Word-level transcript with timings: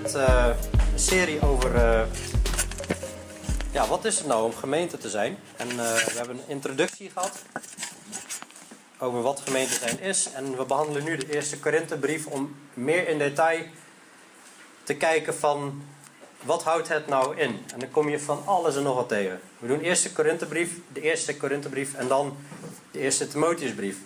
met 0.00 0.14
eh, 0.14 0.48
een 0.92 0.98
serie 0.98 1.42
over. 1.42 1.74
eh, 1.74 2.02
ja, 3.72 3.86
wat 3.86 4.04
is 4.04 4.18
het 4.18 4.26
nou 4.26 4.44
om 4.44 4.54
gemeente 4.54 4.98
te 4.98 5.10
zijn? 5.10 5.38
En 5.56 5.70
eh, 5.70 5.76
we 5.76 6.12
hebben 6.16 6.36
een 6.36 6.48
introductie 6.48 7.10
gehad 7.10 7.42
over 8.98 9.22
wat 9.22 9.40
gemeente 9.44 9.74
zijn 9.74 10.00
is. 10.00 10.32
En 10.32 10.56
we 10.56 10.64
behandelen 10.64 11.04
nu 11.04 11.16
de 11.16 11.34
eerste 11.34 11.58
Korinthebrief 11.58 12.26
om 12.26 12.56
meer 12.74 13.08
in 13.08 13.18
detail 13.18 13.64
te 14.82 14.94
kijken 14.94 15.34
van 15.34 15.82
wat 16.42 16.62
houdt 16.62 16.88
het 16.88 17.06
nou 17.06 17.36
in? 17.36 17.64
En 17.72 17.78
dan 17.78 17.90
kom 17.90 18.08
je 18.08 18.20
van 18.20 18.42
alles 18.44 18.76
en 18.76 18.82
nog 18.82 18.94
wat 18.94 19.08
tegen. 19.08 19.40
We 19.58 19.66
doen 19.66 19.80
eerst 19.80 20.02
de 20.02 20.12
Korinthebrief, 20.12 20.70
de 20.92 21.00
eerste 21.00 21.36
Korinthebrief 21.36 21.94
en 21.94 22.08
dan 22.08 22.36
de 22.90 22.98
eerste 22.98 23.28
Timotheusbrief. 23.28 23.96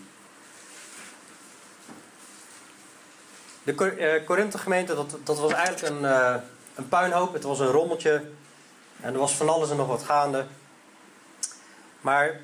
De 3.66 3.96
eh, 3.96 4.26
Korinthe-gemeente, 4.26 4.94
dat, 4.94 5.16
dat 5.24 5.38
was 5.38 5.52
eigenlijk 5.52 5.94
een, 5.94 6.04
eh, 6.04 6.34
een 6.74 6.88
puinhoop. 6.88 7.32
Het 7.32 7.42
was 7.42 7.58
een 7.58 7.70
rommeltje. 7.70 8.24
En 9.00 9.12
er 9.12 9.18
was 9.18 9.34
van 9.34 9.48
alles 9.48 9.70
en 9.70 9.76
nog 9.76 9.86
wat 9.86 10.02
gaande. 10.02 10.46
Maar 12.00 12.40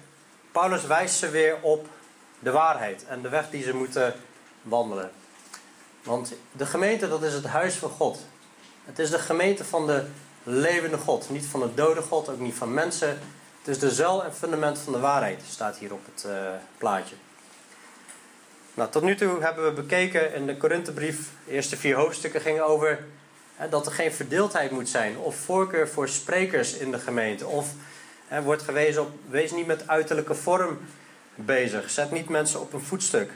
Paulus 0.53 0.85
wijst 0.85 1.15
ze 1.15 1.31
weer 1.31 1.57
op 1.61 1.89
de 2.39 2.51
waarheid 2.51 3.05
en 3.05 3.23
de 3.23 3.29
weg 3.29 3.51
die 3.51 3.63
ze 3.63 3.75
moeten 3.75 4.15
wandelen. 4.63 5.11
Want 6.03 6.33
de 6.53 6.67
gemeente, 6.67 7.09
dat 7.09 7.23
is 7.23 7.35
het 7.35 7.47
huis 7.47 7.75
van 7.75 7.91
God. 7.91 8.19
Het 8.85 8.99
is 8.99 9.11
de 9.11 9.19
gemeente 9.19 9.65
van 9.65 9.87
de 9.87 10.07
levende 10.43 10.99
God. 10.99 11.31
Niet 11.31 11.47
van 11.47 11.61
de 11.61 11.75
dode 11.75 12.03
God, 12.03 12.29
ook 12.29 12.39
niet 12.39 12.55
van 12.55 12.75
mensen. 12.75 13.09
Het 13.59 13.69
is 13.69 13.79
de 13.79 13.91
zuil 13.91 14.25
en 14.25 14.35
fundament 14.35 14.79
van 14.79 14.93
de 14.93 14.99
waarheid, 14.99 15.43
staat 15.51 15.77
hier 15.77 15.93
op 15.93 16.05
het 16.15 16.25
eh, 16.25 16.35
plaatje. 16.79 17.15
Nou, 18.75 18.91
tot 18.91 19.03
nu 19.03 19.17
toe 19.17 19.43
hebben 19.43 19.65
we 19.65 19.71
bekeken 19.71 20.35
in 20.35 20.47
de 20.47 20.57
Korinthebrief, 20.57 21.31
de 21.45 21.53
eerste 21.53 21.77
vier 21.77 21.97
hoofdstukken 21.97 22.41
gingen 22.41 22.67
over 22.67 23.05
hè, 23.57 23.69
dat 23.69 23.87
er 23.87 23.93
geen 23.93 24.13
verdeeldheid 24.13 24.71
moet 24.71 24.89
zijn. 24.89 25.19
Of 25.19 25.37
voorkeur 25.37 25.89
voor 25.89 26.09
sprekers 26.09 26.77
in 26.77 26.91
de 26.91 26.99
gemeente. 26.99 27.47
Of 27.47 27.69
er 28.29 28.43
wordt 28.43 28.63
gewezen 28.63 29.03
op, 29.03 29.11
wees 29.29 29.53
niet 29.53 29.67
met 29.67 29.89
uiterlijke 29.89 30.35
vorm 30.35 30.79
bezig. 31.35 31.91
Zet 31.91 32.11
niet 32.11 32.29
mensen 32.29 32.61
op 32.61 32.73
een 32.73 32.81
voetstuk. 32.81 33.31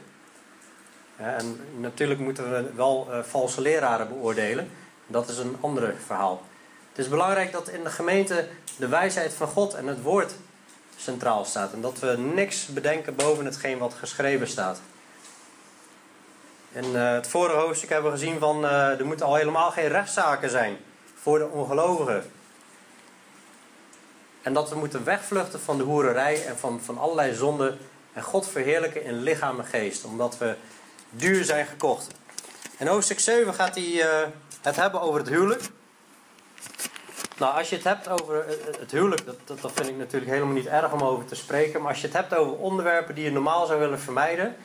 Hè, 1.17 1.37
En 1.37 1.61
natuurlijk 1.81 2.21
moeten 2.21 2.50
we 2.50 2.71
wel 2.75 3.09
eh, 3.11 3.23
valse 3.23 3.61
leraren 3.61 4.09
beoordelen. 4.09 4.71
Dat 5.06 5.28
is 5.28 5.39
een 5.39 5.56
ander 5.61 5.95
verhaal. 6.06 6.43
Het 6.89 6.98
is 6.98 7.09
belangrijk 7.09 7.53
dat 7.53 7.69
in 7.69 7.84
de 7.84 7.91
gemeente 7.91 8.48
de 8.77 8.89
wijsheid 8.89 9.33
van 9.33 9.48
God 9.48 9.75
en 9.75 9.87
het 9.87 10.03
woord 10.03 10.34
centraal 10.97 11.45
staat. 11.45 11.73
En 11.73 11.81
dat 11.81 11.98
we 11.98 12.17
niks 12.34 12.67
bedenken 12.67 13.17
boven 13.17 13.45
hetgeen 13.45 13.78
wat 13.78 13.95
geschreven 13.95 14.48
staat. 14.48 14.81
In 16.72 16.97
eh, 16.97 17.12
het 17.12 17.27
vorige 17.27 17.56
hoofdstuk 17.56 17.89
hebben 17.89 18.12
we 18.12 18.19
gezien 18.19 18.39
van 18.39 18.64
eh, 18.64 18.98
er 18.98 19.06
moeten 19.06 19.27
al 19.27 19.34
helemaal 19.34 19.70
geen 19.70 19.89
rechtszaken 19.89 20.50
zijn 20.50 20.77
voor 21.14 21.39
de 21.39 21.48
ongelovigen. 21.48 22.31
En 24.42 24.53
dat 24.53 24.69
we 24.69 24.77
moeten 24.77 25.05
wegvluchten 25.05 25.61
van 25.61 25.77
de 25.77 25.83
hoererij 25.83 26.47
en 26.47 26.59
van, 26.59 26.81
van 26.81 26.98
allerlei 26.98 27.34
zonden 27.34 27.78
en 28.12 28.22
God 28.22 28.48
verheerlijken 28.48 29.05
in 29.05 29.22
lichaam 29.22 29.59
en 29.59 29.67
geest, 29.67 30.05
omdat 30.05 30.39
we 30.39 30.56
duur 31.11 31.44
zijn 31.44 31.67
gekocht. 31.67 32.06
In 32.78 32.87
hoofdstuk 32.87 33.20
7 33.20 33.55
gaat 33.55 33.75
hij 33.75 34.03
eh, 34.03 34.28
het 34.62 34.77
hebben 34.77 35.00
over 35.00 35.20
het 35.20 35.28
huwelijk. 35.28 35.62
Nou, 37.39 37.59
als 37.59 37.69
je 37.69 37.77
het 37.77 37.84
hebt 37.84 38.09
over 38.09 38.44
het 38.81 38.91
huwelijk, 38.91 39.27
dat, 39.27 39.37
dat, 39.44 39.61
dat 39.61 39.72
vind 39.75 39.89
ik 39.89 39.97
natuurlijk 39.97 40.33
helemaal 40.33 40.55
niet 40.55 40.67
erg 40.67 40.92
om 40.92 41.03
over 41.03 41.25
te 41.25 41.34
spreken. 41.34 41.81
Maar 41.81 41.91
als 41.91 42.00
je 42.00 42.06
het 42.06 42.17
hebt 42.17 42.34
over 42.34 42.56
onderwerpen 42.56 43.15
die 43.15 43.25
je 43.25 43.31
normaal 43.31 43.66
zou 43.66 43.78
willen 43.78 44.00
vermijden, 44.00 44.56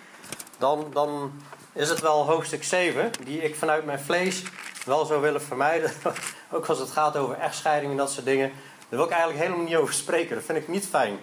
dan, 0.58 0.88
dan 0.94 1.42
is 1.74 1.90
het 1.90 2.02
wel 2.02 2.26
hoofdstuk 2.26 2.64
7, 2.64 3.12
die 3.24 3.44
ik 3.44 3.56
vanuit 3.56 3.86
mijn 3.86 4.00
vlees 4.00 4.44
wel 4.86 5.06
zou 5.06 5.22
willen 5.22 5.42
vermijden. 5.42 5.92
Ook 6.52 6.66
als 6.66 6.80
het 6.80 6.92
gaat 6.92 7.18
over 7.18 7.38
echtscheiding 7.38 7.92
en 7.92 7.98
dat 7.98 8.12
soort 8.12 8.26
dingen. 8.26 8.52
Daar 8.90 9.00
wil 9.00 9.04
ik 9.04 9.12
eigenlijk 9.12 9.42
helemaal 9.44 9.66
niet 9.66 9.76
over 9.76 9.94
spreken. 9.94 10.36
Dat 10.36 10.44
vind 10.44 10.58
ik 10.58 10.68
niet 10.68 10.86
fijn. 10.86 11.20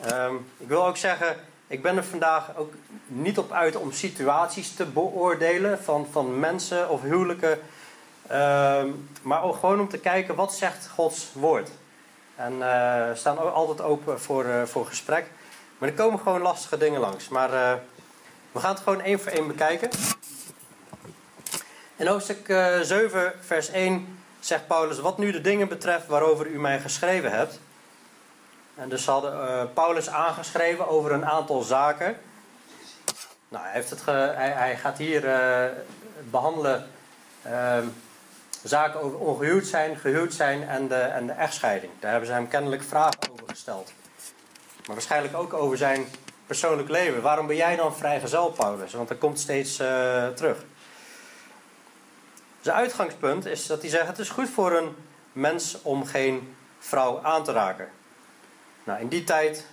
Ehm, 0.00 0.34
ik 0.56 0.68
wil 0.68 0.86
ook 0.86 0.96
zeggen, 0.96 1.36
ik 1.66 1.82
ben 1.82 1.96
er 1.96 2.04
vandaag 2.04 2.56
ook 2.56 2.72
niet 3.06 3.38
op 3.38 3.52
uit 3.52 3.76
om 3.76 3.92
situaties 3.92 4.74
te 4.74 4.84
beoordelen 4.84 5.82
van, 5.82 6.06
van 6.10 6.38
mensen 6.38 6.88
of 6.88 7.02
huwelijken. 7.02 7.58
Ehm, 8.26 8.88
maar 9.22 9.42
ook 9.42 9.54
gewoon 9.54 9.80
om 9.80 9.88
te 9.88 9.98
kijken 9.98 10.34
wat 10.34 10.54
zegt 10.54 10.88
Gods 10.88 11.28
woord. 11.32 11.70
En 12.34 12.58
we 12.58 13.12
staan 13.14 13.52
altijd 13.52 13.80
open 13.80 14.20
voor, 14.20 14.44
eh, 14.44 14.62
voor 14.62 14.86
gesprek. 14.86 15.26
Maar 15.78 15.88
er 15.88 15.94
komen 15.94 16.20
gewoon 16.20 16.40
lastige 16.40 16.78
dingen 16.78 17.00
langs. 17.00 17.28
Maar 17.28 17.52
eh, 17.52 17.72
we 18.52 18.60
gaan 18.60 18.74
het 18.74 18.82
gewoon 18.82 19.00
één 19.00 19.20
voor 19.20 19.32
één 19.32 19.46
bekijken. 19.46 19.90
In 21.96 22.06
hoofdstuk 22.06 22.48
eh, 22.48 22.80
7, 22.80 23.32
vers 23.40 23.68
1 23.68 24.18
zegt 24.40 24.66
Paulus: 24.66 24.98
Wat 24.98 25.18
nu 25.18 25.32
de 25.32 25.40
dingen 25.40 25.68
betreft 25.68 26.06
waarover 26.06 26.46
u 26.46 26.60
mij 26.60 26.80
geschreven 26.80 27.30
hebt. 27.30 27.60
En 28.74 28.88
dus 28.88 29.06
hadden 29.06 29.48
eh, 29.48 29.64
Paulus 29.74 30.08
aangeschreven 30.08 30.88
over 30.88 31.12
een 31.12 31.26
aantal 31.26 31.62
zaken. 31.62 32.16
Nou, 33.48 33.64
hij, 33.64 33.72
heeft 33.72 33.90
het 33.90 34.04
hij, 34.04 34.50
hij 34.50 34.76
gaat 34.76 34.98
hier 34.98 35.28
eh, 35.28 35.70
behandelen 36.30 36.86
ehm, 37.42 37.86
zaken 38.62 39.00
over 39.00 39.18
ongehuwd 39.18 39.66
zijn, 39.66 39.96
gehuwd 39.96 40.34
zijn 40.34 40.68
en 40.68 40.88
de, 40.88 40.94
en 40.94 41.26
de 41.26 41.32
echtscheiding. 41.32 41.92
Daar 42.00 42.10
hebben 42.10 42.28
ze 42.28 42.34
hem 42.34 42.48
kennelijk 42.48 42.82
vragen 42.82 43.30
over 43.32 43.48
gesteld. 43.48 43.92
Maar 44.86 44.94
waarschijnlijk 44.94 45.36
ook 45.36 45.52
over 45.52 45.76
zijn 45.76 46.06
persoonlijk 46.52 46.88
leven. 46.88 47.22
Waarom 47.22 47.46
ben 47.46 47.56
jij 47.56 47.76
dan 47.76 47.96
vrijgezel, 47.96 48.50
Paulus? 48.50 48.92
Want 48.92 49.08
dat 49.08 49.18
komt 49.18 49.38
steeds 49.38 49.78
eh, 49.78 50.28
terug. 50.28 50.64
Zijn 52.60 52.76
uitgangspunt 52.76 53.46
is 53.46 53.66
dat 53.66 53.80
hij 53.80 53.90
zegt: 53.90 54.06
Het 54.06 54.18
is 54.18 54.28
goed 54.28 54.48
voor 54.48 54.72
een 54.72 54.96
mens 55.32 55.82
om 55.82 56.06
geen 56.06 56.54
vrouw 56.78 57.20
aan 57.22 57.44
te 57.44 57.52
raken. 57.52 57.88
Nou, 58.84 59.00
in 59.00 59.08
die 59.08 59.24
tijd 59.24 59.66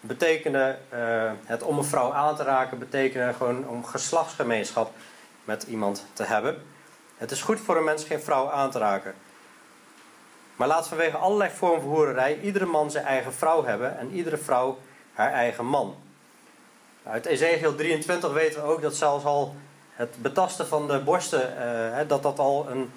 betekende 0.00 0.78
eh, 0.88 1.32
het 1.44 1.62
om 1.62 1.78
een 1.78 1.84
vrouw 1.84 2.12
aan 2.12 2.36
te 2.36 2.42
raken, 2.42 2.78
betekende 2.78 3.32
gewoon 3.32 3.68
om 3.68 3.84
geslachtsgemeenschap 3.84 4.92
met 5.44 5.62
iemand 5.62 6.06
te 6.12 6.22
hebben. 6.22 6.62
Het 7.16 7.30
is 7.30 7.42
goed 7.42 7.60
voor 7.60 7.76
een 7.76 7.84
mens 7.84 8.04
geen 8.04 8.20
vrouw 8.20 8.50
aan 8.50 8.70
te 8.70 8.78
raken. 8.78 9.14
Maar 10.56 10.68
laat 10.68 10.88
vanwege 10.88 11.16
allerlei 11.16 11.50
vormen 11.50 11.80
van 11.80 11.90
hoererij 11.90 12.40
iedere 12.40 12.66
man 12.66 12.90
zijn 12.90 13.04
eigen 13.04 13.32
vrouw 13.32 13.64
hebben 13.64 13.98
en 13.98 14.10
iedere 14.10 14.36
vrouw 14.36 14.78
haar 15.20 15.32
eigen 15.32 15.66
man. 15.66 15.94
Uit 17.02 17.26
Ezekiel 17.26 17.74
23 17.74 18.32
weten 18.32 18.62
we 18.62 18.68
ook 18.68 18.82
dat 18.82 18.94
zelfs 18.94 19.24
al 19.24 19.54
het 19.90 20.16
betasten 20.22 20.66
van 20.66 20.88
de 20.88 20.98
borsten, 20.98 21.56
eh, 21.58 22.08
dat, 22.08 22.22
dat, 22.22 22.38
al 22.38 22.70
een, 22.70 22.92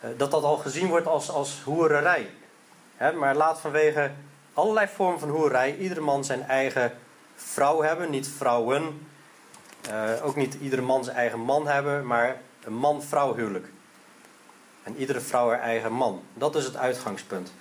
eh, 0.00 0.10
dat 0.16 0.30
dat 0.30 0.42
al 0.42 0.56
gezien 0.56 0.88
wordt 0.88 1.06
als, 1.06 1.30
als 1.30 1.60
hoererij. 1.64 2.30
Hè, 2.96 3.12
maar 3.12 3.34
laat 3.34 3.60
vanwege 3.60 4.10
allerlei 4.54 4.88
vormen 4.94 5.20
van 5.20 5.28
hoererij 5.28 5.76
iedere 5.76 6.00
man 6.00 6.24
zijn 6.24 6.42
eigen 6.48 6.92
vrouw 7.34 7.82
hebben, 7.82 8.10
niet 8.10 8.28
vrouwen. 8.28 9.06
Eh, 9.88 10.10
ook 10.22 10.36
niet 10.36 10.54
iedere 10.54 10.82
man 10.82 11.04
zijn 11.04 11.16
eigen 11.16 11.40
man 11.40 11.66
hebben, 11.66 12.06
maar 12.06 12.40
een 12.64 12.74
man-vrouw 12.74 13.34
huwelijk. 13.34 13.66
En 14.82 14.96
iedere 14.96 15.20
vrouw 15.20 15.48
haar 15.48 15.60
eigen 15.60 15.92
man. 15.92 16.22
Dat 16.34 16.56
is 16.56 16.64
het 16.64 16.76
uitgangspunt. 16.76 17.52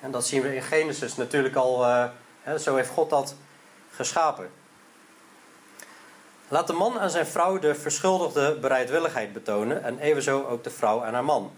En 0.00 0.10
dat 0.10 0.26
zien 0.26 0.42
we 0.42 0.54
in 0.54 0.62
Genesis 0.62 1.16
natuurlijk 1.16 1.56
al. 1.56 1.84
Zo 2.58 2.76
heeft 2.76 2.88
God 2.88 3.10
dat 3.10 3.34
geschapen. 3.90 4.50
Laat 6.48 6.66
de 6.66 6.72
man 6.72 7.00
aan 7.00 7.10
zijn 7.10 7.26
vrouw 7.26 7.58
de 7.58 7.74
verschuldigde 7.74 8.58
bereidwilligheid 8.60 9.32
betonen 9.32 9.82
en 9.82 9.98
evenzo 9.98 10.44
ook 10.44 10.64
de 10.64 10.70
vrouw 10.70 11.04
aan 11.04 11.14
haar 11.14 11.24
man. 11.24 11.52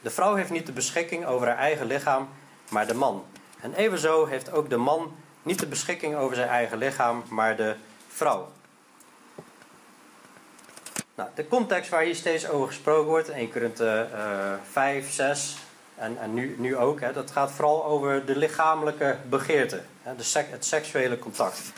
De 0.00 0.10
vrouw 0.10 0.34
heeft 0.34 0.50
niet 0.50 0.66
de 0.66 0.72
beschikking 0.72 1.26
over 1.26 1.46
haar 1.46 1.56
eigen 1.56 1.86
lichaam, 1.86 2.28
maar 2.70 2.86
de 2.86 2.94
man. 2.94 3.24
En 3.60 3.74
evenzo 3.74 4.26
heeft 4.26 4.52
ook 4.52 4.70
de 4.70 4.76
man 4.76 5.16
niet 5.42 5.58
de 5.58 5.66
beschikking 5.66 6.16
over 6.16 6.36
zijn 6.36 6.48
eigen 6.48 6.78
lichaam, 6.78 7.22
maar 7.28 7.56
de 7.56 7.74
vrouw. 8.08 8.48
Nou, 11.14 11.28
de 11.34 11.48
context 11.48 11.90
waar 11.90 12.02
hier 12.02 12.14
steeds 12.14 12.48
over 12.48 12.66
gesproken 12.66 13.08
wordt, 13.08 13.28
1 13.28 13.52
Korinthe 13.52 14.08
eh 14.12 14.52
5, 14.70 15.12
6 15.12 15.56
en, 15.96 16.18
en 16.18 16.34
nu, 16.34 16.54
nu 16.58 16.76
ook, 16.76 17.00
hè, 17.00 17.12
dat 17.12 17.30
gaat 17.30 17.50
vooral 17.50 17.84
over 17.84 18.26
de 18.26 18.36
lichamelijke 18.36 19.16
begeerte, 19.28 19.80
hè, 20.02 20.16
de 20.16 20.44
het 20.50 20.64
seksuele 20.64 21.18
contact. 21.18 21.72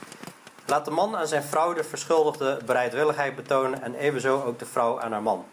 Laat 0.67 0.85
de 0.85 0.91
man 0.91 1.17
aan 1.17 1.29
zijn 1.29 1.43
vrouw 1.43 1.73
de 1.73 1.85
verschuldigde 1.85 2.59
bereidwilligheid 2.67 3.37
betonen 3.37 3.83
en 3.83 3.95
evenzo 3.95 4.43
ook 4.43 4.59
de 4.59 4.67
vrouw 4.67 5.01
aan 5.01 5.13
haar 5.13 5.23
man. 5.23 5.45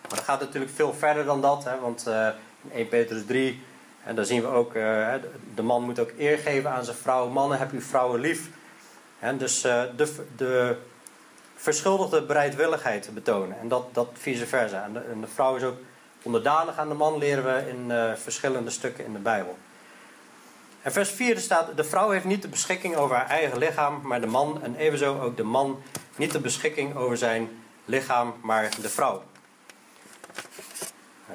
Maar 0.00 0.10
dat 0.10 0.24
gaat 0.24 0.40
natuurlijk 0.40 0.72
veel 0.74 0.94
verder 0.94 1.24
dan 1.24 1.40
dat, 1.40 1.64
hè, 1.64 1.80
want 1.80 2.06
eh, 2.06 2.28
in 2.62 2.72
1 2.72 2.88
Petrus 2.88 3.26
3, 3.26 3.62
en 4.04 4.14
daar 4.14 4.24
zien 4.24 4.42
we 4.42 4.48
ook, 4.48 4.74
hè, 4.74 5.20
de 5.54 5.62
man 5.62 5.82
moet 5.82 5.98
ook 5.98 6.12
eer 6.18 6.38
geven 6.38 6.70
aan 6.70 6.84
zijn 6.84 6.96
vrouw. 6.96 7.28
Mannen, 7.28 7.58
heb 7.58 7.72
uw 7.72 7.80
vrouwen 7.80 8.20
lief. 8.20 8.48
Dus 9.38 9.64
eh, 9.64 9.82
de, 9.96 10.26
de 10.36 10.76
verschuldigde 11.54 12.22
bereidwilligheid 12.22 13.10
betonen. 13.14 13.60
En 13.60 13.68
dat, 13.68 13.94
dat 13.94 14.08
vice 14.12 14.46
versa. 14.46 14.84
En 14.84 15.20
de 15.20 15.26
vrouw 15.26 15.56
is 15.56 15.62
ook 15.62 15.76
onderdanig 16.22 16.78
aan 16.78 16.88
de 16.88 16.94
man, 16.94 17.18
leren 17.18 17.44
we 17.44 17.68
in 17.68 17.90
eh, 17.90 18.12
verschillende 18.14 18.70
stukken 18.70 19.04
in 19.04 19.12
de 19.12 19.18
Bijbel. 19.18 19.58
En 20.82 20.92
vers 20.92 21.10
4 21.10 21.38
staat: 21.38 21.76
De 21.76 21.84
vrouw 21.84 22.10
heeft 22.10 22.24
niet 22.24 22.42
de 22.42 22.48
beschikking 22.48 22.96
over 22.96 23.16
haar 23.16 23.28
eigen 23.28 23.58
lichaam, 23.58 24.00
maar 24.02 24.20
de 24.20 24.26
man. 24.26 24.62
En 24.62 24.76
evenzo 24.76 25.20
ook 25.20 25.36
de 25.36 25.42
man 25.42 25.82
niet 26.16 26.32
de 26.32 26.40
beschikking 26.40 26.96
over 26.96 27.16
zijn 27.16 27.62
lichaam, 27.84 28.34
maar 28.42 28.68
de 28.82 28.88
vrouw. 28.88 29.22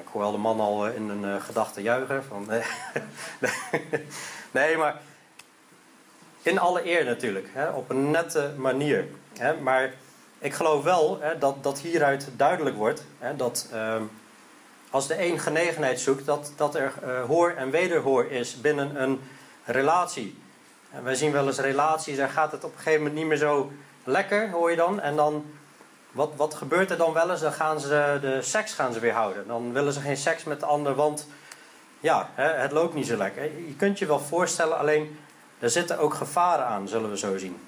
Ik 0.00 0.12
hoor 0.12 0.22
al 0.22 0.32
de 0.32 0.38
man 0.38 0.60
al 0.60 0.88
in 0.88 1.08
een 1.08 1.24
uh, 1.24 1.42
gedachte 1.42 1.82
juichen. 1.82 2.24
Van, 2.24 2.50
nee, 4.50 4.76
maar 4.76 5.00
in 6.42 6.58
alle 6.58 6.86
eer 6.86 7.04
natuurlijk. 7.04 7.48
Hè, 7.52 7.68
op 7.68 7.90
een 7.90 8.10
nette 8.10 8.52
manier. 8.56 9.08
Hè, 9.38 9.60
maar 9.60 9.94
ik 10.38 10.54
geloof 10.54 10.84
wel 10.84 11.20
hè, 11.20 11.38
dat, 11.38 11.62
dat 11.62 11.78
hieruit 11.78 12.28
duidelijk 12.36 12.76
wordt 12.76 13.04
dat 13.36 13.68
ehm, 13.72 14.02
als 14.96 15.06
de 15.06 15.24
een 15.24 15.38
genegenheid 15.38 16.00
zoekt, 16.00 16.26
dat, 16.26 16.52
dat 16.56 16.74
er 16.74 16.92
uh, 17.04 17.24
hoor 17.24 17.50
en 17.50 17.70
wederhoor 17.70 18.24
is 18.24 18.60
binnen 18.60 19.02
een 19.02 19.20
relatie. 19.64 20.38
En 20.90 21.04
wij 21.04 21.14
zien 21.14 21.32
wel 21.32 21.46
eens 21.46 21.58
relaties, 21.58 22.16
daar 22.16 22.28
gaat 22.28 22.52
het 22.52 22.64
op 22.64 22.72
een 22.72 22.78
gegeven 22.78 22.98
moment 22.98 23.18
niet 23.18 23.26
meer 23.26 23.36
zo 23.36 23.72
lekker, 24.04 24.50
hoor 24.50 24.70
je 24.70 24.76
dan. 24.76 25.00
En 25.00 25.16
dan, 25.16 25.44
wat, 26.12 26.32
wat 26.36 26.54
gebeurt 26.54 26.90
er 26.90 26.96
dan 26.96 27.12
wel 27.12 27.30
eens? 27.30 27.40
Dan 27.40 27.52
gaan 27.52 27.80
ze 27.80 28.18
de 28.20 28.42
seks 28.42 28.72
gaan 28.72 28.92
ze 28.92 29.00
weer 29.00 29.12
houden. 29.12 29.46
Dan 29.46 29.72
willen 29.72 29.92
ze 29.92 30.00
geen 30.00 30.16
seks 30.16 30.44
met 30.44 30.60
de 30.60 30.66
ander, 30.66 30.94
want 30.94 31.26
ja, 32.00 32.30
hè, 32.34 32.48
het 32.48 32.72
loopt 32.72 32.94
niet 32.94 33.06
zo 33.06 33.16
lekker. 33.16 33.42
Je 33.42 33.74
kunt 33.76 33.98
je 33.98 34.06
wel 34.06 34.20
voorstellen, 34.20 34.78
alleen 34.78 35.18
er 35.58 35.70
zitten 35.70 35.98
ook 35.98 36.14
gevaren 36.14 36.66
aan, 36.66 36.88
zullen 36.88 37.10
we 37.10 37.18
zo 37.18 37.36
zien. 37.36 37.60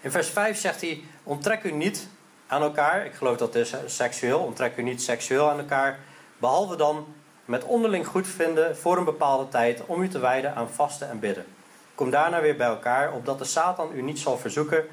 In 0.00 0.10
vers 0.10 0.28
5 0.28 0.58
zegt 0.58 0.80
hij: 0.80 1.02
Onttrek 1.22 1.62
u 1.62 1.72
niet 1.72 2.08
aan 2.48 2.62
elkaar. 2.62 3.06
Ik 3.06 3.14
geloof 3.14 3.36
dat 3.36 3.54
is 3.54 3.74
seksueel. 3.86 4.38
Onttrek 4.38 4.76
u 4.76 4.82
niet 4.82 5.02
seksueel 5.02 5.50
aan 5.50 5.58
elkaar. 5.58 5.98
Behalve 6.38 6.76
dan 6.76 7.06
met 7.44 7.64
onderling 7.64 8.06
goedvinden 8.06 8.76
voor 8.76 8.96
een 8.96 9.04
bepaalde 9.04 9.48
tijd 9.48 9.82
om 9.86 10.02
u 10.02 10.08
te 10.08 10.18
wijden 10.18 10.54
aan 10.54 10.70
vasten 10.70 11.08
en 11.08 11.18
bidden. 11.18 11.46
Kom 11.94 12.10
daarna 12.10 12.40
weer 12.40 12.56
bij 12.56 12.66
elkaar, 12.66 13.12
opdat 13.12 13.38
de 13.38 13.44
Satan 13.44 13.90
u 13.94 14.02
niet 14.02 14.18
zal 14.18 14.38
verzoeken, 14.38 14.84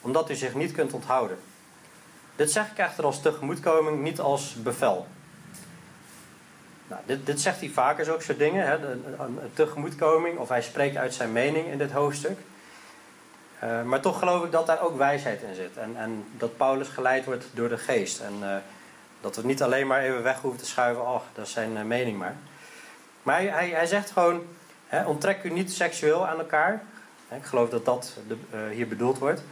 omdat 0.00 0.30
u 0.30 0.34
zich 0.34 0.54
niet 0.54 0.72
kunt 0.72 0.92
onthouden. 0.92 1.38
Dit 2.36 2.52
zeg 2.52 2.70
ik 2.70 2.78
echter 2.78 3.04
als 3.04 3.20
tegemoetkoming, 3.20 4.02
niet 4.02 4.20
als 4.20 4.54
bevel. 4.54 5.06
Nou, 6.88 7.02
dit, 7.06 7.26
dit 7.26 7.40
zegt 7.40 7.60
hij 7.60 7.68
vaker, 7.68 8.04
zulke 8.04 8.22
soort 8.22 8.38
dingen. 8.38 8.66
Hè, 8.66 8.74
een, 8.74 9.38
tegemoetkoming, 9.54 10.38
of 10.38 10.48
hij 10.48 10.62
spreekt 10.62 10.96
uit 10.96 11.14
zijn 11.14 11.32
mening 11.32 11.66
in 11.66 11.78
dit 11.78 11.92
hoofdstuk. 11.92 12.38
Uh, 13.64 13.82
maar 13.82 14.00
toch 14.00 14.18
geloof 14.18 14.44
ik 14.44 14.52
dat 14.52 14.66
daar 14.66 14.80
ook 14.80 14.96
wijsheid 14.96 15.42
in 15.42 15.54
zit. 15.54 15.76
En, 15.76 15.96
en 15.96 16.24
dat 16.36 16.56
Paulus 16.56 16.88
geleid 16.88 17.24
wordt 17.24 17.44
door 17.54 17.68
de 17.68 17.78
geest. 17.78 18.20
En 18.20 18.34
uh, 18.40 18.56
dat 19.20 19.36
we 19.36 19.46
niet 19.46 19.62
alleen 19.62 19.86
maar 19.86 20.00
even 20.00 20.22
weg 20.22 20.40
hoeven 20.40 20.60
te 20.60 20.66
schuiven. 20.66 21.06
Ach, 21.06 21.22
dat 21.34 21.46
is 21.46 21.52
zijn 21.52 21.76
uh, 21.76 21.82
mening 21.82 22.18
maar. 22.18 22.36
Maar 23.22 23.40
hij, 23.40 23.68
hij, 23.68 23.86
zegt 23.86 24.10
gewoon: 24.10 24.46
hè, 24.86 25.04
onttrek 25.04 25.44
u 25.44 25.50
niet 25.50 25.72
seksueel 25.72 26.26
aan 26.26 26.38
elkaar. 26.38 26.82
Ik 27.28 27.44
geloof 27.44 27.68
dat 27.68 27.84
dat 27.84 28.16
hier 28.70 28.88
bedoeld 28.88 29.18
wordt. 29.18 29.42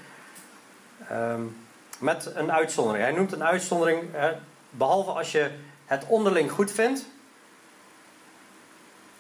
Um, 1.13 1.57
met 1.99 2.31
een 2.35 2.53
uitzondering. 2.53 3.05
Hij 3.05 3.15
noemt 3.15 3.33
een 3.33 3.45
uitzondering, 3.45 4.03
behalve 4.71 5.11
als 5.11 5.33
je 5.33 5.51
het 5.87 6.05
onderling 6.07 6.51
goed 6.51 6.73
vindt 6.73 7.05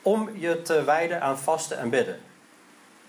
om 0.02 0.30
je 0.34 0.62
te 0.62 0.84
wijden 0.84 1.20
aan 1.20 1.38
vasten 1.38 1.78
en 1.78 1.90
bidden. 1.90 2.20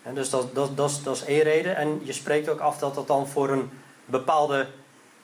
En 0.04 0.16
dus 0.16 0.30
dat, 0.30 0.56
dat, 0.56 0.78
dat, 0.78 1.02
is, 1.06 1.24
één 1.24 1.42
reden. 1.42 1.76
En 1.76 2.02
je 2.04 2.14
spreekt 2.14 2.50
ook 2.50 2.60
af 2.60 2.78
dat 2.78 2.96
dat 2.96 3.08
dan 3.08 3.28
voor 3.28 3.50
een 3.50 3.70
bepaalde 4.06 4.68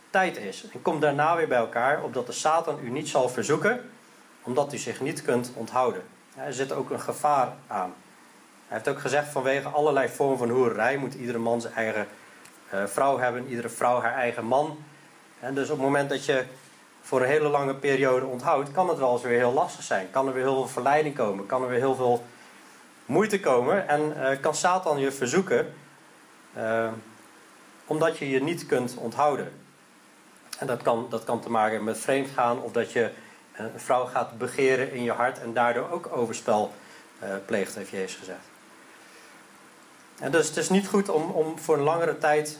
tijd 0.10 0.38
is. 0.38 0.66
En 0.74 0.82
kom 0.82 1.00
daarna 1.00 1.36
weer 1.36 1.48
bij 1.48 1.58
elkaar, 1.58 2.04
opdat 2.04 2.26
de 2.26 2.32
Satan 2.32 2.80
u 2.84 2.90
niet 2.90 3.08
zal 3.08 3.30
verzoeken, 3.30 3.90
omdat 4.44 4.74
u 4.74 4.78
zich 4.78 5.02
niet 5.02 5.22
kunt 5.22 5.52
onthouden. 5.54 6.02
er 6.36 6.54
zit 6.54 6.72
ook 6.72 6.90
een 6.90 7.00
gevaar 7.00 7.54
aan. 7.68 7.94
Hij 8.68 8.78
heeft 8.78 8.88
ook 8.88 9.00
gezegd, 9.00 9.32
vanwege 9.32 9.68
allerlei 9.68 10.10
vormen 10.10 10.38
van 10.38 10.50
hoererij 10.50 10.98
moet 10.98 11.14
iedere 11.14 11.38
man 11.38 11.62
zijn 11.62 11.74
eigen 11.74 12.08
uh, 12.74 12.86
vrouw 12.86 13.18
hebben, 13.18 13.48
iedere 13.48 13.70
vrouw 13.70 14.02
haar 14.02 14.14
eigen 14.14 14.46
man. 14.46 14.78
En 15.40 15.54
dus 15.54 15.70
op 15.70 15.78
het 15.78 15.86
moment 15.86 16.10
dat 16.10 16.26
je 16.26 16.44
voor 17.02 17.22
een 17.22 17.28
hele 17.28 17.48
lange 17.48 17.76
periode 17.76 18.26
onthoudt, 18.26 18.72
kan 18.72 18.90
het 18.90 18.98
wel 18.98 19.14
eens 19.14 19.22
weer 19.22 19.38
heel 19.38 19.54
lastig 19.54 19.84
zijn. 19.84 20.12
Kan 20.12 20.28
er 20.28 20.34
weer 20.34 20.44
heel 20.44 20.56
veel 20.56 20.68
verleiding 20.68 21.16
komen, 21.16 21.46
kan 21.46 21.62
er 21.62 21.70
weer 21.70 21.80
heel 21.80 21.96
veel 21.96 22.26
moeite 23.08 23.40
komen 23.40 23.88
en 23.88 24.14
uh, 24.18 24.30
kan 24.42 24.56
Satan 24.56 25.00
je 25.00 25.12
verzoeken 25.12 25.74
uh, 26.58 26.88
omdat 27.86 28.18
je 28.18 28.30
je 28.30 28.44
niet 28.44 28.66
kunt 28.66 28.96
onthouden. 28.98 29.52
En 30.60 30.68
dat 30.68 30.82
kan, 30.82 31.08
dat 31.10 31.24
kan 31.24 31.42
te 31.42 31.50
maken 31.50 31.84
met 31.84 32.00
vreemdgaan 32.00 32.62
of 32.62 32.72
dat 32.72 32.92
je 32.92 33.12
een 33.56 33.70
vrouw 33.76 34.06
gaat 34.06 34.38
begeren 34.38 34.92
in 34.92 35.04
je 35.04 35.12
hart 35.12 35.40
en 35.40 35.54
daardoor 35.54 35.90
ook 35.90 36.10
overspel 36.12 36.74
uh, 37.24 37.30
pleegt, 37.46 37.76
heeft 37.76 37.90
Jezus 37.90 38.16
gezegd. 38.16 38.46
En 40.20 40.32
dus 40.32 40.48
het 40.48 40.58
is 40.58 40.70
niet 40.70 40.88
goed 40.88 41.10
om, 41.10 41.32
om 41.32 41.60
voor 41.60 41.78
een 41.78 41.84
langere 41.84 42.18
tijd 42.18 42.60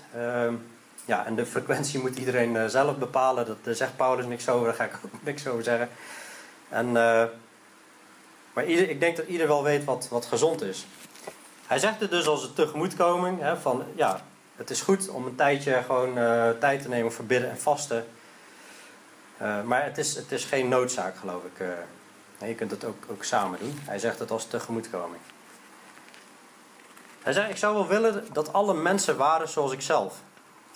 ja, 1.06 1.26
en 1.26 1.36
de 1.36 1.46
frequentie 1.46 2.00
moet 2.00 2.18
iedereen 2.18 2.70
zelf 2.70 2.98
bepalen. 2.98 3.46
Dat, 3.46 3.58
daar 3.64 3.76
zegt 3.76 3.96
Paulus 3.96 4.26
niks 4.26 4.50
over, 4.50 4.66
daar 4.66 4.76
ga 4.76 4.84
ik 4.84 4.94
ook 5.06 5.12
niks 5.24 5.48
over 5.48 5.64
zeggen. 5.64 5.90
En, 6.70 6.96
maar 8.58 8.66
ik 8.66 9.00
denk 9.00 9.18
dat 9.18 9.28
ieder 9.28 9.48
wel 9.48 9.64
weet 9.64 9.84
wat, 9.84 10.08
wat 10.10 10.26
gezond 10.26 10.62
is. 10.62 10.86
Hij 11.68 11.80
zegt 11.80 12.00
het 12.00 12.10
dus 12.10 12.28
als 12.28 12.44
een 12.44 12.54
tegemoetkoming. 12.54 13.42
Hè, 13.42 13.58
van, 13.58 13.84
ja, 13.96 14.22
het 14.56 14.70
is 14.70 14.82
goed 14.82 15.10
om 15.10 15.26
een 15.26 15.36
tijdje 15.36 15.84
gewoon 15.86 16.18
uh, 16.18 16.50
tijd 16.50 16.82
te 16.82 16.90
nemen 16.90 17.12
voor 17.12 17.26
bidden 17.26 17.50
en 17.50 17.60
vasten. 17.60 18.08
maar 19.66 19.84
het 19.84 19.98
is, 19.98 20.16
het 20.16 20.32
is 20.32 20.46
geen 20.46 20.68
noodzaak, 20.68 21.18
geloof 21.18 21.42
ik. 21.44 21.66
je 22.48 22.56
kunt 22.56 22.72
het 22.72 22.86
ook, 22.86 23.04
ook 23.12 23.24
samen 23.24 23.60
doen. 23.60 23.80
Hij 23.82 24.00
zegt 24.00 24.20
het 24.20 24.32
als 24.32 24.46
tegemoetkoming. 24.46 25.22
Hij 27.24 27.34
zegt, 27.34 27.50
ik 27.50 27.58
zou 27.58 27.74
wel 27.74 27.88
willen 27.88 28.26
dat 28.34 28.54
alle 28.54 28.74
mensen 28.74 29.18
waren 29.18 29.50
zoals 29.50 29.72
ik 29.72 29.82
zelf. 29.82 30.16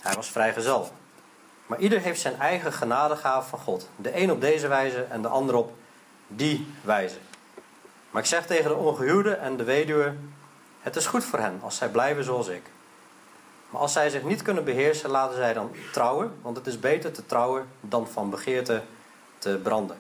Hij 0.02 0.16
was 0.16 0.32
vrijgezel. 0.32 0.92
Maar 1.66 1.80
ieder 1.80 2.00
heeft 2.00 2.22
zijn 2.22 2.40
eigen 2.40 2.74
genadegaaf 2.74 3.50
van 3.50 3.60
God. 3.60 3.90
De 3.96 4.18
een 4.18 4.32
op 4.32 4.42
deze 4.42 4.68
wijze 4.68 5.04
en 5.04 5.22
de 5.22 5.28
ander 5.28 5.56
op 5.56 5.74
die 6.28 6.68
wijze. 6.82 7.18
Maar 8.12 8.22
ik 8.22 8.28
zeg 8.28 8.46
tegen 8.46 8.70
de 8.70 8.76
ongehuwde 8.76 9.34
en 9.34 9.58
de 9.58 9.64
weduwe: 9.64 10.14
Het 10.82 10.96
is 10.96 11.06
goed 11.06 11.24
voor 11.24 11.40
hen 11.40 11.60
als 11.64 11.76
zij 11.76 11.90
blijven 11.90 12.24
zoals 12.24 12.48
ik. 12.48 12.64
Maar 13.70 13.82
als 13.82 13.94
zij 13.94 14.10
zich 14.10 14.24
niet 14.24 14.42
kunnen 14.42 14.64
beheersen, 14.64 15.10
laten 15.10 15.36
zij 15.36 15.54
dan 15.54 15.72
trouwen, 15.92 16.34
want 16.42 16.58
het 16.58 16.68
is 16.68 16.80
beter 16.80 17.12
te 17.12 17.26
trouwen 17.26 17.68
dan 17.82 18.08
van 18.08 18.30
begeerte 18.30 18.82
te 19.38 19.60
branden. 19.64 19.98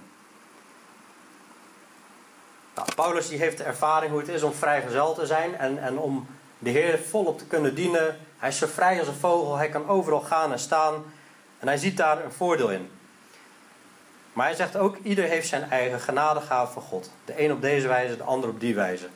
Nou, 2.75 2.87
Paulus 2.95 3.27
die 3.27 3.37
heeft 3.37 3.57
de 3.57 3.63
ervaring 3.63 4.11
hoe 4.11 4.19
het 4.19 4.29
is 4.29 4.43
om 4.43 4.53
vrijgezel 4.53 5.13
te 5.13 5.25
zijn 5.25 5.57
en, 5.57 5.83
en 5.83 5.97
om 5.97 6.27
de 6.59 6.69
Heer 6.69 6.99
volop 6.99 7.37
te 7.37 7.45
kunnen 7.45 7.75
dienen 7.75 8.19
hij 8.41 8.49
is 8.49 8.57
zo 8.57 8.67
vrij 8.67 8.99
als 8.99 9.07
een 9.07 9.13
vogel, 9.13 9.55
hij 9.55 9.69
kan 9.69 9.87
overal 9.87 10.21
gaan 10.21 10.51
en 10.51 10.59
staan. 10.59 11.03
En 11.59 11.67
hij 11.67 11.77
ziet 11.77 11.97
daar 11.97 12.25
een 12.25 12.31
voordeel 12.31 12.69
in. 12.69 12.89
Maar 14.33 14.45
hij 14.45 14.55
zegt 14.55 14.77
ook, 14.77 14.97
ieder 15.03 15.25
heeft 15.25 15.47
zijn 15.47 15.69
eigen 15.69 15.99
genadegaaf 15.99 16.73
van 16.73 16.81
God. 16.81 17.11
De 17.25 17.43
een 17.43 17.51
op 17.51 17.61
deze 17.61 17.87
wijze, 17.87 18.17
de 18.17 18.23
ander 18.23 18.49
op 18.49 18.59
die 18.59 18.75
wijze. 18.75 19.07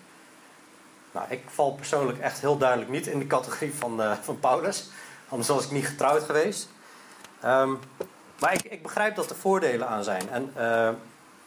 Nou, 1.11 1.25
ik 1.29 1.41
val 1.47 1.71
persoonlijk 1.71 2.19
echt 2.19 2.41
heel 2.41 2.57
duidelijk 2.57 2.89
niet 2.89 3.07
in 3.07 3.19
de 3.19 3.27
categorie 3.27 3.73
van, 3.73 4.01
uh, 4.01 4.11
van 4.21 4.39
Paulus. 4.39 4.89
Anders 5.29 5.49
was 5.49 5.65
ik 5.65 5.71
niet 5.71 5.87
getrouwd 5.87 6.23
geweest. 6.23 6.69
Um, 7.45 7.79
maar 8.39 8.53
ik, 8.53 8.63
ik, 8.63 8.83
begrijp 8.83 9.15
dat 9.15 9.29
er 9.29 9.35
voordelen 9.35 9.87
aan 9.87 10.03
zijn. 10.03 10.29
En 10.29 10.53
uh, 10.57 10.89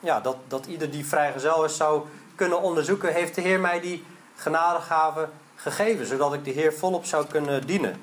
ja, 0.00 0.20
dat, 0.20 0.36
dat 0.48 0.66
ieder 0.66 0.90
die 0.90 1.06
vrijgezel 1.06 1.64
is 1.64 1.76
zou 1.76 2.06
kunnen 2.34 2.62
onderzoeken... 2.62 3.12
heeft 3.12 3.34
de 3.34 3.40
Heer 3.40 3.60
mij 3.60 3.80
die 3.80 4.04
genadegaven 4.36 5.30
gegeven, 5.54 6.06
zodat 6.06 6.34
ik 6.34 6.44
de 6.44 6.50
Heer 6.50 6.72
volop 6.72 7.04
zou 7.04 7.26
kunnen 7.26 7.66
dienen. 7.66 8.02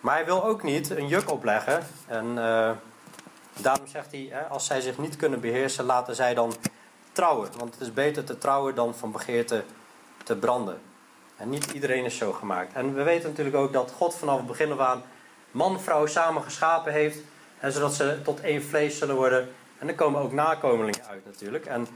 Maar 0.00 0.14
hij 0.14 0.24
wil 0.24 0.44
ook 0.44 0.62
niet 0.62 0.90
een 0.90 1.08
juk 1.08 1.30
opleggen. 1.30 1.86
En 2.06 2.26
uh, 2.36 2.70
daarom 3.60 3.86
zegt 3.86 4.12
hij, 4.12 4.46
als 4.48 4.66
zij 4.66 4.80
zich 4.80 4.98
niet 4.98 5.16
kunnen 5.16 5.40
beheersen, 5.40 5.84
laten 5.84 6.14
zij 6.14 6.34
dan 6.34 6.54
trouwen. 7.12 7.48
Want 7.58 7.72
het 7.72 7.82
is 7.82 7.92
beter 7.92 8.24
te 8.24 8.38
trouwen 8.38 8.74
dan 8.74 8.94
van 8.94 9.12
begeerte 9.12 9.64
te 10.24 10.36
branden. 10.36 10.80
En 11.36 11.48
niet 11.48 11.70
iedereen 11.70 12.04
is 12.04 12.16
zo 12.16 12.32
gemaakt. 12.32 12.72
En 12.72 12.94
we 12.94 13.02
weten 13.02 13.28
natuurlijk 13.28 13.56
ook 13.56 13.72
dat 13.72 13.92
God 13.96 14.14
vanaf 14.14 14.36
het 14.36 14.46
begin 14.46 14.72
af 14.72 14.78
aan 14.78 15.02
man 15.50 15.74
en 15.74 15.80
vrouw 15.80 16.06
samen 16.06 16.42
geschapen 16.42 16.92
heeft. 16.92 17.18
Zodat 17.68 17.94
ze 17.94 18.20
tot 18.24 18.40
één 18.40 18.62
vlees 18.62 18.98
zullen 18.98 19.16
worden. 19.16 19.48
En 19.78 19.88
er 19.88 19.94
komen 19.94 20.20
ook 20.20 20.32
nakomelingen 20.32 21.04
uit 21.04 21.24
natuurlijk. 21.24 21.66
En... 21.66 21.88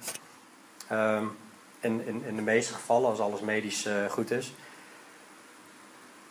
Uh, 0.92 1.22
in, 1.80 2.06
in, 2.06 2.25
in 2.25 2.36
de 2.36 2.42
meeste 2.42 2.75
gevallen, 2.75 3.10
als 3.10 3.18
alles 3.18 3.40
medisch 3.40 3.86
uh, 3.86 4.10
goed 4.10 4.30
is. 4.30 4.52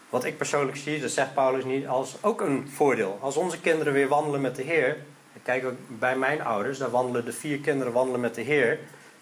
Wat 0.09 0.23
ik 0.23 0.37
persoonlijk 0.37 0.77
zie, 0.77 1.01
dat 1.01 1.11
zegt 1.11 1.33
Paulus 1.33 1.63
niet, 1.63 1.87
als 1.87 2.15
ook 2.21 2.41
een 2.41 2.69
voordeel. 2.69 3.17
Als 3.21 3.35
onze 3.35 3.59
kinderen 3.59 3.93
weer 3.93 4.07
wandelen 4.07 4.41
met 4.41 4.55
de 4.55 4.63
Heer. 4.63 5.05
Kijk 5.43 5.65
ook 5.65 5.77
bij 5.87 6.15
mijn 6.15 6.41
ouders, 6.41 6.77
daar 6.77 6.89
wandelen 6.89 7.25
de 7.25 7.33
vier 7.33 7.59
kinderen 7.59 7.93
wandelen 7.93 8.19
met 8.19 8.35
de 8.35 8.41
Heer. 8.41 8.79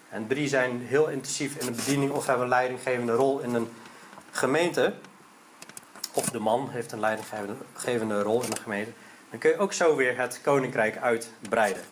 En 0.08 0.26
drie 0.26 0.48
zijn 0.48 0.80
heel 0.86 1.08
intensief 1.08 1.56
in 1.56 1.66
de 1.66 1.72
bediening 1.72 2.12
of 2.12 2.26
hebben 2.26 2.44
een 2.44 2.50
leidinggevende 2.50 3.12
rol 3.12 3.40
in 3.40 3.54
een 3.54 3.72
gemeente. 4.30 4.94
Of 6.12 6.24
de 6.30 6.38
man 6.38 6.68
heeft 6.70 6.92
een 6.92 7.00
leidinggevende 7.00 8.22
rol 8.22 8.42
in 8.42 8.50
een 8.50 8.62
gemeente. 8.62 8.90
Dan 9.30 9.38
kun 9.38 9.50
je 9.50 9.58
ook 9.58 9.72
zo 9.72 9.96
weer 9.96 10.18
het 10.18 10.40
koninkrijk 10.42 10.96
uitbreiden. 10.96 11.82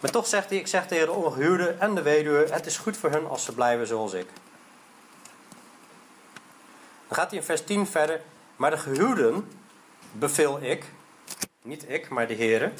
Maar 0.00 0.10
toch 0.10 0.26
zegt 0.26 0.48
hij, 0.48 0.58
ik 0.58 0.66
zeg 0.66 0.86
tegen 0.86 1.06
de 1.06 1.12
ongehuwde 1.12 1.76
en 1.78 1.94
de 1.94 2.02
weduwe, 2.02 2.46
het 2.50 2.66
is 2.66 2.76
goed 2.76 2.96
voor 2.96 3.10
hen 3.10 3.28
als 3.28 3.44
ze 3.44 3.54
blijven 3.54 3.86
zoals 3.86 4.12
ik. 4.12 4.26
Dan 7.08 7.16
gaat 7.16 7.30
hij 7.30 7.38
in 7.38 7.44
vers 7.44 7.64
10 7.64 7.86
verder, 7.86 8.20
maar 8.56 8.70
de 8.70 8.78
gehuwden 8.78 9.52
beveel 10.12 10.62
ik, 10.62 10.84
niet 11.66 11.90
ik, 11.90 12.08
maar 12.08 12.26
de 12.26 12.34
Heere, 12.34 12.72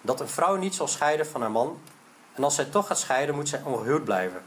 dat 0.00 0.20
een 0.20 0.28
vrouw 0.28 0.56
niet 0.56 0.74
zal 0.74 0.88
scheiden 0.88 1.26
van 1.26 1.40
haar 1.40 1.50
man. 1.50 1.80
En 2.34 2.44
als 2.44 2.54
zij 2.54 2.64
toch 2.64 2.86
gaat 2.86 2.98
scheiden, 2.98 3.34
moet 3.34 3.48
zij 3.48 3.62
ongehuwd 3.64 4.04
blijven. 4.04 4.42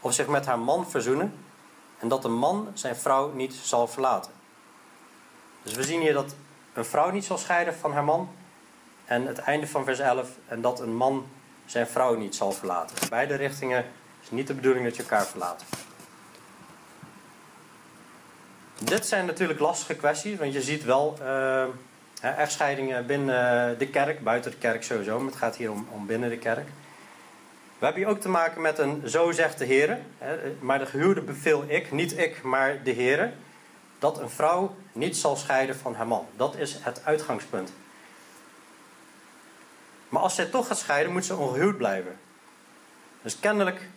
Of 0.00 0.12
zich 0.12 0.26
met 0.26 0.46
haar 0.46 0.58
man 0.58 0.90
verzoenen. 0.90 1.34
En 1.98 2.08
dat 2.08 2.24
een 2.24 2.34
man 2.34 2.68
zijn 2.74 2.96
vrouw 2.96 3.32
niet 3.32 3.54
zal 3.54 3.88
verlaten. 3.88 4.32
Dus 5.62 5.74
we 5.74 5.82
zien 5.82 6.00
hier 6.00 6.12
dat 6.12 6.34
een 6.72 6.84
vrouw 6.84 7.10
niet 7.10 7.24
zal 7.24 7.38
scheiden 7.38 7.74
van 7.74 7.92
haar 7.92 8.04
man. 8.04 8.30
En 9.04 9.26
het 9.26 9.38
einde 9.38 9.66
van 9.66 9.84
vers 9.84 9.98
11. 9.98 10.28
En 10.46 10.60
dat 10.60 10.80
een 10.80 10.96
man 10.96 11.26
zijn 11.66 11.86
vrouw 11.86 12.14
niet 12.14 12.34
zal 12.34 12.52
verlaten. 12.52 13.08
Beide 13.08 13.34
richtingen 13.34 13.84
is 14.22 14.30
niet 14.30 14.46
de 14.46 14.54
bedoeling 14.54 14.84
dat 14.84 14.96
je 14.96 15.02
elkaar 15.02 15.26
verlaat. 15.26 15.64
Dit 18.78 19.06
zijn 19.06 19.26
natuurlijk 19.26 19.60
lastige 19.60 19.94
kwesties, 19.94 20.38
want 20.38 20.52
je 20.52 20.62
ziet 20.62 20.84
wel 20.84 21.18
uh, 21.22 21.64
echtscheidingen 22.20 23.06
binnen 23.06 23.78
de 23.78 23.88
kerk, 23.88 24.24
buiten 24.24 24.50
de 24.50 24.56
kerk 24.56 24.82
sowieso, 24.82 25.18
maar 25.18 25.30
het 25.30 25.36
gaat 25.36 25.56
hier 25.56 25.70
om, 25.70 25.88
om 25.90 26.06
binnen 26.06 26.30
de 26.30 26.38
kerk. 26.38 26.68
We 27.78 27.86
hebben 27.86 28.02
hier 28.02 28.12
ook 28.12 28.20
te 28.20 28.28
maken 28.28 28.60
met 28.60 28.78
een 28.78 29.02
zo 29.08 29.32
zegt 29.32 29.58
de 29.58 29.64
Heer, 29.64 29.98
maar 30.60 30.78
de 30.78 30.86
gehuwde 30.86 31.20
beveel 31.20 31.64
ik, 31.66 31.92
niet 31.92 32.18
ik, 32.18 32.42
maar 32.42 32.82
de 32.82 32.90
Heer, 32.90 33.32
dat 33.98 34.18
een 34.18 34.30
vrouw 34.30 34.74
niet 34.92 35.16
zal 35.16 35.36
scheiden 35.36 35.76
van 35.76 35.94
haar 35.94 36.06
man. 36.06 36.26
Dat 36.36 36.56
is 36.56 36.76
het 36.80 37.04
uitgangspunt. 37.04 37.72
Maar 40.08 40.22
als 40.22 40.34
zij 40.34 40.44
toch 40.44 40.66
gaat 40.66 40.78
scheiden, 40.78 41.12
moet 41.12 41.24
ze 41.24 41.36
ongehuwd 41.36 41.76
blijven. 41.76 42.18
Dus 43.22 43.40
kennelijk 43.40 43.88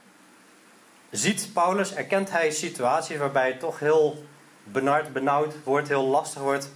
ziet 1.10 1.50
Paulus, 1.54 1.94
erkent 1.94 2.32
hij 2.32 2.52
situaties 2.52 3.18
waarbij 3.18 3.48
het 3.48 3.60
toch 3.60 3.80
heel 3.80 4.26
benard, 4.64 5.14
benauwd 5.14 5.54
wordt, 5.64 5.88
heel 5.88 6.06
lastig 6.06 6.42
wordt. 6.42 6.70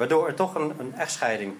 Waardoor 0.00 0.26
er 0.26 0.34
toch 0.34 0.54
een, 0.54 0.74
een 0.78 0.94
echtscheiding 0.94 1.54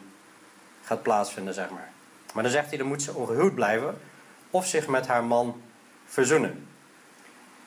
gaat 0.83 1.03
plaatsvinden, 1.03 1.55
zeg 1.55 1.71
maar. 1.71 1.91
Maar 2.35 2.43
dan 2.43 2.53
zegt 2.53 2.69
hij, 2.69 2.79
dan 2.79 2.87
moet 2.87 3.03
ze 3.03 3.15
ongehuwd 3.15 3.55
blijven 3.55 3.99
of 4.51 4.67
zich 4.67 4.87
met 4.87 5.07
haar 5.07 5.25
man 5.25 5.63
verzoenen. 6.07 6.69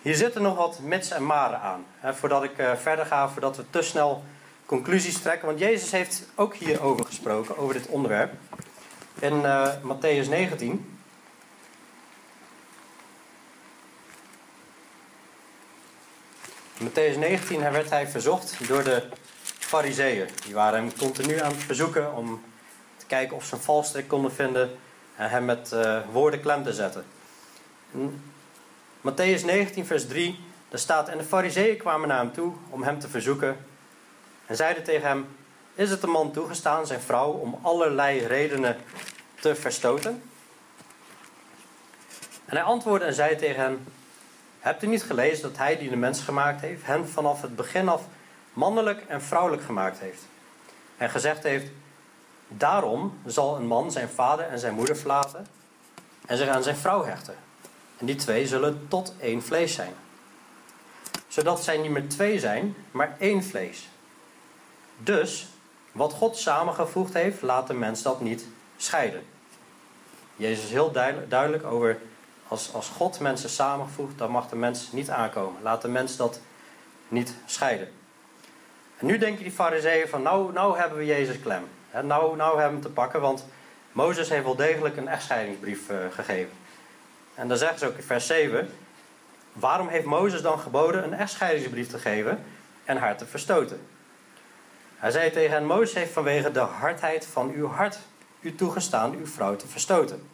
Hier 0.02 0.16
zitten 0.16 0.42
nog 0.42 0.58
wat 0.58 0.80
mits 0.80 1.12
en 1.12 1.26
maren 1.26 1.60
aan. 1.60 1.86
Hè, 2.00 2.14
voordat 2.14 2.44
ik 2.44 2.58
uh, 2.58 2.76
verder 2.76 3.06
ga, 3.06 3.30
voordat 3.30 3.58
we 3.58 3.70
te 3.70 3.82
snel 3.82 4.24
conclusies 4.66 5.22
trekken. 5.22 5.48
Want 5.48 5.60
Jezus 5.60 5.92
heeft 5.92 6.24
ook 6.36 6.56
hierover 6.56 7.06
gesproken, 7.06 7.58
over 7.58 7.74
dit 7.74 7.88
onderwerp. 7.88 8.34
In 9.20 9.34
uh, 9.34 9.68
Matthäus 9.82 10.30
19. 10.30 10.98
In 16.78 16.90
Matthäus 16.90 17.18
19 17.18 17.60
werd 17.60 17.90
hij 17.90 18.08
verzocht 18.08 18.68
door 18.68 18.84
de 18.84 19.10
fariseeën. 19.64 20.30
Die 20.46 20.54
waren 20.54 20.80
hem 20.80 20.98
continu 20.98 21.40
aan 21.40 21.52
het 21.52 21.64
verzoeken 21.64 22.16
om 22.16 22.44
te 22.98 23.06
kijken 23.06 23.36
of 23.36 23.46
ze 23.46 23.56
een 23.56 23.62
valstrik 23.62 24.08
konden 24.08 24.32
vinden 24.34 24.70
en 25.16 25.30
hem 25.30 25.46
met 25.46 25.72
uh, 25.74 26.00
woorden 26.12 26.42
klem 26.42 26.64
te 26.64 26.74
zetten. 26.74 27.06
In 27.92 28.22
Matthäus 29.02 29.46
19, 29.46 29.86
vers 29.86 30.08
3, 30.08 30.40
daar 30.70 30.80
staat: 30.80 31.10
En 31.10 31.18
de 31.18 31.24
fariseeën 31.24 31.78
kwamen 31.78 32.08
naar 32.08 32.18
hem 32.18 32.34
toe 32.34 32.54
om 32.70 32.84
hem 32.84 33.00
te 33.00 33.08
verzoeken 33.08 33.58
en 34.46 34.56
zeiden 34.56 34.84
tegen 34.84 35.08
hem: 35.08 35.28
Is 35.76 35.90
het 35.90 36.02
de 36.02 36.08
man 36.08 36.32
toegestaan 36.32 36.88
zijn 36.88 37.02
vrouw 37.02 37.32
om 37.32 37.60
allerlei 37.62 38.26
redenen 38.26 38.78
te 39.40 39.56
verstoten? 39.56 40.24
En 42.46 42.56
hij 42.56 42.64
antwoordde 42.64 43.06
en 43.06 43.14
zei 43.14 43.36
tegen 43.36 43.62
hen: 43.62 43.88
Hebt 44.60 44.84
u 44.84 44.88
niet 44.88 45.04
gelezen 45.04 45.44
dat 45.44 45.58
hij 45.58 45.78
die 45.78 45.90
de 45.90 45.96
mens 45.96 46.22
gemaakt 46.22 46.62
heeft, 46.62 46.86
hen 46.86 47.10
vanaf 47.10 47.42
het 47.42 47.56
begin 47.56 47.90
af 47.90 48.02
mannelijk 48.54 49.04
en 49.08 49.22
vrouwelijk 49.22 49.64
gemaakt 49.64 50.00
heeft? 50.00 50.22
En 50.98 51.10
gezegd 51.10 51.44
heeft: 51.44 51.72
Daarom 52.48 53.20
zal 53.26 53.56
een 53.56 53.68
man 53.68 53.92
zijn 53.92 54.10
vader 54.10 54.46
en 54.48 54.60
zijn 54.60 54.74
moeder 54.74 54.98
verlaten 54.98 55.48
en 56.26 56.38
zich 56.38 56.48
aan 56.48 56.64
zijn 56.64 56.76
vrouw 56.76 57.04
hechten. 57.04 57.36
En 57.98 58.06
die 58.06 58.16
twee 58.16 58.48
zullen 58.48 58.86
tot 58.88 59.14
één 59.20 59.44
vlees 59.44 59.74
zijn. 59.74 59.94
Zodat 61.28 61.64
zij 61.64 61.78
niet 61.78 61.92
meer 61.92 62.10
twee 62.10 62.40
zijn, 62.40 62.76
maar 62.92 63.16
één 63.20 63.44
vlees. 63.44 63.90
Dus, 64.98 65.48
wat 65.92 66.14
God 66.14 66.38
samengevoegd 66.38 67.14
heeft, 67.14 67.42
laat 67.42 67.68
de 67.68 67.74
mens 67.74 68.02
dat 68.02 68.22
niet 68.22 68.48
scheiden. 68.78 69.24
Jezus 70.36 70.64
is 70.64 70.72
heel 70.72 70.92
duidelijk 71.28 71.64
over, 71.64 72.00
als, 72.48 72.74
als 72.74 72.88
God 72.88 73.20
mensen 73.20 73.50
samengevoegd, 73.50 74.18
dan 74.18 74.32
mag 74.32 74.50
de 74.50 74.56
mens 74.56 74.92
niet 74.92 75.10
aankomen. 75.10 75.62
Laat 75.62 75.82
de 75.82 75.88
mens 75.88 76.16
dat 76.16 76.40
niet 77.08 77.36
scheiden. 77.46 77.92
En 78.98 79.06
nu 79.06 79.18
denken 79.18 79.44
die 79.44 79.52
fariseeën 79.52 80.08
van, 80.08 80.22
nou, 80.22 80.54
nou 80.54 80.78
hebben 80.78 80.98
we 80.98 81.06
Jezus 81.06 81.40
klem. 81.40 81.64
nou, 81.92 82.36
nou 82.36 82.60
hebben 82.60 82.66
we 82.66 82.74
hem 82.74 82.82
te 82.82 82.90
pakken, 82.90 83.22
want 83.22 83.46
Mozes 83.92 84.30
heeft 84.30 84.44
wel 84.44 84.56
degelijk 84.56 84.98
een 84.98 85.08
echtscheidingsbrief 85.08 85.90
uh, 85.90 85.98
gegeven. 86.12 86.52
En 87.36 87.48
dan 87.48 87.58
zeggen 87.58 87.80
ze 87.80 87.88
ook 87.88 87.98
in 87.98 88.04
vers 88.04 88.28
7, 88.28 88.70
waarom 89.54 89.88
heeft 89.88 90.06
Mozes 90.06 90.42
dan 90.42 90.60
geboden 90.60 91.04
een 91.04 91.14
echtscheidingsbrief 91.14 91.90
te 91.90 92.00
geven 92.00 92.44
en 92.84 92.98
haar 92.98 93.18
te 93.18 93.26
verstoten? 93.26 93.88
Hij 94.98 95.12
zei 95.12 95.32
tegen 95.32 95.52
hen, 95.52 95.66
Mozes 95.66 95.94
heeft 95.94 96.12
vanwege 96.12 96.52
de 96.52 96.60
hardheid 96.60 97.26
van 97.26 97.52
uw 97.52 97.68
hart 97.68 98.00
u 98.40 98.56
toegestaan 98.56 99.16
uw 99.16 99.26
vrouw 99.26 99.56
te 99.56 99.68
verstoten. 99.68 100.28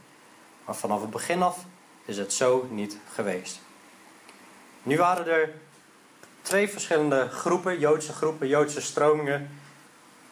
Maar 0.65 0.75
vanaf 0.75 1.01
het 1.01 1.09
begin 1.09 1.41
af 1.41 1.65
is 2.05 2.17
het 2.17 2.33
zo 2.33 2.67
niet 2.69 2.97
geweest. 3.13 3.59
Nu 4.83 4.97
waren 4.97 5.27
er 5.27 5.53
twee 6.49 6.69
verschillende 6.69 7.27
groepen, 7.31 7.79
Joodse 7.79 8.13
groepen, 8.13 8.47
Joodse 8.47 8.81
stromingen. 8.81 9.49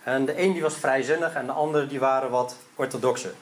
En 0.03 0.25
de 0.25 0.41
een 0.41 0.53
die 0.53 0.61
was 0.61 0.75
vrijzinnig 0.75 1.33
en 1.33 1.45
de 1.45 1.51
andere 1.51 1.87
die 1.87 1.99
waren 1.99 2.29
wat 2.29 2.55
orthodoxer. 2.75 3.33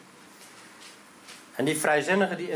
En 1.55 1.65
die 1.65 1.77
vrijzinnigen 1.77 2.38
die 2.38 2.51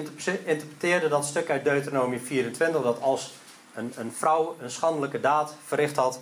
interpreteerden 0.46 1.10
dat 1.10 1.26
stuk 1.26 1.50
uit 1.50 1.64
Deuteronomie 1.64 2.20
24, 2.20 2.82
dat 2.82 3.02
als 3.02 3.34
een, 3.74 3.94
een 3.98 4.14
vrouw 4.14 4.56
een 4.62 4.72
schandelijke 4.72 5.20
daad 5.20 5.56
verricht 5.66 5.96
had, 5.96 6.20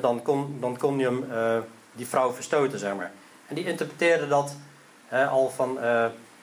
dan 0.00 0.22
kon, 0.22 0.56
dan 0.60 0.76
kon 0.76 0.98
je 0.98 1.04
hem, 1.04 1.24
uh, 1.30 1.58
die 1.92 2.06
vrouw 2.06 2.32
verstoten, 2.32 2.78
zeg 2.78 2.94
maar. 2.94 3.12
En 3.46 3.54
die 3.54 3.64
interpreteerden 3.64 4.28
dat 4.28 4.56
al 5.10 5.50
van, 5.50 5.76
uh, 5.76 5.82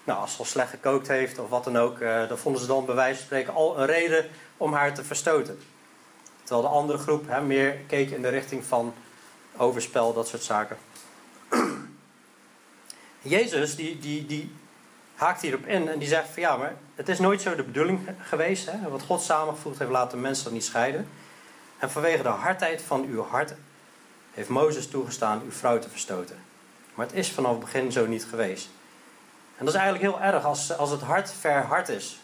nou, 0.03 0.19
als 0.19 0.31
ze 0.31 0.39
al 0.39 0.45
slecht 0.45 0.69
gekookt 0.69 1.07
heeft 1.07 1.39
of 1.39 1.49
wat 1.49 1.63
dan 1.63 1.77
ook, 1.77 1.99
uh, 1.99 2.27
dan 2.27 2.37
vonden 2.37 2.61
ze 2.61 2.67
dan 2.67 2.85
bij 2.85 2.95
wijze 2.95 3.15
van 3.15 3.25
spreken 3.25 3.53
al 3.53 3.79
een 3.79 3.85
reden 3.85 4.25
om 4.57 4.73
haar 4.73 4.93
te 4.93 5.03
verstoten. 5.03 5.59
Terwijl 6.51 6.71
de 6.71 6.79
andere 6.79 6.97
groep 6.97 7.27
hè, 7.27 7.41
meer 7.41 7.77
keek 7.87 8.09
in 8.09 8.21
de 8.21 8.27
richting 8.27 8.65
van 8.65 8.93
overspel, 9.57 10.13
dat 10.13 10.27
soort 10.27 10.43
zaken. 10.43 10.77
Jezus 13.21 13.75
die, 13.75 13.99
die, 13.99 14.25
die 14.25 14.55
haakt 15.15 15.41
hierop 15.41 15.65
in 15.65 15.89
en 15.89 15.99
die 15.99 16.07
zegt 16.07 16.29
van 16.29 16.41
ja, 16.41 16.57
maar 16.57 16.75
het 16.95 17.09
is 17.09 17.19
nooit 17.19 17.41
zo 17.41 17.55
de 17.55 17.63
bedoeling 17.63 17.99
geweest. 18.19 18.71
Hè? 18.71 18.89
Wat 18.89 19.01
God 19.01 19.21
samengevoegd 19.21 19.79
heeft, 19.79 19.91
laten 19.91 20.21
mensen 20.21 20.43
dat 20.43 20.53
niet 20.53 20.63
scheiden. 20.63 21.07
En 21.77 21.91
vanwege 21.91 22.23
de 22.23 22.29
hardheid 22.29 22.81
van 22.81 23.05
uw 23.05 23.23
hart 23.23 23.53
heeft 24.31 24.49
Mozes 24.49 24.87
toegestaan 24.87 25.41
uw 25.43 25.51
vrouw 25.51 25.79
te 25.79 25.89
verstoten. 25.89 26.39
Maar 26.95 27.05
het 27.05 27.15
is 27.15 27.31
vanaf 27.31 27.51
het 27.51 27.59
begin 27.59 27.91
zo 27.91 28.07
niet 28.07 28.25
geweest. 28.25 28.69
En 29.57 29.65
dat 29.65 29.73
is 29.73 29.79
eigenlijk 29.79 30.11
heel 30.13 30.21
erg 30.21 30.45
als, 30.45 30.77
als 30.77 30.89
het 30.91 31.01
hart 31.01 31.31
verhard 31.31 31.89
is. 31.89 32.19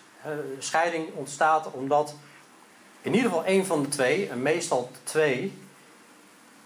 Scheiding 0.60 1.14
ontstaat 1.14 1.72
omdat 1.72 2.16
in 3.08 3.14
ieder 3.14 3.30
geval 3.30 3.46
één 3.46 3.66
van 3.66 3.84
de 3.84 3.90
twee, 3.90 4.30
en 4.30 4.42
meestal 4.42 4.92
twee, 5.04 5.62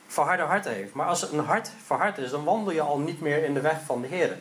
verharde 0.08 0.44
hart 0.44 0.66
heeft. 0.66 0.94
Maar 0.94 1.08
als 1.08 1.32
een 1.32 1.40
hart 1.40 1.72
verhard 1.86 2.18
is, 2.18 2.30
dan 2.30 2.44
wandel 2.44 2.74
je 2.74 2.82
al 2.82 3.00
niet 3.00 3.22
meer 3.22 3.44
in 3.44 3.54
de 3.54 3.62
weg 3.62 3.78
van 3.86 4.02
de 4.02 4.08
Heer. 4.08 4.38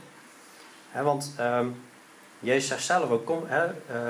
want 0.92 1.34
um, 1.40 1.82
Jezus 2.38 2.68
zegt 2.68 2.82
zelf 2.82 3.10
ook, 3.10 3.24
kom, 3.24 3.44
uh, 3.50 3.62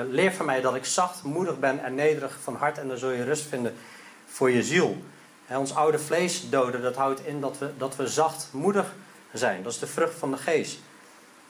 leer 0.09 0.33
van 0.33 0.45
mij 0.45 0.61
dat 0.61 0.75
ik 0.75 0.85
zachtmoedig 0.85 1.59
ben 1.59 1.83
en 1.83 1.95
nederig 1.95 2.37
van 2.41 2.55
hart 2.55 2.77
en 2.77 2.87
dan 2.87 2.97
zul 2.97 3.11
je 3.11 3.23
rust 3.23 3.45
vinden 3.45 3.75
voor 4.25 4.51
je 4.51 4.63
ziel. 4.63 4.97
ons 5.47 5.75
oude 5.75 5.99
vlees 5.99 6.49
doden, 6.49 6.81
dat 6.81 6.95
houdt 6.95 7.25
in 7.25 7.41
dat 7.41 7.57
we, 7.57 7.69
dat 7.77 7.95
we 7.95 8.07
zachtmoedig 8.07 8.93
zijn. 9.33 9.63
Dat 9.63 9.71
is 9.71 9.79
de 9.79 9.87
vrucht 9.87 10.15
van 10.17 10.31
de 10.31 10.37
geest. 10.37 10.79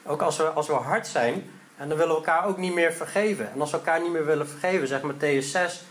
Ook 0.04 0.22
als 0.22 0.38
we, 0.38 0.44
als 0.44 0.68
we 0.68 0.74
hard 0.74 1.08
zijn, 1.08 1.50
en 1.78 1.90
dan 1.90 1.98
willen 1.98 2.14
we 2.14 2.20
elkaar 2.20 2.46
ook 2.46 2.58
niet 2.58 2.74
meer 2.74 2.94
vergeven. 2.94 3.52
En 3.52 3.62
als 3.62 3.72
we 3.72 3.78
elkaar 3.78 4.02
niet 4.02 4.12
meer 4.12 4.26
willen 4.26 4.48
vergeven, 4.48 4.88
zegt 4.88 5.04
Matthäus 5.04 5.46
6, 5.46 5.84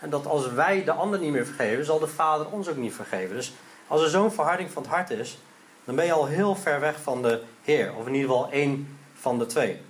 en 0.00 0.10
dat 0.10 0.26
als 0.26 0.52
wij 0.52 0.84
de 0.84 0.92
ander 0.92 1.18
niet 1.18 1.32
meer 1.32 1.46
vergeven, 1.46 1.84
zal 1.84 1.98
de 1.98 2.06
Vader 2.06 2.46
ons 2.50 2.68
ook 2.68 2.76
niet 2.76 2.94
vergeven. 2.94 3.36
Dus 3.36 3.52
als 3.86 4.02
er 4.02 4.08
zo'n 4.08 4.32
verharding 4.32 4.70
van 4.70 4.82
het 4.82 4.90
hart 4.90 5.10
is, 5.10 5.38
dan 5.84 5.94
ben 5.94 6.04
je 6.04 6.12
al 6.12 6.26
heel 6.26 6.54
ver 6.54 6.80
weg 6.80 7.02
van 7.02 7.22
de 7.22 7.42
Heer. 7.62 7.94
Of 7.94 8.06
in 8.06 8.14
ieder 8.14 8.30
geval 8.30 8.50
één 8.50 8.98
van 9.14 9.38
de 9.38 9.46
twee. 9.46 9.80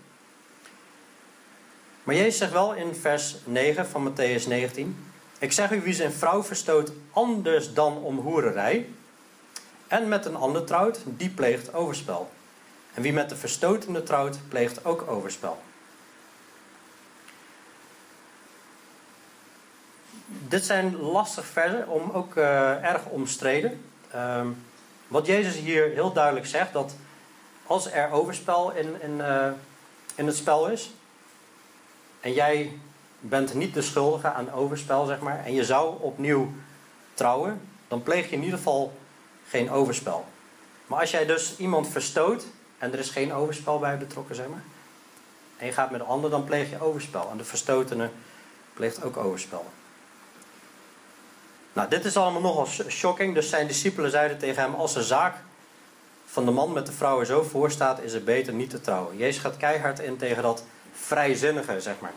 Maar 2.02 2.14
Jezus 2.14 2.38
zegt 2.38 2.52
wel 2.52 2.74
in 2.74 2.94
vers 2.94 3.36
9 3.44 3.86
van 3.86 4.10
Matthäus 4.10 4.46
19: 4.46 5.10
Ik 5.38 5.52
zeg 5.52 5.70
u, 5.70 5.80
wie 5.80 5.94
zijn 5.94 6.12
vrouw 6.12 6.42
verstoot 6.42 6.92
anders 7.12 7.74
dan 7.74 7.96
om 7.96 8.18
hoererij, 8.18 8.88
en 9.88 10.08
met 10.08 10.24
een 10.24 10.36
ander 10.36 10.64
trouwt, 10.64 11.00
die 11.04 11.30
pleegt 11.30 11.74
overspel. 11.74 12.30
En 12.94 13.02
wie 13.02 13.12
met 13.12 13.28
de 13.28 13.36
verstotende 13.36 14.02
trouwt, 14.02 14.38
pleegt 14.48 14.84
ook 14.84 15.04
overspel. 15.08 15.58
Dit 20.50 20.64
zijn 20.64 20.96
lastig 21.00 21.46
versen, 21.46 21.88
om, 21.88 22.10
ook 22.10 22.34
uh, 22.34 22.84
erg 22.84 23.04
omstreden. 23.04 23.84
Um, 24.16 24.64
wat 25.08 25.26
Jezus 25.26 25.54
hier 25.54 25.90
heel 25.90 26.12
duidelijk 26.12 26.46
zegt, 26.46 26.72
dat 26.72 26.94
als 27.66 27.92
er 27.92 28.10
overspel 28.10 28.72
in, 28.72 29.02
in, 29.02 29.18
uh, 29.18 29.46
in 30.14 30.26
het 30.26 30.36
spel 30.36 30.68
is, 30.68 30.90
en 32.20 32.32
jij 32.32 32.78
bent 33.20 33.54
niet 33.54 33.74
de 33.74 33.82
schuldige 33.82 34.32
aan 34.32 34.52
overspel, 34.52 35.04
zeg 35.04 35.20
maar, 35.20 35.44
en 35.44 35.54
je 35.54 35.64
zou 35.64 36.00
opnieuw 36.00 36.52
trouwen, 37.14 37.60
dan 37.88 38.02
pleeg 38.02 38.30
je 38.30 38.36
in 38.36 38.42
ieder 38.42 38.58
geval 38.58 38.92
geen 39.48 39.70
overspel. 39.70 40.24
Maar 40.86 41.00
als 41.00 41.10
jij 41.10 41.26
dus 41.26 41.56
iemand 41.56 41.88
verstoot 41.88 42.44
en 42.78 42.92
er 42.92 42.98
is 42.98 43.10
geen 43.10 43.32
overspel 43.32 43.78
bij 43.78 43.98
betrokken, 43.98 44.34
zeg 44.34 44.48
maar, 44.48 44.62
en 45.56 45.66
je 45.66 45.72
gaat 45.72 45.90
met 45.90 46.00
een 46.00 46.06
ander, 46.06 46.30
dan 46.30 46.44
pleeg 46.44 46.70
je 46.70 46.80
overspel. 46.80 47.28
En 47.30 47.36
de 47.36 47.44
verstotene 47.44 48.10
pleegt 48.74 49.02
ook 49.04 49.16
overspel. 49.16 49.66
Nou, 51.72 51.88
dit 51.88 52.04
is 52.04 52.16
allemaal 52.16 52.40
nogal 52.40 52.66
shocking. 52.88 53.34
Dus 53.34 53.48
zijn 53.48 53.66
discipelen 53.66 54.10
zeiden 54.10 54.38
tegen 54.38 54.62
hem: 54.62 54.74
Als 54.74 54.94
de 54.94 55.02
zaak 55.02 55.34
van 56.26 56.44
de 56.44 56.50
man 56.50 56.72
met 56.72 56.86
de 56.86 56.92
vrouw 56.92 57.20
er 57.20 57.26
zo 57.26 57.42
voor 57.42 57.70
staat, 57.70 58.00
is 58.00 58.12
het 58.12 58.24
beter 58.24 58.52
niet 58.52 58.70
te 58.70 58.80
trouwen. 58.80 59.16
Jezus 59.16 59.42
gaat 59.42 59.56
keihard 59.56 59.98
in 59.98 60.16
tegen 60.16 60.42
dat 60.42 60.64
vrijzinnige, 60.92 61.80
zeg 61.80 61.94
maar. 62.00 62.12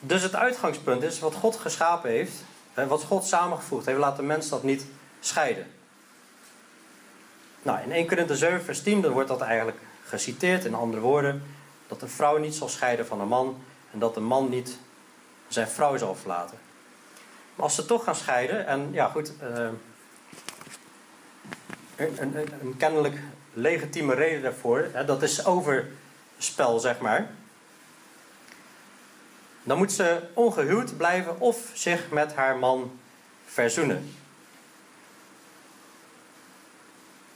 Dus 0.00 0.22
het 0.22 0.34
uitgangspunt 0.34 1.02
is 1.02 1.18
wat 1.18 1.34
God 1.34 1.56
geschapen 1.56 2.10
heeft, 2.10 2.44
wat 2.74 3.04
God 3.04 3.24
samengevoegd 3.24 3.86
heeft, 3.86 3.98
laat 3.98 4.16
de 4.16 4.22
mens 4.22 4.48
dat 4.48 4.62
niet 4.62 4.86
scheiden. 5.20 5.66
Nou, 7.62 7.82
in 7.82 7.92
1 7.92 8.06
Korinthe 8.06 8.36
7 8.36 8.64
vers 8.64 8.82
10 8.82 9.00
dan 9.00 9.12
wordt 9.12 9.28
dat 9.28 9.40
eigenlijk 9.40 9.78
geciteerd 10.04 10.64
in 10.64 10.74
andere 10.74 11.02
woorden. 11.02 11.42
Dat 11.88 12.02
een 12.02 12.08
vrouw 12.08 12.36
niet 12.36 12.54
zal 12.54 12.68
scheiden 12.68 13.06
van 13.06 13.20
een 13.20 13.28
man 13.28 13.62
en 13.92 13.98
dat 13.98 14.16
een 14.16 14.24
man 14.24 14.48
niet 14.48 14.78
zijn 15.54 15.68
vrouw 15.68 15.96
zal 15.96 16.14
verlaten. 16.14 16.58
Maar 17.54 17.64
als 17.64 17.74
ze 17.74 17.86
toch 17.86 18.04
gaan 18.04 18.14
scheiden, 18.14 18.66
en 18.66 18.88
ja 18.92 19.08
goed, 19.08 19.32
uh, 19.42 19.68
een, 21.96 22.36
een, 22.60 22.76
kennelijk 22.76 23.18
legitieme 23.52 24.14
reden 24.14 24.42
daarvoor, 24.42 24.88
hè, 24.92 25.04
dat 25.04 25.22
is 25.22 25.44
overspel 25.44 26.78
zeg 26.78 26.98
maar. 26.98 27.30
Dan 29.62 29.78
moet 29.78 29.92
ze 29.92 30.22
ongehuwd 30.32 30.96
blijven 30.96 31.40
of 31.40 31.70
zich 31.72 32.10
met 32.10 32.34
haar 32.34 32.56
man 32.56 33.00
verzoenen. 33.46 34.14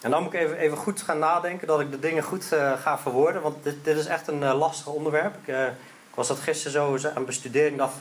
En 0.00 0.10
dan 0.10 0.22
moet 0.22 0.32
ik 0.32 0.40
even, 0.40 0.56
even 0.56 0.76
goed 0.76 1.02
gaan 1.02 1.18
nadenken 1.18 1.66
dat 1.66 1.80
ik 1.80 1.90
de 1.90 1.98
dingen 1.98 2.22
goed 2.22 2.52
uh, 2.52 2.80
ga 2.80 2.98
verwoorden. 2.98 3.42
Want 3.42 3.64
dit, 3.64 3.84
dit 3.84 3.96
is 3.96 4.06
echt 4.06 4.28
een 4.28 4.42
uh, 4.42 4.58
lastig 4.58 4.86
onderwerp. 4.86 5.34
Ik, 5.44 5.54
was 6.18 6.28
dat 6.28 6.38
gisteren 6.38 7.00
zo 7.00 7.08
aan. 7.08 7.28
Ik 7.52 7.78
dacht, 7.78 7.94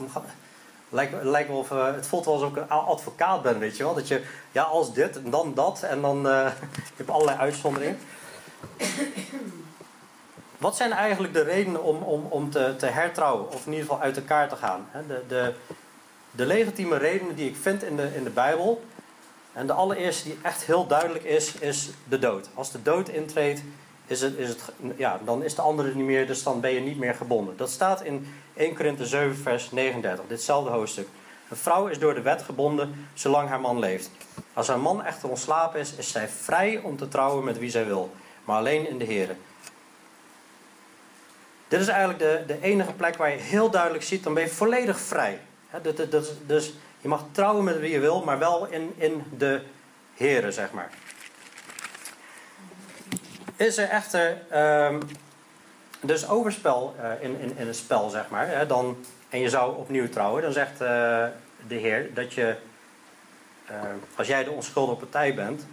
lijkt, 0.89 1.23
lijkt 1.23 1.49
wel 1.49 1.57
of 1.57 1.69
het 1.69 2.07
voelt 2.07 2.25
wel 2.25 2.33
alsof 2.33 2.49
ik 2.49 2.55
een 2.55 2.69
advocaat 2.69 3.41
ben, 3.41 3.59
weet 3.59 3.77
je 3.77 3.83
wel. 3.83 3.93
Dat 3.93 4.07
je, 4.07 4.23
ja, 4.51 4.63
als 4.63 4.93
dit 4.93 5.23
en 5.23 5.29
dan 5.29 5.53
dat. 5.53 5.83
En 5.83 6.01
dan 6.01 6.21
je 6.23 6.51
hebt 6.95 7.09
allerlei 7.09 7.37
uitzonderingen. 7.37 7.99
Wat 10.57 10.75
zijn 10.75 10.91
eigenlijk 10.91 11.33
de 11.33 11.43
redenen 11.43 11.83
om, 11.83 12.01
om, 12.01 12.25
om 12.29 12.49
te, 12.49 12.75
te 12.77 12.85
hertrouwen? 12.85 13.51
Of 13.51 13.65
in 13.65 13.71
ieder 13.71 13.87
geval 13.87 14.01
uit 14.01 14.17
elkaar 14.17 14.49
te 14.49 14.55
gaan? 14.55 14.87
De, 15.07 15.23
de, 15.27 15.53
de 16.31 16.45
legitieme 16.45 16.97
redenen 16.97 17.35
die 17.35 17.49
ik 17.49 17.55
vind 17.55 17.83
in 17.83 17.95
de, 17.95 18.15
in 18.15 18.23
de 18.23 18.29
Bijbel 18.29 18.83
en 19.53 19.67
de 19.67 19.73
allereerste 19.73 20.23
die 20.23 20.37
echt 20.41 20.63
heel 20.63 20.87
duidelijk 20.87 21.23
is, 21.23 21.53
is 21.53 21.89
de 22.09 22.19
dood. 22.19 22.49
Als 22.53 22.71
de 22.71 22.81
dood 22.81 23.09
intreedt, 23.09 23.61
is 24.07 24.21
het, 24.21 24.37
is 24.37 24.47
het, 24.47 24.61
ja, 24.95 25.19
dan 25.25 25.43
is 25.43 25.55
de 25.55 25.61
andere 25.61 25.95
niet 25.95 26.05
meer, 26.05 26.27
dus 26.27 26.43
dan 26.43 26.59
ben 26.59 26.73
je 26.73 26.79
niet 26.79 26.97
meer 26.97 27.13
gebonden. 27.13 27.57
Dat 27.57 27.69
staat 27.69 28.03
in 28.03 28.33
1 28.53 28.75
Korinthe 28.75 29.05
7, 29.05 29.35
vers 29.35 29.71
39, 29.71 30.25
ditzelfde 30.27 30.69
hoofdstuk. 30.69 31.07
Een 31.49 31.57
vrouw 31.57 31.87
is 31.87 31.99
door 31.99 32.13
de 32.13 32.21
wet 32.21 32.41
gebonden 32.41 33.09
zolang 33.13 33.49
haar 33.49 33.61
man 33.61 33.79
leeft. 33.79 34.09
Als 34.53 34.67
haar 34.67 34.79
man 34.79 35.03
echter 35.03 35.29
ontslapen 35.29 35.79
is, 35.79 35.93
is 35.93 36.11
zij 36.11 36.27
vrij 36.27 36.77
om 36.77 36.97
te 36.97 37.07
trouwen 37.07 37.43
met 37.43 37.59
wie 37.59 37.69
zij 37.69 37.85
wil, 37.85 38.11
maar 38.45 38.57
alleen 38.57 38.89
in 38.89 38.97
de 38.97 39.05
Heer. 39.05 39.35
Dit 41.67 41.79
is 41.79 41.87
eigenlijk 41.87 42.19
de, 42.19 42.43
de 42.47 42.61
enige 42.61 42.93
plek 42.93 43.15
waar 43.15 43.31
je 43.31 43.37
heel 43.37 43.69
duidelijk 43.69 44.03
ziet, 44.03 44.23
dan 44.23 44.33
ben 44.33 44.43
je 44.43 44.49
volledig 44.49 44.99
vrij. 44.99 45.39
dus 46.45 46.73
je 47.01 47.07
mag 47.07 47.23
trouwen 47.31 47.63
met 47.63 47.79
wie 47.79 47.91
je 47.91 47.99
wil, 47.99 48.23
maar 48.23 48.39
wel 48.39 48.67
in, 48.67 48.93
in 48.97 49.23
de 49.37 49.61
Here, 50.13 50.51
zeg 50.51 50.71
maar. 50.71 50.89
Is 53.57 53.77
er 53.77 53.89
echter 53.89 54.37
um, 54.53 54.99
dus 56.01 56.27
overspel 56.27 56.95
uh, 56.99 57.23
in, 57.23 57.39
in, 57.39 57.57
in 57.57 57.67
het 57.67 57.75
spel, 57.75 58.09
zeg 58.09 58.29
maar, 58.29 58.47
hè, 58.47 58.65
dan, 58.65 59.05
en 59.29 59.39
je 59.39 59.49
zou 59.49 59.77
opnieuw 59.77 60.09
trouwen, 60.09 60.41
dan 60.41 60.51
zegt 60.51 60.71
uh, 60.71 60.77
de 61.67 61.75
Heer 61.75 62.13
dat 62.13 62.33
je, 62.33 62.55
uh, 63.71 63.81
als 64.15 64.27
jij 64.27 64.43
de 64.43 64.51
onschuldige 64.51 64.97
partij 64.97 65.33
bent, 65.33 65.65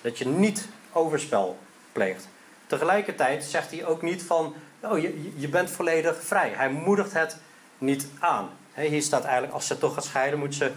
dat 0.00 0.18
je 0.18 0.26
niet 0.26 0.68
overspel 0.92 1.58
pleegt. 1.92 2.28
Tegelijkertijd 2.66 3.44
zegt 3.44 3.70
hij 3.70 3.86
ook 3.86 4.02
niet 4.02 4.22
van, 4.22 4.54
oh, 4.80 4.98
je, 4.98 5.32
je 5.36 5.48
bent 5.48 5.70
volledig 5.70 6.22
vrij. 6.22 6.52
Hij 6.54 6.70
moedigt 6.70 7.12
het 7.12 7.36
niet 7.78 8.06
aan. 8.18 8.50
Hier 8.74 9.02
staat 9.02 9.24
eigenlijk, 9.24 9.52
als 9.52 9.66
ze 9.66 9.78
toch 9.78 9.94
gaat 9.94 10.04
scheiden, 10.04 10.38
moet 10.38 10.54
ze 10.54 10.72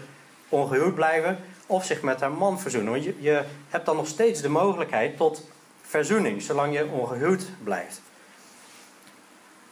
ongehuwd 0.48 0.94
blijven 0.94 1.38
of 1.66 1.84
zich 1.84 2.02
met 2.02 2.20
haar 2.20 2.32
man 2.32 2.60
verzoenen. 2.60 2.92
Want 2.92 3.04
je, 3.04 3.14
je 3.18 3.44
hebt 3.68 3.86
dan 3.86 3.96
nog 3.96 4.06
steeds 4.06 4.40
de 4.40 4.48
mogelijkheid 4.48 5.16
tot 5.16 5.50
verzoening, 5.92 6.42
zolang 6.42 6.74
je 6.74 6.86
ongehuwd 6.86 7.44
blijft. 7.64 8.00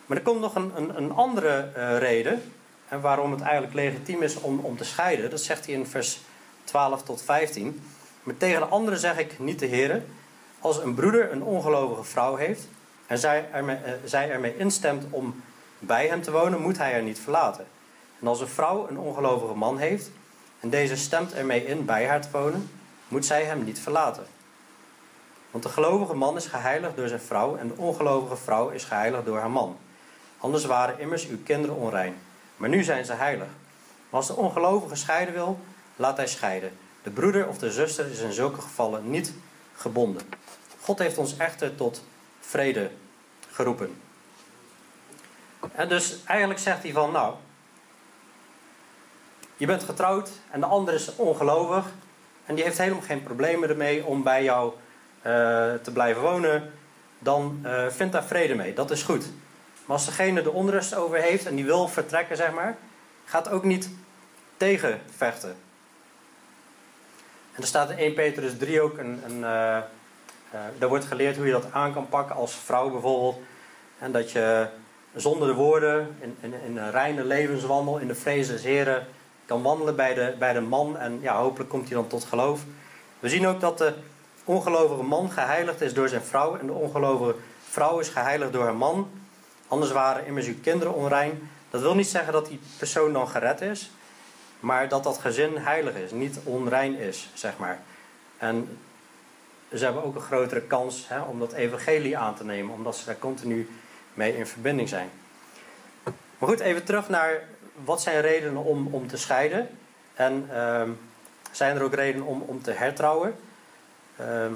Maar 0.06 0.16
er 0.16 0.22
komt 0.22 0.40
nog 0.40 0.54
een, 0.54 0.72
een, 0.76 0.96
een 0.96 1.12
andere 1.12 1.72
uh, 1.76 1.98
reden 1.98 2.52
en 2.88 3.00
waarom 3.00 3.30
het 3.30 3.40
eigenlijk 3.40 3.74
legitiem 3.74 4.22
is 4.22 4.37
om, 4.37 4.59
om 4.59 4.76
te 4.76 4.85
scheiden. 4.85 5.30
Dat 5.30 5.40
zegt 5.40 5.66
hij 5.66 5.74
in 5.74 5.87
vers 5.87 6.20
12 6.64 7.02
tot 7.02 7.22
15. 7.22 7.83
Maar 8.22 8.37
tegen 8.37 8.61
de 8.61 8.66
anderen 8.66 8.98
zeg 8.98 9.18
ik 9.18 9.38
niet 9.38 9.59
de 9.59 9.66
heren. 9.66 10.06
Als 10.59 10.83
een 10.83 10.94
broeder 10.94 11.33
een 11.33 11.42
ongelovige 11.42 12.04
vrouw 12.04 12.37
heeft 12.37 12.68
en 13.06 13.18
zij 13.18 13.48
ermee, 13.52 13.76
uh, 13.76 13.92
zij 14.04 14.30
ermee 14.30 14.56
instemt 14.56 15.04
om 15.11 15.42
bij 15.78 16.06
hem 16.06 16.22
te 16.22 16.30
wonen, 16.30 16.61
moet 16.61 16.78
hij 16.78 16.92
haar 16.92 17.02
niet 17.02 17.18
verlaten. 17.18 17.66
En 18.20 18.26
als 18.26 18.40
een 18.40 18.48
vrouw 18.48 18.88
een 18.88 18.98
ongelovige 18.98 19.54
man 19.54 19.78
heeft 19.78 20.11
en 20.61 20.70
deze 20.70 20.96
stemt 20.96 21.35
ermee 21.35 21.66
in 21.66 21.85
bij 21.85 22.06
haar 22.06 22.20
te 22.20 22.28
wonen, 22.33 22.70
moet 23.09 23.26
zij 23.26 23.44
hem 23.44 23.64
niet 23.64 23.80
verlaten. 23.80 24.26
Want 25.50 25.64
de 25.64 25.70
gelovige 25.70 26.14
man 26.14 26.36
is 26.36 26.46
geheiligd 26.46 26.96
door 26.96 27.08
zijn 27.08 27.20
vrouw 27.20 27.56
en 27.56 27.68
de 27.68 27.74
ongelovige 27.76 28.36
vrouw 28.36 28.68
is 28.68 28.84
geheiligd 28.84 29.24
door 29.24 29.38
haar 29.38 29.50
man. 29.50 29.78
Anders 30.38 30.64
waren 30.64 30.98
immers 30.98 31.26
uw 31.28 31.42
kinderen 31.44 31.76
onrein. 31.76 32.18
Maar 32.56 32.68
nu 32.68 32.82
zijn 32.82 33.04
ze 33.04 33.12
heilig. 33.12 33.48
Maar 34.10 34.20
als 34.20 34.26
de 34.26 34.36
ongelovige 34.36 34.94
scheiden 34.94 35.34
wil, 35.34 35.58
laat 35.96 36.16
hij 36.16 36.26
scheiden. 36.26 36.72
De 37.02 37.10
broeder 37.10 37.48
of 37.48 37.58
de 37.58 37.72
zuster 37.72 38.10
is 38.10 38.18
in 38.18 38.32
zulke 38.32 38.60
gevallen 38.60 39.10
niet 39.10 39.32
gebonden. 39.74 40.22
God 40.80 40.98
heeft 40.98 41.18
ons 41.18 41.36
echter 41.36 41.74
tot 41.74 42.04
vrede 42.40 42.90
geroepen. 43.50 44.00
En 45.72 45.88
dus 45.88 46.24
eigenlijk 46.24 46.60
zegt 46.60 46.82
hij 46.82 46.92
van, 46.92 47.12
nou, 47.12 47.34
je 49.56 49.66
bent 49.66 49.84
getrouwd 49.84 50.30
en 50.50 50.60
de 50.60 50.66
ander 50.66 50.94
is 50.94 51.16
ongelovig. 51.16 51.86
En 52.46 52.54
die 52.54 52.64
heeft 52.64 52.78
helemaal 52.78 53.02
geen 53.02 53.22
problemen 53.22 53.68
ermee 53.68 54.04
om 54.04 54.22
bij 54.22 54.42
jou 54.42 54.72
te 55.83 55.90
blijven 55.92 56.22
wonen. 56.22 56.72
Dan 57.18 57.61
uh, 57.64 57.87
vind 57.88 58.12
daar 58.12 58.24
vrede 58.24 58.54
mee. 58.54 58.74
Dat 58.74 58.90
is 58.90 59.02
goed. 59.02 59.24
Maar 59.85 59.96
als 59.96 60.06
degene 60.06 60.42
de 60.42 60.50
onrust 60.50 60.94
over 60.94 61.18
heeft 61.18 61.46
en 61.46 61.54
die 61.54 61.64
wil 61.64 61.88
vertrekken, 61.88 62.37
zeg 62.37 62.52
maar, 62.52 62.76
gaat 63.24 63.48
ook 63.48 63.64
niet 63.64 63.90
tegenvechten. 64.56 65.56
En 67.52 67.62
er 67.62 67.66
staat 67.66 67.90
in 67.90 67.96
1 67.96 68.14
Petrus 68.14 68.56
3 68.59 68.80
ook 68.80 68.98
een. 68.98 69.20
een 69.24 69.37
uh, 69.37 69.78
daar 70.78 70.88
wordt 70.88 71.04
geleerd 71.04 71.37
hoe 71.37 71.46
je 71.46 71.52
dat 71.52 71.72
aan 71.72 71.92
kan 71.92 72.09
pakken 72.09 72.37
als 72.37 72.54
vrouw 72.54 72.90
bijvoorbeeld. 72.90 73.38
En 73.98 74.12
dat 74.12 74.30
je 74.30 74.66
zonder 75.14 75.48
de 75.48 75.54
woorden, 75.54 76.16
in, 76.20 76.37
in, 76.40 76.54
in 76.66 76.76
een 76.76 76.90
reine 76.90 77.24
levenswandel, 77.24 77.98
in 77.98 78.06
de 78.06 78.14
vrees 78.14 78.48
des 78.48 78.62
Heren 78.62 79.06
kan 79.46 79.62
wandelen 79.62 79.96
bij 79.96 80.14
de, 80.14 80.35
bij 80.38 80.52
de 80.52 80.61
man 80.61 80.98
en 80.98 81.18
ja, 81.20 81.37
hopelijk 81.37 81.70
komt 81.70 81.88
hij 81.88 81.96
dan 81.96 82.06
tot 82.06 82.24
geloof. 82.24 82.61
We 83.18 83.28
zien 83.28 83.46
ook 83.46 83.61
dat 83.61 83.78
de 83.78 83.94
ongelovige 84.44 85.03
man 85.03 85.31
geheiligd 85.31 85.81
is 85.81 85.94
door 85.94 86.09
zijn 86.09 86.22
vrouw 86.22 86.57
en 86.57 86.66
de 86.66 86.72
ongelovige 86.72 87.35
vrouw 87.68 87.98
is 87.98 88.09
geheiligd 88.09 88.53
door 88.53 88.64
haar 88.64 88.76
man. 88.76 89.11
Anders 89.68 89.92
waren 89.92 90.26
immers 90.26 90.46
uw 90.46 90.61
kinderen 90.62 90.94
onrein. 90.94 91.50
Dat 91.70 91.81
wil 91.81 91.94
niet 91.94 92.09
zeggen 92.09 92.33
dat 92.33 92.46
die 92.46 92.61
persoon 92.79 93.12
dan 93.12 93.29
gered 93.29 93.61
is, 93.61 93.90
maar 94.61 94.88
dat 94.88 95.05
dat 95.05 95.18
gezin 95.18 95.57
heilig 95.57 95.94
is, 95.94 96.11
niet 96.11 96.38
onrein 96.44 96.98
is, 96.98 97.31
zeg 97.35 97.59
maar. 97.59 97.81
En 98.38 98.79
ze 99.74 99.85
hebben 99.85 100.05
ook 100.05 100.14
een 100.14 100.20
grotere 100.20 100.61
kans 100.61 101.09
hè, 101.09 101.20
om 101.20 101.38
dat 101.38 101.53
evangelie 101.53 102.18
aan 102.18 102.35
te 102.35 102.44
nemen, 102.44 102.74
omdat 102.74 102.96
ze 102.96 103.05
daar 103.05 103.18
continu 103.18 103.68
mee 104.14 104.37
in 104.37 104.46
verbinding 104.46 104.88
zijn. 104.88 105.11
Maar 106.38 106.48
goed, 106.48 106.61
even 106.61 106.85
terug 106.85 107.09
naar 107.09 107.42
wat 107.85 108.03
zijn 108.03 108.20
redenen 108.20 108.64
om, 108.64 108.87
om 108.87 109.07
te 109.09 109.16
scheiden? 109.16 109.68
En 110.14 110.48
ehm, 110.53 110.90
zijn 111.50 111.76
er 111.76 111.83
ook 111.83 111.94
redenen 111.94 112.26
om, 112.26 112.42
om 112.46 112.62
te 112.62 112.70
hertrouwen? 112.70 113.35
Ehm, 114.20 114.52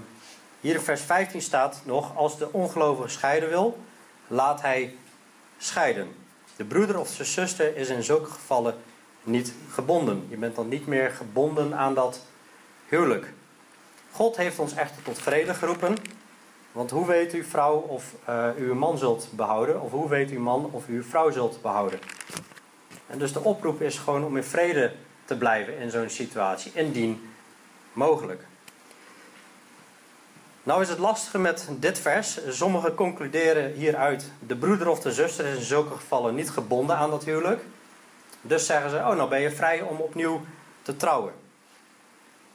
hier 0.60 0.74
in 0.74 0.80
vers 0.80 1.00
15 1.00 1.42
staat 1.42 1.80
nog: 1.84 2.16
Als 2.16 2.38
de 2.38 2.52
ongelovige 2.52 3.08
scheiden 3.08 3.48
wil, 3.48 3.78
laat 4.26 4.60
hij 4.60 4.96
scheiden. 5.58 6.08
De 6.56 6.64
broeder 6.64 6.98
of 6.98 7.16
de 7.16 7.24
zuster 7.24 7.76
is 7.76 7.88
in 7.88 8.02
zulke 8.02 8.30
gevallen 8.30 8.74
niet 9.22 9.52
gebonden. 9.70 10.26
Je 10.28 10.36
bent 10.36 10.56
dan 10.56 10.68
niet 10.68 10.86
meer 10.86 11.10
gebonden 11.10 11.74
aan 11.74 11.94
dat 11.94 12.20
huwelijk. 12.88 13.32
God 14.10 14.36
heeft 14.36 14.58
ons 14.58 14.74
echter 14.74 15.02
tot 15.02 15.18
vrede 15.18 15.54
geroepen. 15.54 15.96
Want 16.72 16.90
hoe 16.90 17.06
weet 17.06 17.34
u 17.34 17.44
vrouw 17.44 17.76
of 17.76 18.14
uh, 18.28 18.48
uw 18.58 18.74
man 18.74 18.98
zult 18.98 19.28
behouden? 19.30 19.80
Of 19.80 19.90
hoe 19.90 20.08
weet 20.08 20.30
u 20.30 20.38
man 20.38 20.68
of 20.72 20.86
uw 20.86 21.02
vrouw 21.02 21.30
zult 21.30 21.62
behouden? 21.62 21.98
En 23.06 23.18
dus 23.18 23.32
de 23.32 23.40
oproep 23.40 23.82
is 23.82 23.98
gewoon 23.98 24.24
om 24.24 24.36
in 24.36 24.44
vrede 24.44 24.92
te 25.24 25.36
blijven 25.36 25.78
in 25.78 25.90
zo'n 25.90 26.08
situatie, 26.08 26.72
indien 26.74 27.30
mogelijk. 27.92 28.42
Nou 30.64 30.82
is 30.82 30.88
het 30.88 30.98
lastige 30.98 31.38
met 31.38 31.68
dit 31.70 31.98
vers. 31.98 32.38
Sommigen 32.48 32.94
concluderen 32.94 33.72
hieruit: 33.72 34.30
de 34.46 34.56
broeder 34.56 34.88
of 34.88 35.00
de 35.00 35.12
zuster 35.12 35.46
is 35.46 35.56
in 35.56 35.62
zulke 35.62 35.94
gevallen 35.94 36.34
niet 36.34 36.50
gebonden 36.50 36.96
aan 36.96 37.10
dat 37.10 37.24
huwelijk. 37.24 37.64
Dus 38.40 38.66
zeggen 38.66 38.90
ze: 38.90 38.96
oh, 38.96 39.16
nou 39.16 39.28
ben 39.28 39.40
je 39.40 39.50
vrij 39.50 39.80
om 39.80 39.96
opnieuw 39.96 40.40
te 40.82 40.96
trouwen. 40.96 41.32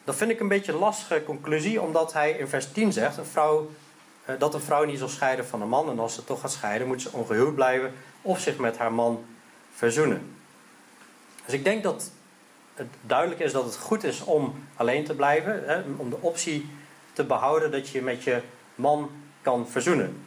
Dat 0.03 0.15
vind 0.15 0.31
ik 0.31 0.39
een 0.39 0.47
beetje 0.47 0.71
een 0.71 0.77
lastige 0.77 1.23
conclusie, 1.23 1.81
omdat 1.81 2.13
hij 2.13 2.31
in 2.31 2.47
vers 2.47 2.71
10 2.71 2.93
zegt: 2.93 3.17
een 3.17 3.25
vrouw, 3.25 3.69
eh, 4.25 4.35
dat 4.39 4.53
een 4.53 4.61
vrouw 4.61 4.83
niet 4.83 4.99
zal 4.99 5.07
scheiden 5.07 5.45
van 5.45 5.61
een 5.61 5.69
man. 5.69 5.89
En 5.89 5.99
als 5.99 6.13
ze 6.13 6.23
toch 6.23 6.41
gaat 6.41 6.51
scheiden, 6.51 6.87
moet 6.87 7.01
ze 7.01 7.11
ongehuwd 7.11 7.55
blijven 7.55 7.93
of 8.21 8.39
zich 8.39 8.57
met 8.57 8.77
haar 8.77 8.93
man 8.93 9.25
verzoenen. 9.73 10.35
Dus 11.45 11.53
ik 11.53 11.63
denk 11.63 11.83
dat 11.83 12.11
het 12.73 12.87
duidelijk 13.01 13.39
is 13.39 13.51
dat 13.51 13.65
het 13.65 13.77
goed 13.77 14.03
is 14.03 14.23
om 14.23 14.63
alleen 14.75 15.03
te 15.03 15.15
blijven, 15.15 15.63
hè, 15.65 15.81
om 15.97 16.09
de 16.09 16.21
optie 16.21 16.69
te 17.19 17.25
behouden 17.25 17.71
dat 17.71 17.89
je 17.89 18.01
met 18.01 18.23
je 18.23 18.41
man 18.75 19.11
kan 19.41 19.67
verzoenen. 19.67 20.25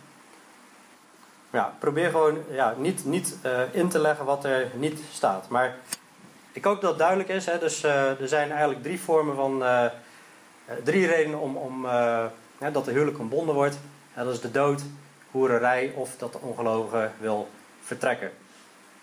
Ja, 1.50 1.74
probeer 1.78 2.10
gewoon 2.10 2.38
ja, 2.50 2.74
niet, 2.78 3.04
niet 3.04 3.36
uh, 3.44 3.60
in 3.74 3.88
te 3.88 3.98
leggen 3.98 4.24
wat 4.24 4.44
er 4.44 4.70
niet 4.74 5.00
staat. 5.12 5.48
Maar 5.48 5.76
ik 6.52 6.64
hoop 6.64 6.80
dat 6.80 6.90
het 6.90 6.98
duidelijk 6.98 7.28
is. 7.28 7.46
Hè? 7.46 7.58
Dus 7.58 7.84
uh, 7.84 8.20
er 8.20 8.28
zijn 8.28 8.50
eigenlijk 8.50 8.82
drie 8.82 9.00
vormen 9.00 9.34
van. 9.34 9.62
Uh, 9.62 9.84
drie 10.84 11.06
redenen 11.06 11.38
om, 11.38 11.56
om 11.56 11.86
dat 12.72 12.84
de 12.84 12.90
huwelijk 12.90 13.18
ontbonden 13.18 13.54
wordt. 13.54 13.78
dat 14.14 14.32
is 14.32 14.40
de 14.40 14.50
dood, 14.50 14.82
hoererij 15.30 15.92
of 15.94 16.16
dat 16.16 16.32
de 16.32 16.38
ongelovige 16.40 17.10
wil 17.18 17.48
vertrekken. 17.82 18.30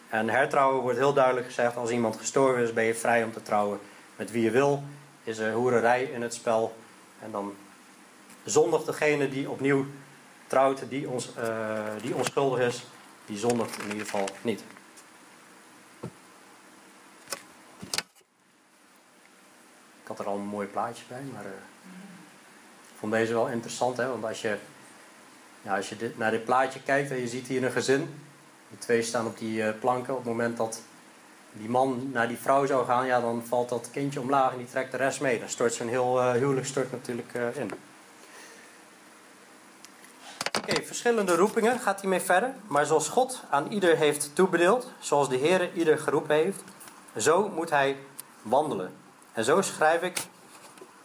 En 0.09 0.29
hertrouwen 0.29 0.81
wordt 0.81 0.97
heel 0.97 1.13
duidelijk 1.13 1.45
gezegd: 1.45 1.75
als 1.75 1.89
iemand 1.89 2.15
gestorven 2.15 2.63
is, 2.63 2.73
ben 2.73 2.83
je 2.83 2.95
vrij 2.95 3.23
om 3.23 3.33
te 3.33 3.41
trouwen 3.41 3.79
met 4.15 4.31
wie 4.31 4.43
je 4.43 4.51
wil. 4.51 4.83
Is 5.23 5.37
er 5.37 5.53
hoererij 5.53 6.03
in 6.03 6.21
het 6.21 6.33
spel. 6.33 6.75
En 7.23 7.31
dan 7.31 7.53
zondigt 8.49 8.85
degene 8.85 9.29
die 9.29 9.49
opnieuw 9.49 9.85
trouwt, 10.47 10.89
die, 10.89 11.09
ons, 11.09 11.29
uh, 11.37 11.79
die 12.01 12.15
onschuldig 12.15 12.59
is, 12.59 12.83
die 13.25 13.37
zondigt 13.37 13.77
in 13.77 13.87
ieder 13.87 14.05
geval 14.05 14.27
niet. 14.41 14.63
Ik 20.01 20.07
had 20.07 20.19
er 20.19 20.25
al 20.25 20.35
een 20.35 20.45
mooi 20.45 20.67
plaatje 20.67 21.03
bij, 21.07 21.21
maar 21.33 21.45
uh, 21.45 21.51
ik 22.81 22.95
vond 22.99 23.11
deze 23.11 23.33
wel 23.33 23.47
interessant. 23.47 23.97
Hè? 23.97 24.07
Want 24.07 24.25
als 24.25 24.41
je, 24.41 24.57
ja, 25.61 25.75
als 25.75 25.89
je 25.89 25.97
dit, 25.97 26.17
naar 26.17 26.31
dit 26.31 26.45
plaatje 26.45 26.81
kijkt 26.81 27.11
en 27.11 27.19
je 27.19 27.27
ziet 27.27 27.47
hier 27.47 27.63
een 27.63 27.71
gezin. 27.71 28.19
Die 28.69 28.77
twee 28.77 29.01
staan 29.01 29.25
op 29.25 29.37
die 29.37 29.61
uh, 29.61 29.69
planken. 29.79 30.13
Op 30.13 30.19
het 30.19 30.27
moment 30.27 30.57
dat 30.57 30.81
die 31.51 31.69
man 31.69 32.09
naar 32.13 32.27
die 32.27 32.37
vrouw 32.37 32.65
zou 32.65 32.85
gaan, 32.85 33.05
ja, 33.05 33.21
dan 33.21 33.43
valt 33.45 33.69
dat 33.69 33.89
kindje 33.91 34.19
omlaag 34.19 34.51
en 34.51 34.57
die 34.57 34.69
trekt 34.69 34.91
de 34.91 34.97
rest 34.97 35.21
mee. 35.21 35.39
Dan 35.39 35.49
stort 35.49 35.73
zo'n 35.73 35.87
heel 35.87 36.31
huwelijk 36.31 36.65
stort 36.65 36.91
natuurlijk 36.91 37.33
in. 37.33 37.71
Oké, 40.69 40.83
verschillende 40.83 41.35
roepingen 41.35 41.79
gaat 41.79 42.01
hij 42.01 42.09
mee 42.09 42.19
verder. 42.19 42.53
Maar 42.67 42.85
zoals 42.85 43.09
God 43.09 43.43
aan 43.49 43.67
ieder 43.67 43.97
heeft 43.97 44.35
toebedeeld, 44.35 44.91
zoals 44.99 45.29
de 45.29 45.35
Heer 45.35 45.73
ieder 45.73 45.97
geroepen 45.97 46.35
heeft, 46.35 46.63
zo 47.17 47.49
moet 47.49 47.69
hij 47.69 47.97
wandelen. 48.41 48.93
En 49.33 49.43
zo 49.43 49.61
schrijf 49.61 50.01
ik 50.01 50.27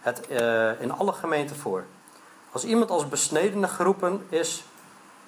het 0.00 0.20
uh, 0.30 0.80
in 0.80 0.92
alle 0.92 1.12
gemeenten 1.12 1.56
voor. 1.56 1.84
Als 2.52 2.64
iemand 2.64 2.90
als 2.90 3.08
besnedene 3.08 3.68
geroepen 3.68 4.26
is, 4.28 4.64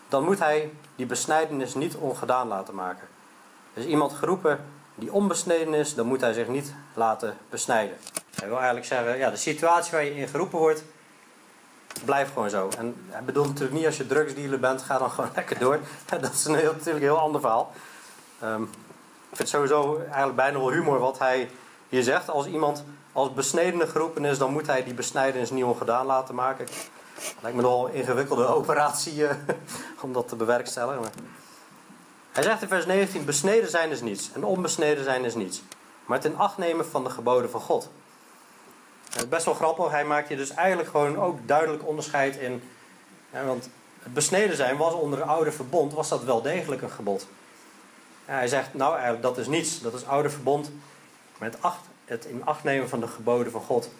dan 0.08 0.24
moet 0.24 0.38
hij 0.38 0.72
die 0.96 1.06
besnijdenis 1.06 1.74
niet 1.74 1.96
ongedaan 1.96 2.48
laten 2.48 2.74
maken. 2.74 3.08
Is 3.74 3.84
iemand 3.84 4.12
geroepen 4.12 4.64
die 4.94 5.12
onbesneden 5.12 5.74
is, 5.74 5.94
dan 5.94 6.06
moet 6.06 6.20
hij 6.20 6.32
zich 6.32 6.48
niet 6.48 6.74
laten 6.94 7.36
besnijden. 7.50 7.96
Hij 8.34 8.46
wil 8.48 8.56
eigenlijk 8.56 8.86
zeggen, 8.86 9.18
ja, 9.18 9.30
de 9.30 9.36
situatie 9.36 9.92
waar 9.92 10.04
je 10.04 10.16
in 10.16 10.28
geroepen 10.28 10.58
wordt, 10.58 10.84
blijf 12.04 12.32
gewoon 12.32 12.50
zo. 12.50 12.68
En 12.78 12.94
hij 13.08 13.22
bedoelt 13.22 13.46
natuurlijk 13.46 13.76
niet 13.76 13.86
als 13.86 13.96
je 13.96 14.06
drugsdealer 14.06 14.60
bent, 14.60 14.82
ga 14.82 14.98
dan 14.98 15.10
gewoon 15.16 15.30
lekker 15.34 15.58
door. 15.58 15.80
Dat 16.20 16.32
is 16.32 16.44
een 16.44 16.54
heel, 16.54 16.72
natuurlijk 16.72 17.04
een 17.04 17.10
heel 17.10 17.18
ander 17.18 17.40
verhaal. 17.40 17.72
Um, 18.42 18.62
ik 19.30 19.36
vind 19.36 19.48
sowieso 19.48 19.98
eigenlijk 19.98 20.36
bijna 20.36 20.58
wel 20.58 20.72
humor 20.72 20.98
wat 20.98 21.18
hij 21.18 21.50
hier 21.88 22.02
zegt. 22.02 22.30
Als 22.30 22.46
iemand 22.46 22.84
als 23.12 23.32
besnedene 23.32 23.86
geroepen 23.86 24.24
is, 24.24 24.38
dan 24.38 24.52
moet 24.52 24.66
hij 24.66 24.84
die 24.84 24.94
besnijdenis 24.94 25.50
niet 25.50 25.64
ongedaan 25.64 26.06
laten 26.06 26.34
maken. 26.34 26.66
Lijkt 27.40 27.56
me 27.56 27.62
nogal 27.62 27.88
een 27.88 27.94
ingewikkelde 27.94 28.46
operatie 28.60 29.26
eh, 29.26 29.36
om 30.00 30.12
dat 30.12 30.28
te 30.28 30.36
bewerkstelligen. 30.36 31.04
Hij 32.32 32.42
zegt 32.42 32.62
in 32.62 32.68
vers 32.68 32.86
19: 32.86 33.24
Besneden 33.24 33.70
zijn 33.70 33.90
is 33.90 34.00
niets 34.00 34.30
en 34.32 34.44
onbesneden 34.44 35.04
zijn 35.04 35.24
is 35.24 35.34
niets. 35.34 35.62
Maar 36.06 36.16
het 36.16 36.26
in 36.26 36.38
acht 36.38 36.58
nemen 36.58 36.86
van 36.86 37.04
de 37.04 37.10
geboden 37.10 37.50
van 37.50 37.60
God. 37.60 37.90
Is 39.16 39.28
best 39.28 39.44
wel 39.44 39.54
grappig. 39.54 39.90
Hij 39.90 40.04
maakt 40.04 40.28
je 40.28 40.36
dus 40.36 40.50
eigenlijk 40.50 40.88
gewoon 40.88 41.18
ook 41.18 41.38
duidelijk 41.48 41.86
onderscheid 41.86 42.36
in. 42.36 42.62
want 43.30 43.70
het 44.02 44.14
besneden 44.14 44.56
zijn 44.56 44.76
was 44.76 44.94
onder 44.94 45.18
het 45.18 45.28
oude 45.28 45.52
verbond, 45.52 45.92
was 45.92 46.08
dat 46.08 46.24
wel 46.24 46.42
degelijk 46.42 46.82
een 46.82 46.90
gebod. 46.90 47.26
hij 48.24 48.48
zegt, 48.48 48.74
nou 48.74 48.92
eigenlijk 48.92 49.22
dat 49.22 49.38
is 49.38 49.46
niets, 49.46 49.80
dat 49.80 49.94
is 49.94 50.06
oude 50.06 50.30
verbond. 50.30 50.70
Het, 51.38 51.62
acht, 51.62 51.80
het 52.04 52.24
in 52.24 52.44
acht 52.44 52.64
nemen 52.64 52.88
van 52.88 53.00
de 53.00 53.06
geboden 53.06 53.52
van 53.52 53.60
God. 53.60 53.90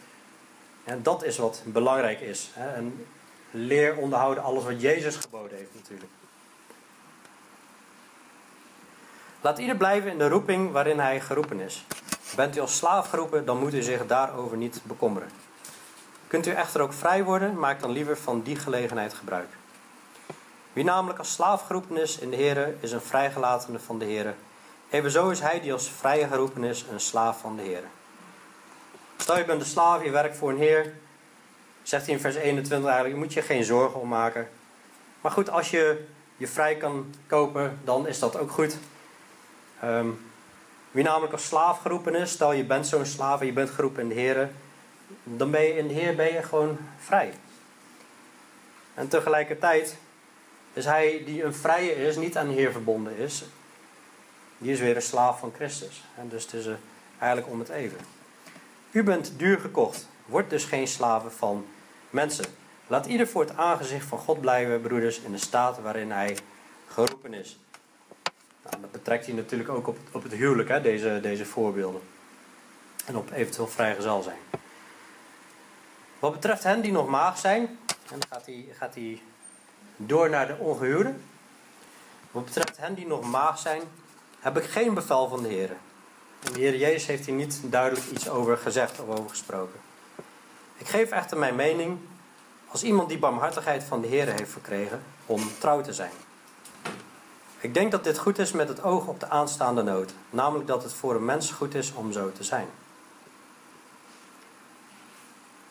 En 0.84 1.02
dat 1.02 1.24
is 1.24 1.38
wat 1.38 1.62
belangrijk 1.64 2.20
is. 2.20 2.50
En 2.54 3.06
leer 3.50 3.96
onderhouden 3.96 4.42
alles 4.42 4.64
wat 4.64 4.80
Jezus 4.80 5.16
geboden 5.16 5.56
heeft 5.58 5.74
natuurlijk. 5.74 6.10
Laat 9.40 9.58
ieder 9.58 9.76
blijven 9.76 10.10
in 10.10 10.18
de 10.18 10.28
roeping 10.28 10.72
waarin 10.72 10.98
hij 10.98 11.20
geroepen 11.20 11.60
is. 11.60 11.84
Bent 12.34 12.56
u 12.56 12.60
als 12.60 12.76
slaaf 12.76 13.08
geroepen, 13.08 13.44
dan 13.44 13.58
moet 13.58 13.74
u 13.74 13.82
zich 13.82 14.06
daarover 14.06 14.56
niet 14.56 14.80
bekommeren. 14.82 15.28
Kunt 16.26 16.46
u 16.46 16.50
echter 16.50 16.80
ook 16.80 16.92
vrij 16.92 17.24
worden, 17.24 17.58
maak 17.58 17.80
dan 17.80 17.90
liever 17.90 18.16
van 18.16 18.42
die 18.42 18.56
gelegenheid 18.56 19.14
gebruik. 19.14 19.48
Wie 20.72 20.84
namelijk 20.84 21.18
als 21.18 21.32
slaaf 21.32 21.66
geroepen 21.66 21.96
is 21.96 22.18
in 22.18 22.30
de 22.30 22.36
Heer, 22.36 22.74
is 22.80 22.92
een 22.92 23.00
vrijgelatene 23.00 23.78
van 23.78 23.98
de 23.98 24.04
Heer. 24.04 24.34
Evenzo 24.90 25.28
is 25.28 25.40
hij 25.40 25.60
die 25.60 25.72
als 25.72 25.90
vrije 25.90 26.26
geroepen 26.26 26.64
is, 26.64 26.84
een 26.92 27.00
slaaf 27.00 27.40
van 27.40 27.56
de 27.56 27.62
Heer. 27.62 27.82
Stel 29.16 29.38
je 29.38 29.44
bent 29.44 29.60
een 29.60 29.66
slaaf, 29.66 30.04
je 30.04 30.10
werkt 30.10 30.36
voor 30.36 30.50
een 30.50 30.58
Heer. 30.58 30.94
Zegt 31.82 32.04
hij 32.04 32.14
in 32.14 32.20
vers 32.20 32.34
21 32.34 32.88
eigenlijk, 32.88 33.14
je 33.14 33.24
moet 33.24 33.32
je 33.32 33.42
geen 33.42 33.64
zorgen 33.64 34.00
om 34.00 34.08
maken. 34.08 34.48
Maar 35.20 35.32
goed, 35.32 35.50
als 35.50 35.70
je 35.70 36.06
je 36.36 36.48
vrij 36.48 36.76
kan 36.76 37.14
kopen, 37.26 37.78
dan 37.84 38.06
is 38.06 38.18
dat 38.18 38.38
ook 38.38 38.50
goed. 38.50 38.76
Um, 39.84 40.30
wie 40.96 41.04
namelijk 41.04 41.32
als 41.32 41.46
slaaf 41.46 41.78
geroepen 41.78 42.14
is, 42.14 42.30
stel 42.30 42.52
je 42.52 42.64
bent 42.64 42.86
zo'n 42.86 43.04
slaaf 43.04 43.40
en 43.40 43.46
je 43.46 43.52
bent 43.52 43.70
geroepen 43.70 44.02
in 44.02 44.08
de 44.08 44.14
Heer, 44.14 44.50
dan 45.24 45.50
ben 45.50 45.62
je 45.62 45.76
in 45.76 45.88
de 45.88 45.94
Heer 45.94 46.14
ben 46.14 46.32
je 46.32 46.42
gewoon 46.42 46.78
vrij. 46.98 47.32
En 48.94 49.08
tegelijkertijd 49.08 49.96
is 50.72 50.84
hij 50.84 51.22
die 51.24 51.42
een 51.42 51.54
vrije 51.54 51.94
is, 52.06 52.16
niet 52.16 52.36
aan 52.36 52.48
de 52.48 52.54
Heer 52.54 52.72
verbonden 52.72 53.16
is, 53.16 53.44
die 54.58 54.72
is 54.72 54.80
weer 54.80 54.96
een 54.96 55.02
slaaf 55.02 55.38
van 55.38 55.52
Christus. 55.54 56.04
En 56.18 56.28
dus 56.28 56.42
het 56.42 56.52
is 56.52 56.66
eigenlijk 57.18 57.52
om 57.52 57.58
het 57.58 57.68
even. 57.68 57.98
U 58.90 59.02
bent 59.02 59.32
duur 59.36 59.58
gekocht, 59.58 60.08
word 60.26 60.50
dus 60.50 60.64
geen 60.64 60.88
slaven 60.88 61.32
van 61.32 61.66
mensen. 62.10 62.44
Laat 62.86 63.06
ieder 63.06 63.28
voor 63.28 63.42
het 63.42 63.56
aangezicht 63.56 64.06
van 64.06 64.18
God 64.18 64.40
blijven, 64.40 64.80
broeders, 64.80 65.20
in 65.20 65.32
de 65.32 65.38
staat 65.38 65.80
waarin 65.80 66.10
hij 66.10 66.36
geroepen 66.88 67.34
is. 67.34 67.58
Nou, 68.70 68.80
dat 68.80 68.92
betrekt 68.92 69.26
hij 69.26 69.34
natuurlijk 69.34 69.68
ook 69.68 69.86
op, 69.86 69.98
op 70.12 70.22
het 70.22 70.32
huwelijk, 70.32 70.68
hè, 70.68 70.80
deze, 70.80 71.18
deze 71.22 71.44
voorbeelden. 71.44 72.00
En 73.06 73.16
op 73.16 73.30
eventueel 73.30 73.68
vrijgezel 73.68 74.22
zijn. 74.22 74.38
Wat 76.18 76.32
betreft 76.32 76.62
hen 76.62 76.80
die 76.80 76.92
nog 76.92 77.08
maag 77.08 77.38
zijn, 77.38 77.78
dan 78.08 78.18
gaat 78.28 78.46
hij, 78.46 78.66
gaat 78.78 78.94
hij 78.94 79.22
door 79.96 80.30
naar 80.30 80.46
de 80.46 80.56
ongehuwde. 80.58 81.14
Wat 82.30 82.44
betreft 82.44 82.76
hen 82.76 82.94
die 82.94 83.06
nog 83.06 83.30
maag 83.30 83.58
zijn, 83.58 83.82
heb 84.40 84.56
ik 84.56 84.64
geen 84.64 84.94
bevel 84.94 85.28
van 85.28 85.42
de 85.42 85.48
Heer. 85.48 85.70
En 86.42 86.52
de 86.52 86.58
Heer 86.58 86.76
Jezus 86.76 87.06
heeft 87.06 87.26
hier 87.26 87.34
niet 87.34 87.60
duidelijk 87.64 88.06
iets 88.10 88.28
over 88.28 88.56
gezegd 88.56 89.00
of 89.00 89.08
over 89.08 89.28
gesproken. 89.28 89.80
Ik 90.76 90.88
geef 90.88 91.10
echter 91.10 91.38
mijn 91.38 91.54
mening 91.54 91.98
als 92.68 92.82
iemand 92.82 93.08
die 93.08 93.18
barmhartigheid 93.18 93.84
van 93.84 94.00
de 94.00 94.06
Heer 94.06 94.26
heeft 94.26 94.50
verkregen 94.50 95.02
om 95.26 95.50
trouw 95.58 95.80
te 95.80 95.92
zijn. 95.92 96.12
Ik 97.66 97.74
denk 97.74 97.90
dat 97.90 98.04
dit 98.04 98.18
goed 98.18 98.38
is 98.38 98.52
met 98.52 98.68
het 98.68 98.82
oog 98.82 99.06
op 99.06 99.20
de 99.20 99.28
aanstaande 99.28 99.82
nood. 99.82 100.12
Namelijk 100.30 100.66
dat 100.66 100.82
het 100.82 100.92
voor 100.92 101.14
een 101.14 101.24
mens 101.24 101.50
goed 101.50 101.74
is 101.74 101.92
om 101.94 102.12
zo 102.12 102.32
te 102.32 102.44
zijn. 102.44 102.66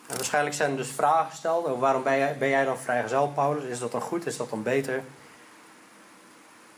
Waarschijnlijk 0.06 0.54
zijn 0.54 0.70
er 0.70 0.76
dus 0.76 0.90
vragen 0.90 1.30
gesteld 1.30 1.66
over 1.66 1.78
waarom 1.78 2.02
ben 2.02 2.18
jij, 2.18 2.38
ben 2.38 2.48
jij 2.48 2.64
dan 2.64 2.78
vrijgezel, 2.78 3.28
Paulus? 3.28 3.64
Is 3.64 3.78
dat 3.78 3.92
dan 3.92 4.00
goed? 4.00 4.26
Is 4.26 4.36
dat 4.36 4.50
dan 4.50 4.62
beter? 4.62 5.02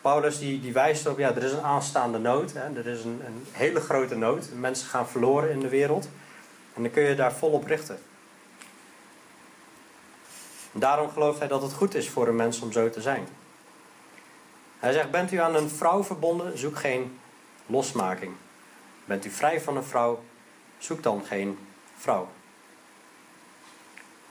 Paulus 0.00 0.38
die, 0.38 0.60
die 0.60 0.72
wijst 0.72 1.04
erop, 1.04 1.18
ja, 1.18 1.34
er 1.34 1.44
is 1.44 1.52
een 1.52 1.62
aanstaande 1.62 2.18
nood. 2.18 2.52
Hè, 2.52 2.76
er 2.76 2.86
is 2.86 3.04
een, 3.04 3.22
een 3.26 3.46
hele 3.52 3.80
grote 3.80 4.16
nood. 4.16 4.48
Mensen 4.54 4.88
gaan 4.88 5.08
verloren 5.08 5.50
in 5.50 5.60
de 5.60 5.68
wereld. 5.68 6.08
En 6.74 6.82
dan 6.82 6.90
kun 6.90 7.02
je 7.02 7.14
daar 7.14 7.32
volop 7.32 7.66
richten. 7.66 7.98
Daarom 10.72 11.10
gelooft 11.10 11.38
hij 11.38 11.48
dat 11.48 11.62
het 11.62 11.72
goed 11.72 11.94
is 11.94 12.08
voor 12.08 12.28
een 12.28 12.36
mens 12.36 12.60
om 12.60 12.72
zo 12.72 12.90
te 12.90 13.00
zijn. 13.00 13.28
Hij 14.78 14.92
zegt: 14.92 15.10
Bent 15.10 15.32
u 15.32 15.36
aan 15.36 15.54
een 15.54 15.70
vrouw 15.70 16.04
verbonden, 16.04 16.58
zoek 16.58 16.78
geen 16.78 17.18
losmaking. 17.66 18.32
Bent 19.04 19.24
u 19.24 19.30
vrij 19.30 19.60
van 19.60 19.76
een 19.76 19.84
vrouw, 19.84 20.22
zoek 20.78 21.02
dan 21.02 21.22
geen 21.26 21.58
vrouw. 21.96 22.28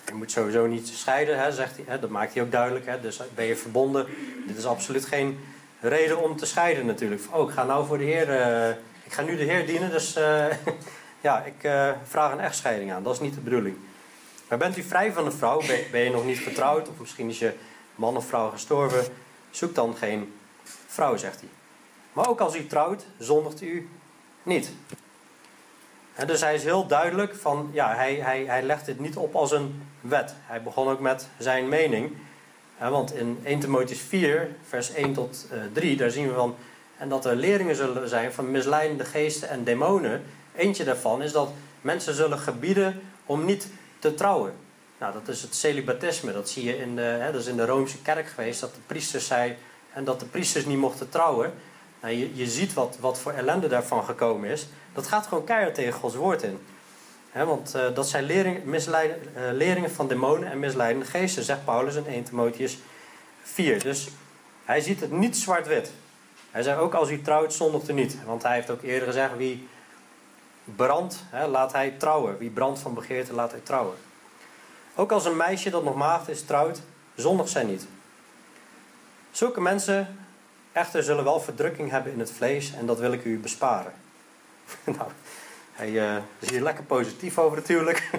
Je 0.05 0.13
moet 0.13 0.31
sowieso 0.31 0.65
niet 0.65 0.88
scheiden, 0.88 1.39
hè, 1.39 1.51
zegt 1.51 1.79
hij. 1.86 1.99
Dat 1.99 2.10
maakt 2.10 2.33
hij 2.33 2.43
ook 2.43 2.51
duidelijk. 2.51 2.86
Hè. 2.86 3.01
Dus 3.01 3.21
ben 3.36 3.45
je 3.45 3.55
verbonden. 3.55 4.05
Dit 4.47 4.57
is 4.57 4.65
absoluut 4.65 5.05
geen 5.05 5.39
reden 5.79 6.21
om 6.21 6.38
te 6.38 6.45
scheiden 6.45 6.86
natuurlijk. 6.86 7.21
Oh, 7.31 7.49
ik 7.49 7.55
ga 7.55 7.63
nou 7.63 7.86
voor 7.86 7.97
de 7.97 8.03
Heer. 8.03 8.29
Uh, 8.29 8.69
ik 9.03 9.13
ga 9.13 9.21
nu 9.21 9.36
de 9.36 9.43
Heer 9.43 9.65
dienen, 9.65 9.91
dus 9.91 10.17
uh, 10.17 10.45
ja, 11.27 11.43
ik 11.43 11.63
uh, 11.63 11.91
vraag 12.03 12.31
een 12.31 12.39
echtscheiding 12.39 12.91
aan. 12.91 13.03
Dat 13.03 13.13
is 13.13 13.19
niet 13.19 13.33
de 13.33 13.39
bedoeling. 13.39 13.77
Maar 14.47 14.57
bent 14.57 14.77
u 14.77 14.83
vrij 14.83 15.12
van 15.12 15.25
een 15.25 15.31
vrouw? 15.31 15.62
Ben 15.91 16.01
je 16.01 16.10
nog 16.10 16.25
niet 16.25 16.39
getrouwd? 16.39 16.89
Of 16.89 16.99
misschien 16.99 17.29
is 17.29 17.39
je 17.39 17.53
man 17.95 18.17
of 18.17 18.27
vrouw 18.27 18.49
gestorven? 18.49 19.05
Zoek 19.49 19.75
dan 19.75 19.95
geen 19.95 20.33
vrouw, 20.88 21.17
zegt 21.17 21.39
hij. 21.39 21.49
Maar 22.13 22.29
ook 22.29 22.39
als 22.39 22.55
u 22.55 22.67
trouwt, 22.67 23.05
zondigt 23.17 23.62
u 23.62 23.89
niet. 24.43 24.71
Dus 26.25 26.41
hij 26.41 26.55
is 26.55 26.63
heel 26.63 26.88
duidelijk 26.88 27.36
van, 27.36 27.69
ja, 27.73 27.95
hij, 27.95 28.15
hij, 28.15 28.43
hij 28.45 28.63
legt 28.63 28.86
dit 28.86 28.99
niet 28.99 29.15
op 29.15 29.36
als 29.36 29.51
een 29.51 29.83
wet. 30.01 30.33
Hij 30.38 30.63
begon 30.63 30.88
ook 30.88 30.99
met 30.99 31.27
zijn 31.38 31.69
mening. 31.69 32.12
want 32.79 33.13
in 33.13 33.39
1 33.43 33.60
Timotheus 33.60 33.99
4, 33.99 34.55
vers 34.67 34.93
1 34.93 35.13
tot 35.13 35.47
3, 35.73 35.91
eh, 35.91 35.97
daar 35.97 36.12
zien 36.12 36.27
we 36.27 36.33
van, 36.33 36.55
en 36.97 37.10
dat 37.10 37.25
er 37.25 37.36
leringen 37.36 37.75
zullen 37.75 38.10
zijn 38.10 38.33
van 38.33 38.51
misleidende 38.51 39.05
geesten 39.05 39.49
en 39.49 39.63
demonen. 39.63 40.23
Eentje 40.55 40.83
daarvan 40.83 41.21
is 41.21 41.31
dat 41.31 41.49
mensen 41.81 42.13
zullen 42.13 42.39
gebieden 42.39 43.01
om 43.25 43.45
niet 43.45 43.67
te 43.99 44.13
trouwen. 44.13 44.53
Nou, 44.97 45.13
dat 45.13 45.27
is 45.27 45.41
het 45.41 45.55
celibatisme. 45.55 46.33
Dat 46.33 46.49
zie 46.49 46.63
je 46.63 46.77
in 46.77 46.95
de, 46.95 47.01
hè, 47.01 47.31
dat 47.31 47.41
is 47.41 47.47
in 47.47 47.57
de 47.57 47.65
Roomse 47.65 48.01
kerk 48.01 48.27
geweest, 48.27 48.60
dat 48.60 48.73
de 48.73 48.81
priesters 48.86 49.27
zei 49.27 49.57
en 49.93 50.03
dat 50.03 50.19
de 50.19 50.25
priesters 50.25 50.65
niet 50.65 50.77
mochten 50.77 51.10
trouwen. 51.10 51.53
Nou, 52.01 52.13
je, 52.13 52.36
je 52.36 52.47
ziet 52.47 52.73
wat, 52.73 52.97
wat 52.99 53.19
voor 53.19 53.31
ellende 53.31 53.67
daarvan 53.67 54.03
gekomen 54.03 54.49
is. 54.49 54.67
Dat 54.93 55.07
gaat 55.07 55.27
gewoon 55.27 55.43
keihard 55.43 55.75
tegen 55.75 55.93
Gods 55.93 56.15
woord 56.15 56.43
in. 56.43 56.60
want 57.31 57.75
uh, 57.75 57.81
dat 57.93 58.10
zijn 58.10 58.29
uh, 58.29 58.53
leringen 59.53 59.91
van 59.91 60.07
demonen 60.07 60.51
en 60.51 60.60
misleidende 60.60 61.05
geesten, 61.05 61.43
zegt 61.43 61.65
Paulus 61.65 61.95
in 61.95 62.07
1 62.07 62.23
Timotheus 62.23 62.77
4. 63.41 63.83
Dus 63.83 64.10
hij 64.65 64.81
ziet 64.81 64.99
het 64.99 65.12
niet 65.12 65.38
zwart-wit. 65.38 65.91
Hij 66.51 66.63
zegt 66.63 66.77
ook 66.77 66.93
als 66.93 67.10
u 67.10 67.21
trouwt, 67.21 67.53
zondigt 67.53 67.89
u 67.89 67.93
niet. 67.93 68.17
Want 68.25 68.43
hij 68.43 68.55
heeft 68.55 68.69
ook 68.69 68.81
eerder 68.81 69.07
gezegd, 69.07 69.38
wie 69.38 69.67
brandt, 70.63 71.23
laat 71.47 71.71
hij 71.71 71.95
trouwen. 71.97 72.38
Wie 72.38 72.49
brandt 72.49 72.79
van 72.79 72.93
begeerte, 72.93 73.33
laat 73.33 73.51
hij 73.51 73.62
trouwen. 73.63 73.95
Ook 74.99 75.12
als 75.12 75.25
een 75.25 75.38
meisje 75.38 75.69
dat 75.69 75.83
nog 75.83 75.95
maagd 75.95 76.29
is 76.29 76.41
trouwt, 76.41 76.81
zondigt 77.15 77.49
zij 77.49 77.63
niet. 77.63 77.88
Zulke 79.31 79.62
mensen 79.62 80.17
echter 80.71 81.03
zullen 81.03 81.23
wel 81.23 81.39
verdrukking 81.39 81.89
hebben 81.89 82.12
in 82.12 82.19
het 82.19 82.31
vlees 82.31 82.73
en 82.73 82.86
dat 82.86 82.99
wil 82.99 83.12
ik 83.12 83.25
u 83.25 83.39
besparen. 83.39 83.93
nou, 84.97 85.10
hij 85.71 85.89
uh, 85.89 86.15
is 86.39 86.49
hier 86.49 86.62
lekker 86.62 86.83
positief 86.83 87.38
over 87.38 87.57
natuurlijk. 87.57 88.10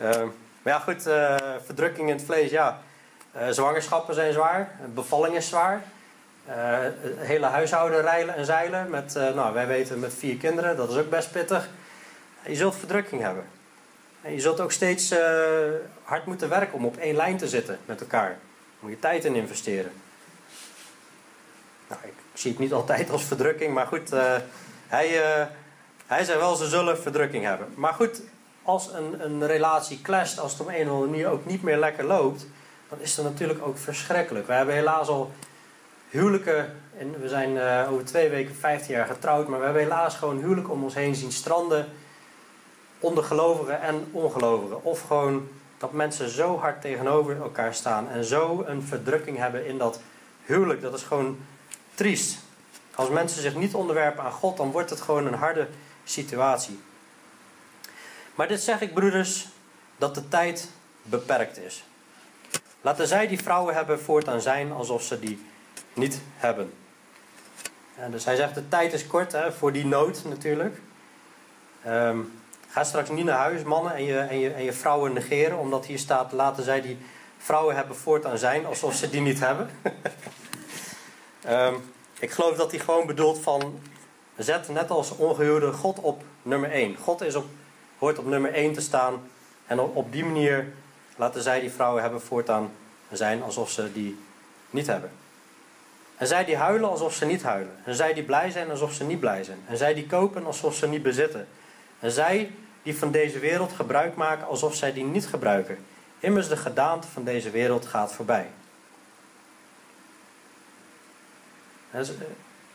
uh, 0.00 0.10
maar 0.62 0.72
ja, 0.72 0.78
goed, 0.78 1.06
uh, 1.06 1.36
verdrukking 1.64 2.08
in 2.08 2.16
het 2.16 2.24
vlees, 2.24 2.50
ja. 2.50 2.80
zwangerschappen 3.50 4.14
zijn 4.14 4.32
zwaar, 4.32 4.78
bevalling 4.94 5.36
is 5.36 5.48
zwaar. 5.48 5.82
hele 7.16 7.46
huishouden 7.46 8.00
rijlen 8.00 8.34
en 8.34 8.44
zeilen. 8.44 8.90
Met, 8.90 9.14
nou, 9.14 9.54
wij 9.54 9.66
weten 9.66 9.98
met 9.98 10.14
vier 10.14 10.36
kinderen, 10.36 10.76
dat 10.76 10.90
is 10.90 10.96
ook 10.96 11.10
best 11.10 11.32
pittig. 11.32 11.68
Je 12.46 12.56
zult 12.56 12.76
verdrukking 12.76 13.22
hebben. 13.22 13.44
En 14.22 14.32
je 14.32 14.40
zult 14.40 14.60
ook 14.60 14.72
steeds 14.72 15.14
hard 16.02 16.26
moeten 16.26 16.48
werken 16.48 16.74
om 16.74 16.84
op 16.84 16.96
één 16.96 17.16
lijn 17.16 17.36
te 17.36 17.48
zitten 17.48 17.78
met 17.84 18.00
elkaar. 18.00 18.28
Daar 18.28 18.38
moet 18.80 18.90
je 18.90 18.98
tijd 18.98 19.24
in 19.24 19.34
investeren. 19.34 19.92
Nou, 21.88 22.00
ik 22.04 22.12
zie 22.34 22.50
het 22.50 22.60
niet 22.60 22.72
altijd 22.72 23.10
als 23.10 23.24
verdrukking, 23.24 23.74
maar 23.74 23.86
goed, 23.86 24.10
hij, 24.90 25.40
uh, 25.40 25.46
hij 26.06 26.24
zei 26.24 26.38
wel, 26.38 26.54
ze 26.54 26.68
zullen 26.68 26.98
verdrukking 26.98 27.44
hebben. 27.44 27.66
Maar 27.74 27.92
goed, 27.92 28.22
als 28.62 28.92
een, 28.92 29.24
een 29.24 29.46
relatie 29.46 30.00
clasht, 30.02 30.38
als 30.38 30.52
het 30.52 30.60
op 30.60 30.68
een 30.68 30.74
of 30.74 30.90
andere 30.90 31.10
manier 31.10 31.28
ook 31.28 31.46
niet 31.46 31.62
meer 31.62 31.78
lekker 31.78 32.04
loopt, 32.04 32.46
dan 32.88 33.00
is 33.00 33.14
dat 33.14 33.24
natuurlijk 33.24 33.66
ook 33.66 33.78
verschrikkelijk. 33.78 34.46
We 34.46 34.52
hebben 34.52 34.74
helaas 34.74 35.08
al 35.08 35.30
huwelijken, 36.08 36.76
en 36.98 37.20
we 37.20 37.28
zijn 37.28 37.60
over 37.88 38.04
twee 38.04 38.28
weken 38.28 38.54
15 38.54 38.94
jaar 38.94 39.06
getrouwd, 39.06 39.48
maar 39.48 39.58
we 39.58 39.64
hebben 39.64 39.82
helaas 39.82 40.14
gewoon 40.14 40.38
huwelijken 40.38 40.72
om 40.72 40.84
ons 40.84 40.94
heen 40.94 41.14
zien 41.14 41.32
stranden 41.32 41.86
onder 43.00 43.24
gelovigen 43.24 43.80
en 43.80 44.08
ongelovigen. 44.12 44.84
Of 44.84 45.00
gewoon 45.00 45.48
dat 45.78 45.92
mensen 45.92 46.28
zo 46.28 46.58
hard 46.58 46.80
tegenover 46.80 47.36
elkaar 47.36 47.74
staan 47.74 48.08
en 48.08 48.24
zo 48.24 48.64
een 48.66 48.82
verdrukking 48.82 49.36
hebben 49.36 49.66
in 49.66 49.78
dat 49.78 50.00
huwelijk. 50.44 50.80
Dat 50.80 50.94
is 50.94 51.02
gewoon 51.02 51.38
triest. 51.94 52.38
Als 52.94 53.08
mensen 53.08 53.42
zich 53.42 53.54
niet 53.54 53.74
onderwerpen 53.74 54.24
aan 54.24 54.32
God, 54.32 54.56
dan 54.56 54.70
wordt 54.70 54.90
het 54.90 55.00
gewoon 55.00 55.26
een 55.26 55.34
harde 55.34 55.68
situatie. 56.04 56.80
Maar 58.34 58.48
dit 58.48 58.60
zeg 58.60 58.80
ik, 58.80 58.94
broeders, 58.94 59.48
dat 59.96 60.14
de 60.14 60.28
tijd 60.28 60.70
beperkt 61.02 61.58
is. 61.58 61.84
Laten 62.80 63.06
zij 63.06 63.26
die 63.26 63.38
vrouwen 63.38 63.74
hebben 63.74 64.00
voortaan 64.00 64.40
zijn 64.40 64.72
alsof 64.72 65.02
ze 65.02 65.18
die 65.18 65.46
niet 65.92 66.20
hebben. 66.36 66.72
En 67.96 68.10
dus 68.10 68.24
hij 68.24 68.36
zegt, 68.36 68.54
de 68.54 68.68
tijd 68.68 68.92
is 68.92 69.06
kort 69.06 69.32
hè, 69.32 69.52
voor 69.52 69.72
die 69.72 69.86
nood 69.86 70.24
natuurlijk. 70.24 70.80
Um, 71.86 72.39
ga 72.70 72.84
straks 72.84 73.08
niet 73.08 73.24
naar 73.24 73.38
huis, 73.38 73.62
mannen, 73.62 73.94
en 73.94 74.04
je, 74.04 74.18
en, 74.18 74.38
je, 74.38 74.52
en 74.52 74.64
je 74.64 74.72
vrouwen 74.72 75.12
negeren, 75.12 75.58
omdat 75.58 75.86
hier 75.86 75.98
staat, 75.98 76.32
laten 76.32 76.64
zij 76.64 76.80
die 76.80 76.98
vrouwen 77.38 77.74
hebben 77.74 77.96
voortaan 77.96 78.38
zijn 78.38 78.66
alsof 78.66 78.94
ze 78.94 79.10
die 79.10 79.20
niet 79.20 79.40
hebben. 79.40 79.70
um, 81.48 81.82
Ik 82.20 82.30
geloof 82.30 82.56
dat 82.56 82.70
hij 82.70 82.80
gewoon 82.80 83.06
bedoelt 83.06 83.38
van 83.38 83.80
zet 84.36 84.68
net 84.68 84.90
als 84.90 85.16
ongehuwde 85.16 85.72
God 85.72 86.00
op 86.00 86.22
nummer 86.42 86.70
1. 86.70 86.96
God 86.96 87.20
is 87.20 87.34
op, 87.34 87.44
hoort 87.98 88.18
op 88.18 88.26
nummer 88.26 88.52
1 88.52 88.72
te 88.72 88.80
staan. 88.80 89.22
En 89.66 89.80
op, 89.80 89.96
op 89.96 90.12
die 90.12 90.24
manier 90.24 90.72
laten 91.16 91.42
zij 91.42 91.60
die 91.60 91.70
vrouwen 91.70 92.02
hebben 92.02 92.20
voortaan 92.20 92.70
zijn 93.12 93.42
alsof 93.42 93.70
ze 93.70 93.92
die 93.92 94.18
niet 94.70 94.86
hebben. 94.86 95.10
En 96.16 96.26
zij 96.26 96.44
die 96.44 96.56
huilen 96.56 96.90
alsof 96.90 97.14
ze 97.14 97.24
niet 97.24 97.42
huilen. 97.42 97.76
En 97.84 97.94
zij 97.94 98.12
die 98.12 98.22
blij 98.22 98.50
zijn 98.50 98.70
alsof 98.70 98.92
ze 98.92 99.04
niet 99.04 99.20
blij 99.20 99.44
zijn. 99.44 99.58
En 99.66 99.76
zij 99.76 99.94
die 99.94 100.06
kopen 100.06 100.46
alsof 100.46 100.74
ze 100.74 100.88
niet 100.88 101.02
bezitten. 101.02 101.48
En 102.00 102.10
zij 102.10 102.50
die 102.82 102.96
van 102.96 103.10
deze 103.10 103.38
wereld 103.38 103.72
gebruik 103.72 104.14
maken 104.14 104.46
alsof 104.46 104.74
zij 104.74 104.92
die 104.92 105.04
niet 105.04 105.26
gebruiken. 105.26 105.78
Immers 106.18 106.48
de 106.48 106.56
gedaante 106.56 107.08
van 107.08 107.24
deze 107.24 107.50
wereld 107.50 107.86
gaat 107.86 108.12
voorbij. 108.12 108.50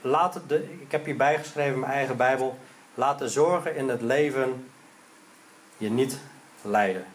Laat 0.01 0.39
de, 0.47 0.77
ik 0.81 0.91
heb 0.91 1.05
hierbij 1.05 1.37
geschreven 1.37 1.73
in 1.73 1.79
mijn 1.79 1.91
eigen 1.91 2.17
Bijbel. 2.17 2.59
Laat 2.93 3.19
de 3.19 3.29
zorgen 3.29 3.75
in 3.75 3.89
het 3.89 4.01
leven 4.01 4.69
je 5.77 5.89
niet 5.89 6.17
leiden. 6.61 7.05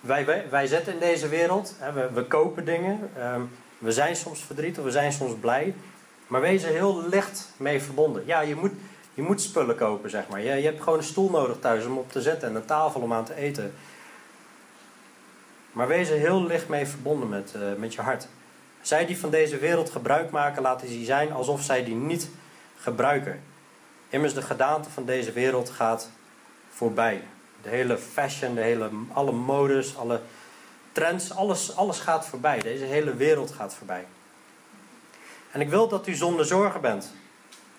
wij, 0.00 0.24
wij, 0.24 0.46
wij 0.50 0.66
zitten 0.66 0.92
in 0.92 0.98
deze 0.98 1.28
wereld, 1.28 1.74
we, 1.94 2.10
we 2.12 2.24
kopen 2.24 2.64
dingen. 2.64 3.10
Ehm, 3.16 3.42
we 3.78 3.92
zijn 3.92 4.16
soms 4.16 4.40
verdrietig, 4.40 4.84
we 4.84 4.90
zijn 4.90 5.12
soms 5.12 5.34
blij. 5.40 5.74
Maar 6.26 6.40
wees 6.40 6.62
er 6.62 6.70
heel 6.70 7.08
licht 7.08 7.48
mee 7.56 7.82
verbonden. 7.82 8.22
Ja, 8.26 8.40
je 8.40 8.56
moet, 8.56 8.72
je 9.14 9.22
moet 9.22 9.40
spullen 9.40 9.76
kopen, 9.76 10.10
zeg 10.10 10.28
maar. 10.28 10.40
Je, 10.40 10.54
je 10.54 10.66
hebt 10.66 10.82
gewoon 10.82 10.98
een 10.98 11.04
stoel 11.04 11.30
nodig 11.30 11.58
thuis 11.58 11.86
om 11.86 11.98
op 11.98 12.12
te 12.12 12.22
zetten 12.22 12.48
en 12.48 12.54
een 12.54 12.64
tafel 12.64 13.00
om 13.00 13.12
aan 13.12 13.24
te 13.24 13.34
eten. 13.34 13.74
Maar 15.72 15.88
wees 15.88 16.08
er 16.08 16.18
heel 16.18 16.44
licht 16.44 16.68
mee 16.68 16.86
verbonden 16.86 17.28
met, 17.28 17.54
uh, 17.56 17.62
met 17.78 17.94
je 17.94 18.00
hart. 18.00 18.28
Zij 18.80 19.06
die 19.06 19.18
van 19.18 19.30
deze 19.30 19.58
wereld 19.58 19.90
gebruik 19.90 20.30
maken, 20.30 20.62
laten 20.62 20.88
ze 20.88 21.04
zijn 21.04 21.32
alsof 21.32 21.62
zij 21.62 21.84
die 21.84 21.94
niet 21.94 22.28
gebruiken. 22.76 23.42
Immers 24.08 24.34
de 24.34 24.42
gedaante 24.42 24.90
van 24.90 25.04
deze 25.04 25.32
wereld 25.32 25.70
gaat 25.70 26.10
voorbij. 26.70 27.22
De 27.62 27.68
hele 27.68 27.98
fashion, 27.98 28.54
de 28.54 28.60
hele, 28.60 28.90
alle 29.12 29.32
modes, 29.32 29.96
alle 29.96 30.20
trends, 30.92 31.34
alles, 31.34 31.76
alles 31.76 31.98
gaat 31.98 32.26
voorbij. 32.26 32.58
Deze 32.58 32.84
hele 32.84 33.14
wereld 33.14 33.50
gaat 33.50 33.74
voorbij. 33.74 34.06
En 35.50 35.60
ik 35.60 35.68
wil 35.68 35.88
dat 35.88 36.06
u 36.06 36.14
zonder 36.14 36.46
zorgen 36.46 36.80
bent. 36.80 37.12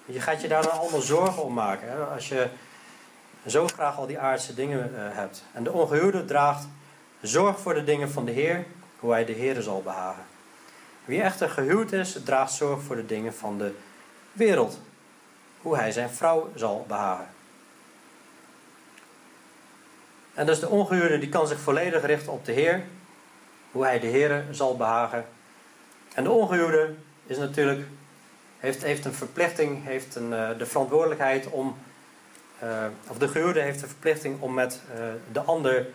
Je 0.06 0.22
gaat 0.22 0.42
je 0.42 0.48
daar 0.48 0.64
dan 0.64 0.72
allemaal 0.72 1.02
zorgen 1.02 1.44
om 1.44 1.54
maken. 1.54 1.90
Hè? 1.90 2.04
Als 2.04 2.28
je 2.28 2.48
zo 3.46 3.68
graag 3.68 3.98
al 3.98 4.08
die 4.08 4.20
aardse 4.20 4.54
dingen 4.54 4.92
uh, 4.94 5.00
hebt. 5.00 5.44
En 5.54 5.64
de 5.64 5.72
ongehuwde 5.72 6.26
draagt 6.26 6.68
zorg 7.22 7.60
voor 7.60 7.74
de 7.74 7.84
dingen 7.84 8.12
van 8.12 8.26
de 8.26 8.32
Heer, 8.32 8.66
hoe 9.00 9.12
hij 9.12 9.26
de 9.26 9.32
Heer 9.32 9.62
zal 9.62 9.82
behagen. 9.82 10.24
Wie 11.06 11.22
echter 11.22 11.50
gehuwd 11.50 11.92
is, 11.92 12.18
draagt 12.24 12.52
zorg 12.52 12.82
voor 12.82 12.96
de 12.96 13.06
dingen 13.06 13.34
van 13.34 13.58
de 13.58 13.74
wereld. 14.32 14.80
Hoe 15.62 15.78
hij 15.78 15.92
zijn 15.92 16.10
vrouw 16.10 16.52
zal 16.56 16.86
behagen. 16.88 17.28
En 20.34 20.46
dus 20.46 20.60
de 20.60 20.70
ongehuwde 20.70 21.20
die 21.20 21.30
kan 21.30 21.48
zich 21.48 21.60
volledig 21.60 22.06
richten 22.06 22.32
op 22.32 22.46
de 22.46 22.52
Heer. 22.52 22.84
Hoe 23.72 23.84
hij 23.84 24.00
de 24.00 24.08
Heer 24.08 24.46
zal 24.52 24.78
behagen. 24.78 25.26
En 26.14 26.24
de 26.24 26.30
ongehuwde 26.30 26.94
is 27.26 27.38
natuurlijk, 27.38 27.88
heeft, 28.64 28.84
heeft 28.84 29.06
een 29.06 29.14
verplichting, 29.14 29.86
heeft 29.86 30.16
een, 30.16 30.32
uh, 30.32 30.50
de 30.58 30.66
verantwoordelijkheid 30.66 31.50
om, 31.50 31.78
uh, 32.64 32.86
of 33.08 33.18
de 33.18 33.28
gehuwde 33.28 33.60
heeft 33.60 33.80
de 33.80 33.88
verplichting 33.88 34.42
om 34.42 34.54
met 34.54 34.82
uh, 34.96 35.04
de 35.32 35.42
ander 35.42 35.88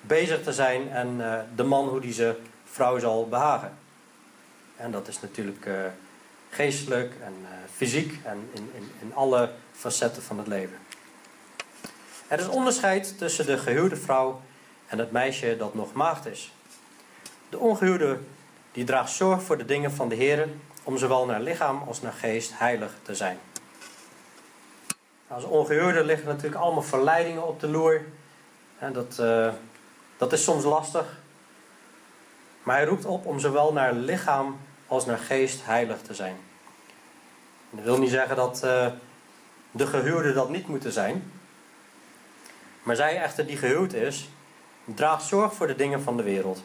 bezig 0.00 0.42
te 0.42 0.52
zijn 0.52 0.90
en 0.90 1.20
de 1.54 1.62
man 1.62 1.88
hoe 1.88 2.00
die 2.00 2.12
zijn 2.12 2.34
vrouw 2.64 2.98
zal 2.98 3.28
behagen. 3.28 3.78
En 4.76 4.90
dat 4.90 5.08
is 5.08 5.20
natuurlijk 5.20 5.68
geestelijk 6.50 7.14
en 7.24 7.34
fysiek 7.74 8.18
en 8.24 8.48
in, 8.52 8.70
in, 8.74 8.90
in 9.00 9.14
alle 9.14 9.50
facetten 9.72 10.22
van 10.22 10.38
het 10.38 10.46
leven. 10.46 10.78
Er 12.28 12.38
is 12.38 12.48
onderscheid 12.48 13.18
tussen 13.18 13.46
de 13.46 13.58
gehuwde 13.58 13.96
vrouw 13.96 14.40
en 14.86 14.98
het 14.98 15.10
meisje 15.10 15.56
dat 15.56 15.74
nog 15.74 15.92
maagd 15.92 16.26
is. 16.26 16.52
De 17.48 17.58
ongehuwde 17.58 18.18
die 18.72 18.84
draagt 18.84 19.12
zorg 19.12 19.42
voor 19.42 19.58
de 19.58 19.64
dingen 19.64 19.92
van 19.92 20.08
de 20.08 20.14
Heer 20.14 20.48
om 20.86 20.98
zowel 20.98 21.26
naar 21.26 21.40
lichaam 21.40 21.82
als 21.86 22.00
naar 22.00 22.12
geest 22.12 22.58
heilig 22.58 22.92
te 23.02 23.14
zijn. 23.14 23.38
Als 25.28 25.44
ongehuwde 25.44 26.04
liggen 26.04 26.26
natuurlijk 26.26 26.62
allemaal 26.62 26.82
verleidingen 26.82 27.46
op 27.46 27.60
de 27.60 27.68
loer. 27.68 28.04
En 28.78 28.92
dat, 28.92 29.16
uh, 29.20 29.52
dat 30.16 30.32
is 30.32 30.44
soms 30.44 30.64
lastig. 30.64 31.18
Maar 32.62 32.76
hij 32.76 32.84
roept 32.84 33.04
op 33.04 33.26
om 33.26 33.40
zowel 33.40 33.72
naar 33.72 33.92
lichaam 33.92 34.58
als 34.86 35.06
naar 35.06 35.18
geest 35.18 35.64
heilig 35.64 36.02
te 36.02 36.14
zijn. 36.14 36.36
dat 37.70 37.84
wil 37.84 37.98
niet 37.98 38.10
zeggen 38.10 38.36
dat 38.36 38.62
uh, 38.64 38.86
de 39.70 39.86
gehuwden 39.86 40.34
dat 40.34 40.50
niet 40.50 40.68
moeten 40.68 40.92
zijn. 40.92 41.32
Maar 42.82 42.96
zij 42.96 43.22
echter 43.22 43.46
die 43.46 43.56
gehuwd 43.56 43.92
is, 43.92 44.28
draagt 44.84 45.24
zorg 45.24 45.54
voor 45.54 45.66
de 45.66 45.76
dingen 45.76 46.02
van 46.02 46.16
de 46.16 46.22
wereld. 46.22 46.62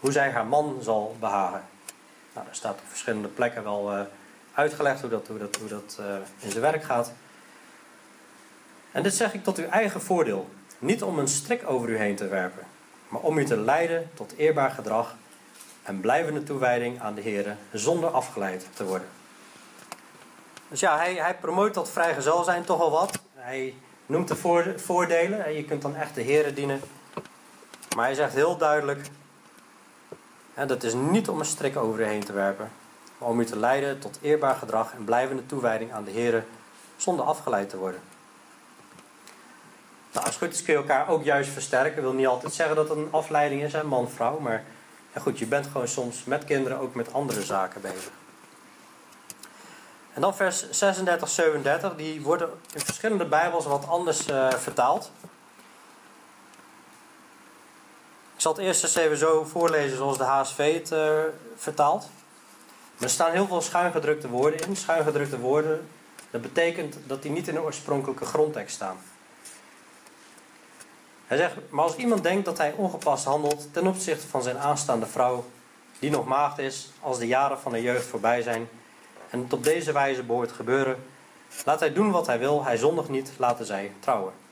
Hoe 0.00 0.12
zij 0.12 0.30
haar 0.30 0.46
man 0.46 0.78
zal 0.80 1.16
behagen. 1.20 1.64
Nou, 2.36 2.48
daar 2.48 2.56
staat 2.56 2.78
op 2.78 2.88
verschillende 2.88 3.28
plekken 3.28 3.62
wel 3.62 3.92
uh, 3.92 4.00
uitgelegd 4.54 5.00
hoe 5.00 5.10
dat, 5.10 5.26
hoe 5.26 5.38
dat, 5.38 5.56
hoe 5.56 5.68
dat 5.68 5.98
uh, 6.00 6.06
in 6.38 6.50
zijn 6.50 6.62
werk 6.62 6.82
gaat. 6.82 7.12
En 8.92 9.02
dit 9.02 9.14
zeg 9.14 9.34
ik 9.34 9.44
tot 9.44 9.58
uw 9.58 9.68
eigen 9.68 10.00
voordeel. 10.00 10.48
Niet 10.78 11.02
om 11.02 11.18
een 11.18 11.28
strik 11.28 11.62
over 11.70 11.88
u 11.88 11.96
heen 11.96 12.16
te 12.16 12.28
werpen, 12.28 12.62
maar 13.08 13.20
om 13.20 13.38
u 13.38 13.44
te 13.44 13.56
leiden 13.56 14.10
tot 14.14 14.34
eerbaar 14.36 14.70
gedrag 14.70 15.14
en 15.82 16.00
blijvende 16.00 16.42
toewijding 16.42 17.00
aan 17.00 17.14
de 17.14 17.20
Heer 17.20 17.56
zonder 17.72 18.10
afgeleid 18.10 18.66
te 18.74 18.84
worden. 18.84 19.08
Dus 20.68 20.80
ja, 20.80 20.96
hij, 20.96 21.14
hij 21.14 21.36
promoot 21.36 21.74
dat 21.74 21.90
vrijgezel 21.90 22.44
zijn 22.44 22.64
toch 22.64 22.80
al 22.80 22.90
wat. 22.90 23.18
Hij 23.34 23.74
noemt 24.06 24.28
de 24.28 24.36
voordelen. 24.76 25.44
En 25.44 25.52
je 25.52 25.64
kunt 25.64 25.82
dan 25.82 25.96
echt 25.96 26.14
de 26.14 26.22
Heer 26.22 26.54
dienen. 26.54 26.80
Maar 27.96 28.04
hij 28.04 28.14
zegt 28.14 28.34
heel 28.34 28.56
duidelijk: 28.56 29.08
dat 30.64 30.82
is 30.82 30.94
niet 30.94 31.28
om 31.28 31.38
een 31.38 31.44
strik 31.44 31.76
over 31.76 32.00
je 32.00 32.06
heen 32.06 32.24
te 32.24 32.32
werpen, 32.32 32.70
maar 33.18 33.28
om 33.28 33.40
u 33.40 33.44
te 33.44 33.58
leiden 33.58 33.98
tot 33.98 34.18
eerbaar 34.22 34.54
gedrag 34.54 34.92
en 34.92 35.04
blijvende 35.04 35.46
toewijding 35.46 35.92
aan 35.92 36.04
de 36.04 36.10
Heer 36.10 36.44
zonder 36.96 37.24
afgeleid 37.24 37.70
te 37.70 37.76
worden. 37.76 38.00
Nou, 40.12 40.26
als 40.26 40.34
het 40.34 40.44
goed 40.44 40.54
is 40.54 40.62
kun 40.62 40.72
je 40.72 40.78
elkaar 40.78 41.08
ook 41.08 41.24
juist 41.24 41.50
versterken. 41.50 41.96
Ik 41.96 42.02
wil 42.02 42.12
niet 42.12 42.26
altijd 42.26 42.54
zeggen 42.54 42.76
dat 42.76 42.88
het 42.88 42.98
een 42.98 43.08
afleiding 43.10 43.62
is, 43.62 43.82
man-vrouw. 43.82 44.38
Maar 44.38 44.64
ja, 45.14 45.20
goed, 45.20 45.38
je 45.38 45.46
bent 45.46 45.66
gewoon 45.66 45.88
soms 45.88 46.24
met 46.24 46.44
kinderen 46.44 46.78
ook 46.78 46.94
met 46.94 47.12
andere 47.12 47.42
zaken 47.42 47.80
bezig. 47.80 48.10
En 50.12 50.20
dan 50.20 50.36
vers 50.36 50.70
36, 50.70 51.28
37, 51.28 51.96
die 51.96 52.22
worden 52.22 52.50
in 52.72 52.80
verschillende 52.80 53.24
Bijbels 53.24 53.66
wat 53.66 53.88
anders 53.88 54.28
uh, 54.28 54.50
vertaald. 54.50 55.10
Ik 58.34 58.35
zal 58.46 58.54
het 58.54 58.64
eerst 58.64 58.82
eens 58.82 58.94
even 58.94 59.16
zo 59.16 59.44
voorlezen 59.44 59.96
zoals 59.96 60.18
de 60.18 60.24
HSV 60.24 60.74
het 60.74 60.90
uh, 60.90 61.18
vertaalt. 61.56 62.08
Er 62.98 63.10
staan 63.10 63.32
heel 63.32 63.46
veel 63.46 63.60
schuingedrukte 63.60 64.28
woorden 64.28 64.60
in. 64.60 64.76
Schuingedrukte 64.76 65.38
woorden, 65.38 65.88
dat 66.30 66.40
betekent 66.40 66.96
dat 67.06 67.22
die 67.22 67.30
niet 67.30 67.48
in 67.48 67.54
de 67.54 67.62
oorspronkelijke 67.62 68.24
grondtekst 68.24 68.74
staan. 68.74 68.96
Hij 71.26 71.36
zegt, 71.36 71.54
maar 71.68 71.84
als 71.84 71.96
iemand 71.96 72.22
denkt 72.22 72.44
dat 72.44 72.58
hij 72.58 72.72
ongepast 72.72 73.24
handelt 73.24 73.68
ten 73.72 73.86
opzichte 73.86 74.26
van 74.26 74.42
zijn 74.42 74.58
aanstaande 74.58 75.06
vrouw, 75.06 75.44
die 75.98 76.10
nog 76.10 76.24
maagd 76.24 76.58
is, 76.58 76.90
als 77.00 77.18
de 77.18 77.26
jaren 77.26 77.58
van 77.58 77.72
de 77.72 77.82
jeugd 77.82 78.06
voorbij 78.06 78.42
zijn, 78.42 78.68
en 79.30 79.42
het 79.42 79.52
op 79.52 79.64
deze 79.64 79.92
wijze 79.92 80.22
behoort 80.22 80.48
te 80.48 80.54
gebeuren. 80.54 81.04
Laat 81.64 81.80
hij 81.80 81.92
doen 81.92 82.10
wat 82.10 82.26
hij 82.26 82.38
wil, 82.38 82.64
hij 82.64 82.76
zondigt 82.76 83.08
niet, 83.08 83.32
laten 83.36 83.66
zij 83.66 83.92
trouwen. 84.00 84.45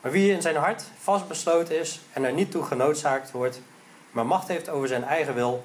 Maar 0.00 0.10
wie 0.10 0.32
in 0.32 0.42
zijn 0.42 0.56
hart 0.56 0.84
vastbesloten 0.98 1.78
is 1.80 2.00
en 2.12 2.24
er 2.24 2.32
niet 2.32 2.50
toe 2.50 2.62
genoodzaakt 2.62 3.30
wordt, 3.30 3.60
maar 4.10 4.26
macht 4.26 4.48
heeft 4.48 4.68
over 4.68 4.88
zijn 4.88 5.04
eigen 5.04 5.34
wil, 5.34 5.64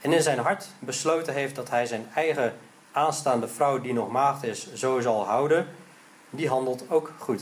en 0.00 0.12
in 0.12 0.22
zijn 0.22 0.38
hart 0.38 0.66
besloten 0.78 1.34
heeft 1.34 1.54
dat 1.54 1.70
hij 1.70 1.86
zijn 1.86 2.08
eigen 2.14 2.54
aanstaande 2.92 3.48
vrouw, 3.48 3.80
die 3.80 3.92
nog 3.92 4.10
maagd 4.10 4.42
is, 4.42 4.72
zo 4.72 5.00
zal 5.00 5.24
houden, 5.24 5.68
die 6.30 6.48
handelt 6.48 6.90
ook 6.90 7.12
goed. 7.18 7.40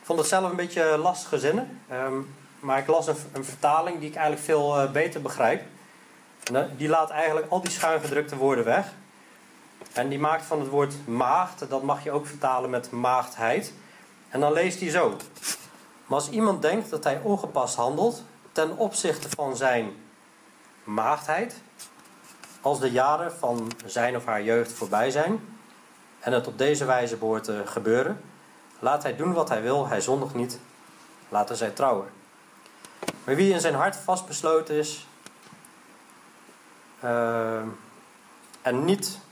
Ik 0.00 0.14
vond 0.14 0.18
het 0.18 0.28
zelf 0.28 0.50
een 0.50 0.56
beetje 0.56 0.96
lastige 0.96 1.38
zinnen, 1.38 1.80
ehm, 1.88 2.16
maar 2.60 2.78
ik 2.78 2.86
las 2.86 3.06
een, 3.06 3.16
een 3.32 3.44
vertaling 3.44 3.98
die 3.98 4.08
ik 4.08 4.14
eigenlijk 4.14 4.44
veel 4.44 4.82
uh, 4.82 4.90
beter 4.90 5.22
begrijp. 5.22 5.62
Die 6.76 6.88
laat 6.88 7.10
eigenlijk 7.10 7.50
al 7.50 7.60
die 7.60 7.70
schuingedrukte 7.70 8.36
woorden 8.36 8.64
weg. 8.64 8.86
En 9.98 10.08
die 10.08 10.18
maakt 10.18 10.44
van 10.44 10.60
het 10.60 10.68
woord 10.68 11.06
maagd, 11.06 11.68
dat 11.68 11.82
mag 11.82 12.04
je 12.04 12.10
ook 12.10 12.26
vertalen 12.26 12.70
met 12.70 12.90
maagdheid. 12.90 13.72
En 14.28 14.40
dan 14.40 14.52
leest 14.52 14.80
hij 14.80 14.90
zo. 14.90 15.16
Maar 16.06 16.18
als 16.18 16.30
iemand 16.30 16.62
denkt 16.62 16.90
dat 16.90 17.04
hij 17.04 17.20
ongepast 17.22 17.74
handelt 17.74 18.22
ten 18.52 18.76
opzichte 18.76 19.28
van 19.28 19.56
zijn 19.56 19.92
maagdheid, 20.84 21.62
als 22.60 22.80
de 22.80 22.90
jaren 22.90 23.32
van 23.32 23.72
zijn 23.86 24.16
of 24.16 24.24
haar 24.24 24.42
jeugd 24.42 24.72
voorbij 24.72 25.10
zijn, 25.10 25.56
en 26.18 26.32
het 26.32 26.46
op 26.46 26.58
deze 26.58 26.84
wijze 26.84 27.16
behoort 27.16 27.44
te 27.44 27.62
gebeuren, 27.64 28.20
laat 28.78 29.02
hij 29.02 29.16
doen 29.16 29.32
wat 29.32 29.48
hij 29.48 29.62
wil, 29.62 29.86
hij 29.86 30.00
zondigt 30.00 30.34
niet, 30.34 30.60
laten 31.28 31.56
zij 31.56 31.70
trouwen. 31.70 32.08
Maar 33.24 33.34
wie 33.34 33.52
in 33.52 33.60
zijn 33.60 33.74
hart 33.74 33.96
vastbesloten 33.96 34.74
is 34.74 35.06
uh, 37.04 37.60
en 38.62 38.84
niet 38.84 39.26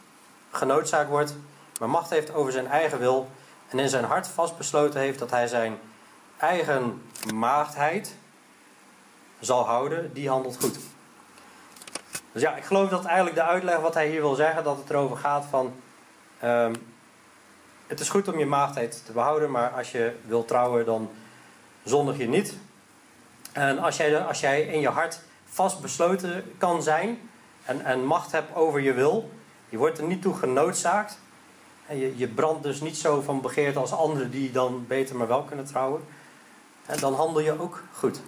genoodzaakt 0.56 1.08
wordt, 1.08 1.34
maar 1.80 1.88
macht 1.88 2.10
heeft 2.10 2.34
over 2.34 2.52
zijn 2.52 2.66
eigen 2.66 2.98
wil 2.98 3.30
en 3.68 3.78
in 3.78 3.88
zijn 3.88 4.04
hart 4.04 4.28
vastbesloten 4.28 5.00
heeft 5.00 5.18
dat 5.18 5.30
hij 5.30 5.46
zijn 5.46 5.78
eigen 6.38 7.02
maagdheid 7.34 8.14
zal 9.40 9.64
houden, 9.64 10.12
die 10.12 10.28
handelt 10.28 10.56
goed. 10.60 10.78
Dus 12.32 12.42
ja, 12.42 12.56
ik 12.56 12.64
geloof 12.64 12.88
dat 12.88 13.04
eigenlijk 13.04 13.36
de 13.36 13.42
uitleg 13.42 13.78
wat 13.78 13.94
hij 13.94 14.08
hier 14.08 14.20
wil 14.20 14.34
zeggen, 14.34 14.64
dat 14.64 14.76
het 14.76 14.90
erover 14.90 15.16
gaat 15.16 15.44
van. 15.50 15.74
Uh, 16.44 16.70
het 17.86 18.00
is 18.00 18.08
goed 18.08 18.28
om 18.28 18.38
je 18.38 18.46
maagdheid 18.46 19.02
te 19.06 19.12
behouden, 19.12 19.50
maar 19.50 19.70
als 19.70 19.92
je 19.92 20.16
wilt 20.26 20.48
trouwen, 20.48 20.84
dan 20.84 21.10
zondig 21.84 22.18
je 22.18 22.28
niet. 22.28 22.56
En 23.52 23.78
als 23.78 23.96
jij, 23.96 24.20
als 24.20 24.40
jij 24.40 24.62
in 24.62 24.80
je 24.80 24.88
hart 24.88 25.20
vastbesloten 25.44 26.54
kan 26.58 26.82
zijn, 26.82 27.30
en, 27.64 27.84
en 27.84 28.04
macht 28.04 28.32
hebt 28.32 28.54
over 28.54 28.80
je 28.80 28.92
wil. 28.92 29.30
Je 29.68 29.76
wordt 29.76 29.98
er 29.98 30.04
niet 30.04 30.22
toe 30.22 30.34
genoodzaakt. 30.34 31.18
En 31.86 31.98
je, 31.98 32.16
je 32.16 32.28
brandt 32.28 32.62
dus 32.62 32.80
niet 32.80 32.96
zo 32.96 33.20
van 33.20 33.40
begeerte 33.40 33.78
als 33.78 33.92
anderen 33.92 34.30
die 34.30 34.52
dan 34.52 34.84
beter 34.86 35.16
maar 35.16 35.28
wel 35.28 35.42
kunnen 35.42 35.64
trouwen. 35.64 36.04
En 36.86 36.98
dan 37.00 37.14
handel 37.14 37.40
je 37.40 37.60
ook 37.60 37.82
goed. 37.92 38.20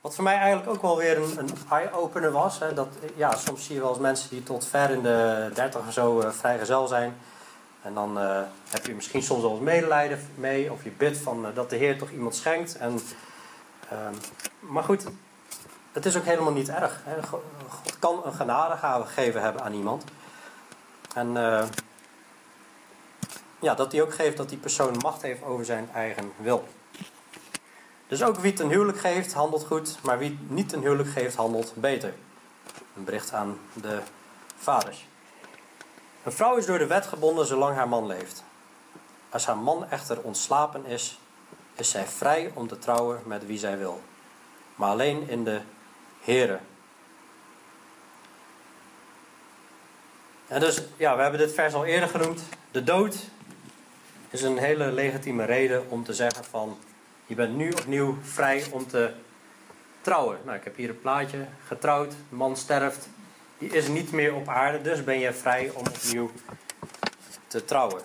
Wat 0.00 0.14
voor 0.14 0.24
mij 0.24 0.36
eigenlijk 0.36 0.70
ook 0.70 0.82
wel 0.82 0.96
weer 0.96 1.16
een, 1.16 1.38
een 1.38 1.50
eye-opener 1.70 2.30
was. 2.32 2.58
Hè, 2.58 2.74
dat, 2.74 2.88
ja, 3.16 3.36
soms 3.36 3.64
zie 3.64 3.74
je 3.74 3.80
wel 3.80 3.90
eens 3.90 3.98
mensen 3.98 4.30
die 4.30 4.42
tot 4.42 4.66
ver 4.66 4.90
in 4.90 5.02
de 5.02 5.50
dertig 5.54 5.80
of 5.86 5.92
zo 5.92 6.20
uh, 6.20 6.30
vrijgezel 6.30 6.86
zijn. 6.86 7.16
En 7.82 7.94
dan 7.94 8.18
uh, 8.18 8.40
heb 8.68 8.86
je 8.86 8.94
misschien 8.94 9.22
soms 9.22 9.42
wel 9.42 9.50
eens 9.50 9.60
medelijden 9.60 10.18
mee. 10.34 10.72
Of 10.72 10.84
je 10.84 10.90
bidt 10.90 11.18
van, 11.18 11.46
uh, 11.46 11.54
dat 11.54 11.70
de 11.70 11.76
Heer 11.76 11.98
toch 11.98 12.10
iemand 12.10 12.34
schenkt. 12.34 12.76
En, 12.76 13.00
ehm, 13.88 14.14
maar 14.60 14.84
goed, 14.84 15.06
het 15.92 16.06
is 16.06 16.16
ook 16.16 16.24
helemaal 16.24 16.52
niet 16.52 16.68
erg. 16.68 17.02
God 17.68 17.98
kan 17.98 18.22
een 18.24 18.32
genadegave 18.32 19.06
gegeven 19.06 19.42
hebben 19.42 19.62
aan 19.62 19.72
iemand. 19.72 20.04
En 21.14 21.28
uh, 21.36 21.64
ja, 23.58 23.74
dat 23.74 23.92
hij 23.92 24.02
ook 24.02 24.14
geeft 24.14 24.36
dat 24.36 24.48
die 24.48 24.58
persoon 24.58 24.96
macht 25.02 25.22
heeft 25.22 25.42
over 25.42 25.64
zijn 25.64 25.88
eigen 25.94 26.32
wil. 26.36 26.68
Dus 28.08 28.22
ook 28.22 28.36
wie 28.36 28.50
het 28.50 28.60
een 28.60 28.68
huwelijk 28.68 28.98
geeft, 28.98 29.32
handelt 29.32 29.66
goed. 29.66 29.98
Maar 30.02 30.18
wie 30.18 30.38
niet 30.48 30.72
een 30.72 30.80
huwelijk 30.80 31.08
geeft, 31.08 31.34
handelt 31.34 31.72
beter. 31.74 32.14
Een 32.96 33.04
bericht 33.04 33.32
aan 33.32 33.58
de 33.72 34.00
vaders. 34.56 35.06
Een 36.22 36.32
vrouw 36.32 36.56
is 36.56 36.66
door 36.66 36.78
de 36.78 36.86
wet 36.86 37.06
gebonden 37.06 37.46
zolang 37.46 37.76
haar 37.76 37.88
man 37.88 38.06
leeft. 38.06 38.44
Als 39.30 39.46
haar 39.46 39.58
man 39.58 39.90
echter 39.90 40.20
ontslapen 40.22 40.86
is, 40.86 41.20
is 41.74 41.90
zij 41.90 42.06
vrij 42.06 42.50
om 42.54 42.68
te 42.68 42.78
trouwen 42.78 43.22
met 43.24 43.46
wie 43.46 43.58
zij 43.58 43.78
wil. 43.78 44.00
Maar 44.74 44.90
alleen 44.90 45.28
in 45.28 45.44
de 45.44 45.60
Heren. 46.20 46.60
En 50.46 50.60
dus, 50.60 50.82
ja, 50.96 51.16
we 51.16 51.22
hebben 51.22 51.40
dit 51.40 51.54
vers 51.54 51.74
al 51.74 51.84
eerder 51.84 52.08
genoemd. 52.08 52.42
De 52.70 52.84
dood 52.84 53.16
is 54.30 54.42
een 54.42 54.58
hele 54.58 54.92
legitieme 54.92 55.44
reden 55.44 55.90
om 55.90 56.04
te 56.04 56.14
zeggen 56.14 56.44
van... 56.44 56.78
je 57.26 57.34
bent 57.34 57.56
nu 57.56 57.70
opnieuw 57.70 58.18
vrij 58.22 58.66
om 58.70 58.86
te 58.86 59.12
trouwen. 60.00 60.38
Nou, 60.44 60.56
ik 60.56 60.64
heb 60.64 60.76
hier 60.76 60.88
een 60.88 61.00
plaatje. 61.00 61.46
Getrouwd, 61.66 62.14
man 62.28 62.56
sterft. 62.56 63.08
Die 63.58 63.72
is 63.72 63.88
niet 63.88 64.12
meer 64.12 64.34
op 64.34 64.48
aarde, 64.48 64.82
dus 64.82 65.04
ben 65.04 65.18
je 65.18 65.32
vrij 65.32 65.70
om 65.74 65.86
opnieuw 65.86 66.30
te 67.46 67.64
trouwen. 67.64 68.02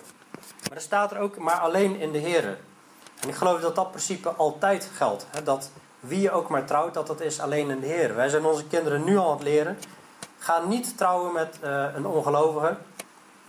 Maar 0.68 0.76
er 0.76 0.80
staat 0.80 1.12
er 1.12 1.18
ook, 1.18 1.38
maar 1.38 1.58
alleen 1.58 2.00
in 2.00 2.12
de 2.12 2.18
Heer. 2.18 2.58
En 3.20 3.28
ik 3.28 3.34
geloof 3.34 3.60
dat 3.60 3.74
dat 3.74 3.90
principe 3.90 4.28
altijd 4.28 4.90
geldt. 4.94 5.26
Hè? 5.30 5.42
Dat 5.42 5.70
wie 6.06 6.20
je 6.20 6.30
ook 6.30 6.48
maar 6.48 6.64
trouwt, 6.64 6.94
dat 6.94 7.06
dat 7.06 7.20
is 7.20 7.40
alleen 7.40 7.70
in 7.70 7.80
de 7.80 7.86
Heer. 7.86 8.14
Wij 8.14 8.28
zijn 8.28 8.44
onze 8.44 8.66
kinderen 8.66 9.04
nu 9.04 9.16
al 9.16 9.30
aan 9.30 9.36
het 9.36 9.42
leren. 9.42 9.78
Ga 10.38 10.62
niet 10.66 10.96
trouwen 10.96 11.32
met 11.32 11.58
uh, 11.64 11.86
een 11.94 12.06
ongelovige. 12.06 12.76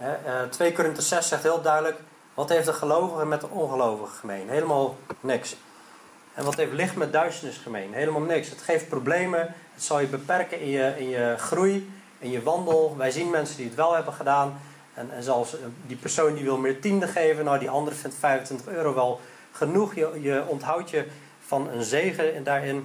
Uh, 0.01 0.07
2 0.49 0.73
Korinther 0.73 1.03
6 1.03 1.27
zegt 1.27 1.43
heel 1.43 1.61
duidelijk: 1.61 1.99
wat 2.33 2.49
heeft 2.49 2.65
de 2.65 2.73
gelovige 2.73 3.25
met 3.25 3.41
de 3.41 3.49
ongelovige 3.49 4.15
gemeen? 4.15 4.49
Helemaal 4.49 4.95
niks. 5.19 5.55
En 6.33 6.43
wat 6.43 6.55
heeft 6.55 6.73
licht 6.73 6.95
met 6.95 7.13
duisternis 7.13 7.57
gemeen? 7.57 7.93
Helemaal 7.93 8.21
niks. 8.21 8.49
Het 8.49 8.61
geeft 8.61 8.89
problemen. 8.89 9.39
Het 9.73 9.83
zal 9.83 9.99
je 9.99 10.07
beperken 10.07 10.59
in 10.59 10.69
je, 10.69 10.93
in 10.97 11.09
je 11.09 11.35
groei, 11.37 11.91
in 12.19 12.31
je 12.31 12.43
wandel. 12.43 12.95
Wij 12.97 13.11
zien 13.11 13.29
mensen 13.29 13.57
die 13.57 13.65
het 13.65 13.75
wel 13.75 13.95
hebben 13.95 14.13
gedaan. 14.13 14.59
En, 14.93 15.09
en 15.11 15.23
zelfs 15.23 15.53
eh, 15.53 15.59
die 15.87 15.97
persoon 15.97 16.33
die 16.33 16.43
wil 16.43 16.57
meer 16.57 16.81
tiende 16.81 17.07
geven, 17.07 17.45
nou 17.45 17.59
die 17.59 17.69
andere 17.69 17.95
vindt 17.95 18.15
25 18.19 18.67
euro 18.67 18.93
wel 18.93 19.19
genoeg. 19.51 19.95
Je, 19.95 20.19
je 20.21 20.43
onthoudt 20.47 20.89
je 20.89 21.07
van 21.47 21.69
een 21.69 21.83
zegen 21.83 22.43
daarin. 22.43 22.75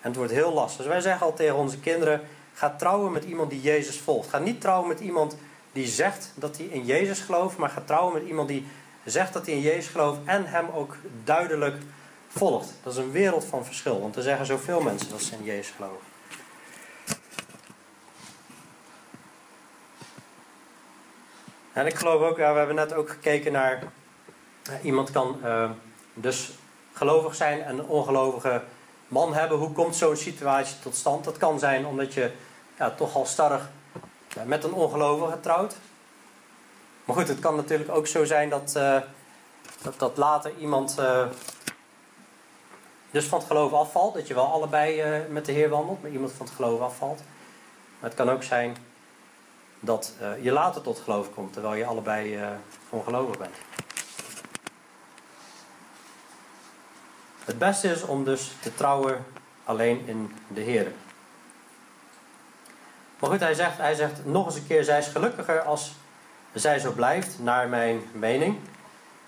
En 0.00 0.08
het 0.08 0.16
wordt 0.16 0.32
heel 0.32 0.52
lastig. 0.52 0.76
Dus 0.76 0.92
wij 0.92 1.00
zeggen 1.00 1.26
al 1.26 1.34
tegen 1.34 1.56
onze 1.56 1.78
kinderen: 1.78 2.20
ga 2.54 2.74
trouwen 2.78 3.12
met 3.12 3.24
iemand 3.24 3.50
die 3.50 3.60
Jezus 3.60 3.98
volgt. 3.98 4.28
Ga 4.28 4.38
niet 4.38 4.60
trouwen 4.60 4.88
met 4.88 5.00
iemand 5.00 5.36
die 5.72 5.86
zegt 5.86 6.32
dat 6.34 6.56
hij 6.56 6.66
in 6.66 6.84
Jezus 6.84 7.20
gelooft, 7.20 7.56
maar 7.56 7.68
ga 7.68 7.82
trouwen 7.84 8.12
met 8.12 8.22
iemand 8.26 8.48
die 8.48 8.66
zegt 9.04 9.32
dat 9.32 9.46
hij 9.46 9.54
in 9.54 9.60
Jezus 9.60 9.86
gelooft 9.86 10.20
en 10.24 10.46
hem 10.46 10.66
ook 10.74 10.96
duidelijk 11.24 11.76
volgt. 12.28 12.72
Dat 12.82 12.92
is 12.92 12.98
een 12.98 13.10
wereld 13.10 13.44
van 13.44 13.64
verschil, 13.64 14.00
want 14.00 14.16
er 14.16 14.22
zeggen 14.22 14.46
zoveel 14.46 14.80
mensen 14.80 15.10
dat 15.10 15.22
ze 15.22 15.34
in 15.34 15.44
Jezus 15.44 15.72
geloven. 15.76 16.10
En 21.72 21.86
ik 21.86 21.94
geloof 21.94 22.22
ook, 22.22 22.36
ja, 22.36 22.52
we 22.52 22.58
hebben 22.58 22.76
net 22.76 22.94
ook 22.94 23.10
gekeken 23.10 23.52
naar. 23.52 23.82
iemand 24.82 25.10
kan 25.10 25.40
uh, 25.44 25.70
dus 26.14 26.50
gelovig 26.92 27.34
zijn 27.34 27.62
en 27.62 27.78
een 27.78 27.86
ongelovige 27.86 28.62
man 29.08 29.34
hebben. 29.34 29.58
Hoe 29.58 29.72
komt 29.72 29.96
zo'n 29.96 30.16
situatie 30.16 30.76
tot 30.82 30.94
stand? 30.94 31.24
Dat 31.24 31.36
kan 31.36 31.58
zijn 31.58 31.86
omdat 31.86 32.14
je 32.14 32.30
ja, 32.78 32.90
toch 32.90 33.14
al 33.14 33.26
starrig 33.26 33.70
met 34.44 34.64
een 34.64 34.72
ongelovige 34.72 35.40
trouwt. 35.40 35.76
Maar 37.04 37.16
goed, 37.16 37.28
het 37.28 37.38
kan 37.38 37.56
natuurlijk 37.56 37.90
ook 37.90 38.06
zo 38.06 38.24
zijn 38.24 38.48
dat, 38.48 38.74
uh, 38.76 38.96
dat, 39.82 39.98
dat, 39.98 40.16
later 40.16 40.52
iemand 40.58 40.96
uh, 40.98 41.26
dus 43.10 43.24
van 43.24 43.38
het 43.38 43.46
geloof 43.46 43.72
afvalt. 43.72 44.14
Dat 44.14 44.26
je 44.26 44.34
wel 44.34 44.52
allebei 44.52 45.20
uh, 45.20 45.28
met 45.28 45.46
de 45.46 45.52
Heer 45.52 45.68
wandelt, 45.68 46.02
maar 46.02 46.10
iemand 46.10 46.32
van 46.32 46.46
het 46.46 46.54
geloof 46.54 46.80
afvalt. 46.80 47.22
Maar 48.00 48.10
het 48.10 48.18
kan 48.18 48.30
ook 48.30 48.42
zijn 48.42 48.76
dat 49.80 50.12
je 50.40 50.52
later 50.52 50.82
tot 50.82 50.98
geloof 50.98 51.34
komt, 51.34 51.52
terwijl 51.52 51.74
je 51.74 51.86
allebei 51.86 52.38
ongelovig 52.90 53.38
bent. 53.38 53.54
Het 57.44 57.58
beste 57.58 57.88
is 57.88 58.02
om 58.02 58.24
dus 58.24 58.52
te 58.60 58.74
trouwen 58.74 59.24
alleen 59.64 60.02
in 60.06 60.34
de 60.48 60.60
Heer. 60.60 60.92
Maar 63.18 63.30
goed, 63.30 63.40
hij 63.40 63.54
zegt, 63.54 63.78
hij 63.78 63.94
zegt 63.94 64.24
nog 64.24 64.46
eens 64.46 64.54
een 64.54 64.66
keer, 64.66 64.84
zij 64.84 64.98
is 64.98 65.06
gelukkiger 65.06 65.60
als 65.60 65.92
zij 66.52 66.78
zo 66.78 66.92
blijft, 66.92 67.38
naar 67.38 67.68
mijn 67.68 68.02
mening. 68.12 68.56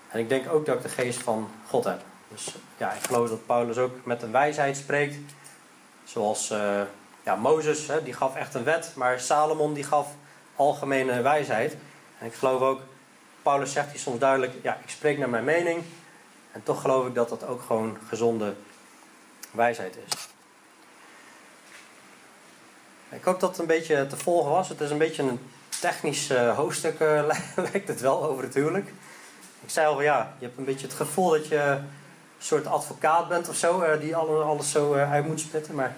En 0.09 0.19
ik 0.19 0.29
denk 0.29 0.53
ook 0.53 0.65
dat 0.65 0.75
ik 0.75 0.81
de 0.81 0.89
geest 0.89 1.19
van 1.19 1.49
God 1.67 1.83
heb. 1.83 2.01
Dus 2.27 2.55
ja, 2.77 2.93
ik 2.93 3.03
geloof 3.03 3.29
dat 3.29 3.45
Paulus 3.45 3.77
ook 3.77 4.05
met 4.05 4.21
een 4.21 4.31
wijsheid 4.31 4.77
spreekt. 4.77 5.15
Zoals 6.03 6.51
uh, 6.51 6.81
ja, 7.23 7.35
Mozes, 7.35 7.87
hè, 7.87 8.03
die 8.03 8.13
gaf 8.13 8.35
echt 8.35 8.53
een 8.53 8.63
wet, 8.63 8.91
maar 8.95 9.19
Salomon 9.19 9.73
die 9.73 9.83
gaf 9.83 10.07
algemene 10.55 11.21
wijsheid. 11.21 11.75
En 12.19 12.25
ik 12.25 12.33
geloof 12.33 12.61
ook, 12.61 12.81
Paulus 13.41 13.71
zegt 13.71 13.91
hier 13.91 13.99
soms 13.99 14.19
duidelijk, 14.19 14.53
ja, 14.61 14.77
ik 14.83 14.89
spreek 14.89 15.17
naar 15.17 15.29
mijn 15.29 15.43
mening. 15.43 15.83
En 16.55 16.63
toch 16.63 16.81
geloof 16.81 17.07
ik 17.07 17.15
dat 17.15 17.29
dat 17.29 17.45
ook 17.45 17.61
gewoon 17.61 17.97
gezonde 18.07 18.53
wijsheid 19.51 19.97
is. 20.07 20.27
Ik 23.09 23.23
hoop 23.23 23.39
dat 23.39 23.49
het 23.49 23.59
een 23.59 23.65
beetje 23.65 24.07
te 24.07 24.17
volgen 24.17 24.51
was. 24.51 24.69
Het 24.69 24.81
is 24.81 24.89
een 24.89 24.97
beetje 24.97 25.23
een 25.23 25.39
technisch 25.81 26.31
uh, 26.31 26.55
hoofdstuk, 26.55 26.99
uh, 26.99 27.23
lijkt 27.71 27.87
het 27.87 28.01
wel, 28.01 28.23
over 28.23 28.43
het 28.43 28.53
huwelijk. 28.53 28.87
Ik 29.61 29.69
zei 29.69 29.87
al, 29.87 30.01
ja, 30.01 30.35
je 30.39 30.45
hebt 30.45 30.57
een 30.57 30.65
beetje 30.65 30.87
het 30.87 30.95
gevoel 30.95 31.29
dat 31.29 31.47
je 31.47 31.57
een 31.57 31.87
soort 32.37 32.67
advocaat 32.67 33.27
bent 33.27 33.49
of 33.49 33.55
zo, 33.55 33.81
uh, 33.81 33.99
die 33.99 34.15
alles, 34.15 34.71
zo 34.71 34.93
uit 34.93 35.27
moet 35.27 35.39
spitten. 35.39 35.75
Maar 35.75 35.95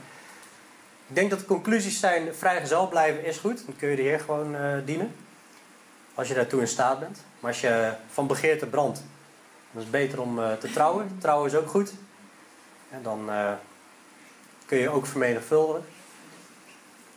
ik 1.08 1.16
denk 1.16 1.30
dat 1.30 1.40
de 1.40 1.46
conclusies 1.46 2.00
zijn, 2.00 2.36
vrijgezel 2.36 2.88
blijven 2.88 3.26
is 3.26 3.38
goed. 3.38 3.66
Dan 3.66 3.76
kun 3.76 3.90
je 3.90 3.96
de 3.96 4.02
Heer 4.02 4.20
gewoon 4.20 4.56
dienen. 4.86 5.16
Als 6.14 6.28
je 6.28 6.34
daartoe 6.34 6.62
in 6.62 6.68
staat 6.68 7.00
bent. 7.00 7.24
Maar 7.40 7.52
als 7.52 7.62
je 7.62 7.94
van 8.12 8.28
begeerte 8.28 8.66
brandt, 8.66 9.04
dan 9.72 9.82
is 9.82 9.90
beter 9.90 10.22
om 10.22 10.36
te 10.60 10.72
trouwen. 10.72 11.18
Trouwen 11.20 11.50
is 11.52 11.56
ook 11.56 11.70
goed. 11.70 11.94
Dan 13.02 13.30
kun 14.66 14.78
je 14.78 14.90
ook 14.90 15.06
vermenigvuldigen. 15.06 15.86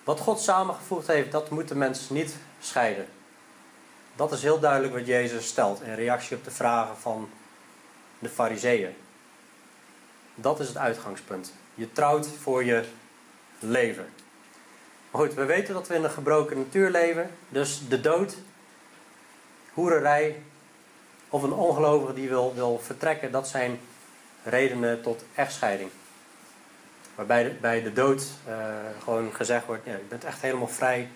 Wat 0.05 0.21
God 0.21 0.41
samengevoegd 0.41 1.07
heeft, 1.07 1.33
dat 1.33 1.51
moet 1.51 1.69
de 1.69 1.75
mens 1.75 2.09
niet 2.09 2.37
scheiden. 2.61 3.07
Dat 4.17 4.33
is 4.33 4.43
heel 4.43 4.61
duidelijk 4.61 4.93
wat 4.93 5.07
Jezus 5.07 5.47
stelt 5.47 5.83
in 5.83 5.95
reactie 5.95 6.37
op 6.37 6.45
de 6.45 6.51
vragen 6.51 6.97
van 6.97 7.31
de 8.19 8.29
Fariseeën. 8.29 8.95
Dat 10.35 10.61
is 10.61 10.69
het 10.69 10.77
uitgangspunt. 10.77 11.53
Je 11.75 11.93
trouwt 11.93 12.29
voor 12.43 12.65
je 12.65 12.85
leven. 13.59 14.09
Maar 15.11 15.21
goed, 15.21 15.35
we 15.35 15.45
weten 15.45 15.75
dat 15.75 15.89
we 15.89 15.95
in 15.95 16.05
een 16.05 16.11
gebroken 16.11 16.59
natuur 16.59 16.91
leven. 16.91 17.31
Dus 17.49 17.89
de 17.89 18.01
dood, 18.01 18.37
hoererij 19.73 20.43
of 21.31 21.43
een 21.43 21.53
ongelovige 21.53 22.15
die 22.15 22.29
wil, 22.29 22.81
vertrekken, 22.85 23.33
dat 23.33 23.49
zijn 23.49 23.81
redenen 24.43 25.03
tot 25.03 25.25
echtscheiding. 25.35 25.91
Waarbij 27.15 27.43
de, 27.43 27.51
bij 27.51 27.83
de 27.83 27.93
dood 27.93 28.27
uh, 28.49 28.55
gewoon 29.03 29.33
gezegd 29.33 29.67
wordt: 29.67 29.85
ja, 29.85 29.93
je 29.93 30.05
bent 30.09 30.25
echt 30.25 30.41
helemaal 30.41 30.69
vrij 30.69 31.09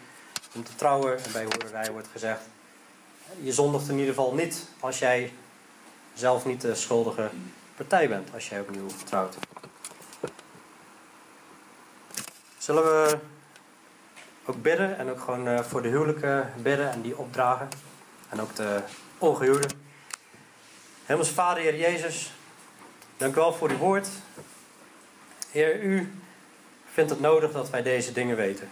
om 0.55 0.65
te 0.65 0.75
trouwen. 0.75 1.25
En 1.25 1.33
bij 1.33 1.45
hoererij 1.45 1.93
wordt 1.93 2.09
gezegd: 2.13 2.41
je 3.41 3.53
zondigt 3.53 3.89
in 3.89 3.99
ieder 3.99 4.15
geval 4.15 4.35
niet 4.35 4.67
als 4.81 4.99
jij 4.99 5.33
zelf 6.15 6.45
niet 6.45 6.61
de 6.61 6.75
schuldige 6.75 7.31
partij 7.77 8.09
bent 8.09 8.29
als 8.35 8.49
jij 8.49 8.61
opnieuw 8.61 8.87
trouwt. 9.05 9.37
Zullen 12.59 12.83
we 12.83 13.19
ook 14.45 14.63
bidden 14.63 14.99
en 14.99 15.11
ook 15.11 15.21
gewoon 15.21 15.49
uh, 15.49 15.61
voor 15.61 15.83
de 15.83 15.89
huwelijken 15.89 16.53
bidden 16.57 16.91
en 16.91 17.01
die 17.01 17.19
opdragen. 17.19 17.69
En 18.29 18.41
ook 18.41 18.55
de 18.55 18.81
ongehuwden. 19.19 19.84
Hemels 21.07 21.31
Vader, 21.31 21.63
Heer 21.63 21.79
Jezus, 21.79 22.33
dank 23.17 23.35
u 23.35 23.37
wel 23.37 23.53
voor 23.53 23.71
uw 23.71 23.77
woord. 23.77 24.09
Heer, 25.51 25.83
u 25.83 26.13
vindt 26.93 27.11
het 27.11 27.21
nodig 27.21 27.53
dat 27.53 27.71
wij 27.71 27.83
deze 27.83 28.13
dingen 28.13 28.37
weten. 28.37 28.69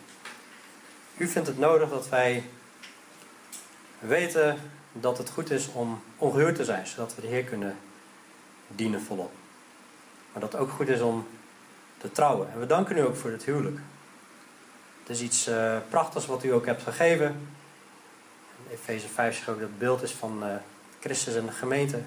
U 1.17 1.29
vindt 1.29 1.49
het 1.49 1.59
nodig 1.59 1.89
dat 1.89 2.09
wij 2.09 2.45
weten 3.99 4.59
dat 4.93 5.19
het 5.19 5.31
goed 5.31 5.51
is 5.51 5.69
om 5.73 6.03
ongehuurd 6.17 6.57
te 6.57 6.65
zijn, 6.65 6.87
zodat 6.87 7.15
we 7.15 7.21
de 7.21 7.27
Heer 7.27 7.45
kunnen 7.45 7.77
dienen 8.69 9.03
volop. 9.03 9.33
Maar 10.33 10.43
dat 10.43 10.53
het 10.53 10.61
ook 10.61 10.71
goed 10.71 10.89
is 10.89 11.01
om 11.01 11.27
te 11.99 12.13
trouwen. 12.13 12.53
En 12.53 12.61
we 12.61 12.67
danken 12.67 12.97
u 12.97 13.01
ook 13.01 13.17
voor 13.17 13.31
het 13.31 13.45
huwelijk. 13.45 13.79
Het 15.01 15.11
is 15.11 15.21
iets 15.21 15.49
uh, 15.49 15.77
prachtigs 15.89 16.27
wat 16.27 16.45
u 16.45 16.53
ook 16.53 16.67
hebt 16.67 16.83
gegeven. 16.83 17.49
Efeze 18.71 19.09
5 19.09 19.35
zegt 19.37 19.49
ook 19.49 19.61
dat 19.61 19.69
het 19.69 19.79
beeld 19.79 20.03
is 20.03 20.13
van 20.13 20.45
uh, 20.45 20.55
Christus 21.01 21.35
en 21.35 21.47
de 21.47 21.53
gemeente. 21.53 22.01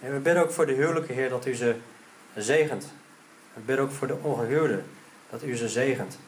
En 0.00 0.12
we 0.12 0.18
bidden 0.18 0.42
ook 0.42 0.50
voor 0.50 0.66
de 0.66 0.72
huwelijke 0.72 1.12
Heer 1.12 1.28
dat 1.28 1.46
u 1.46 1.54
ze 1.54 1.76
zegent. 2.36 2.92
Ik 3.56 3.66
bid 3.66 3.78
ook 3.78 3.90
voor 3.90 4.06
de 4.06 4.16
ongehuwden, 4.22 4.84
dat 5.30 5.42
u 5.42 5.56
ze 5.56 5.68
zegent. 5.68 6.18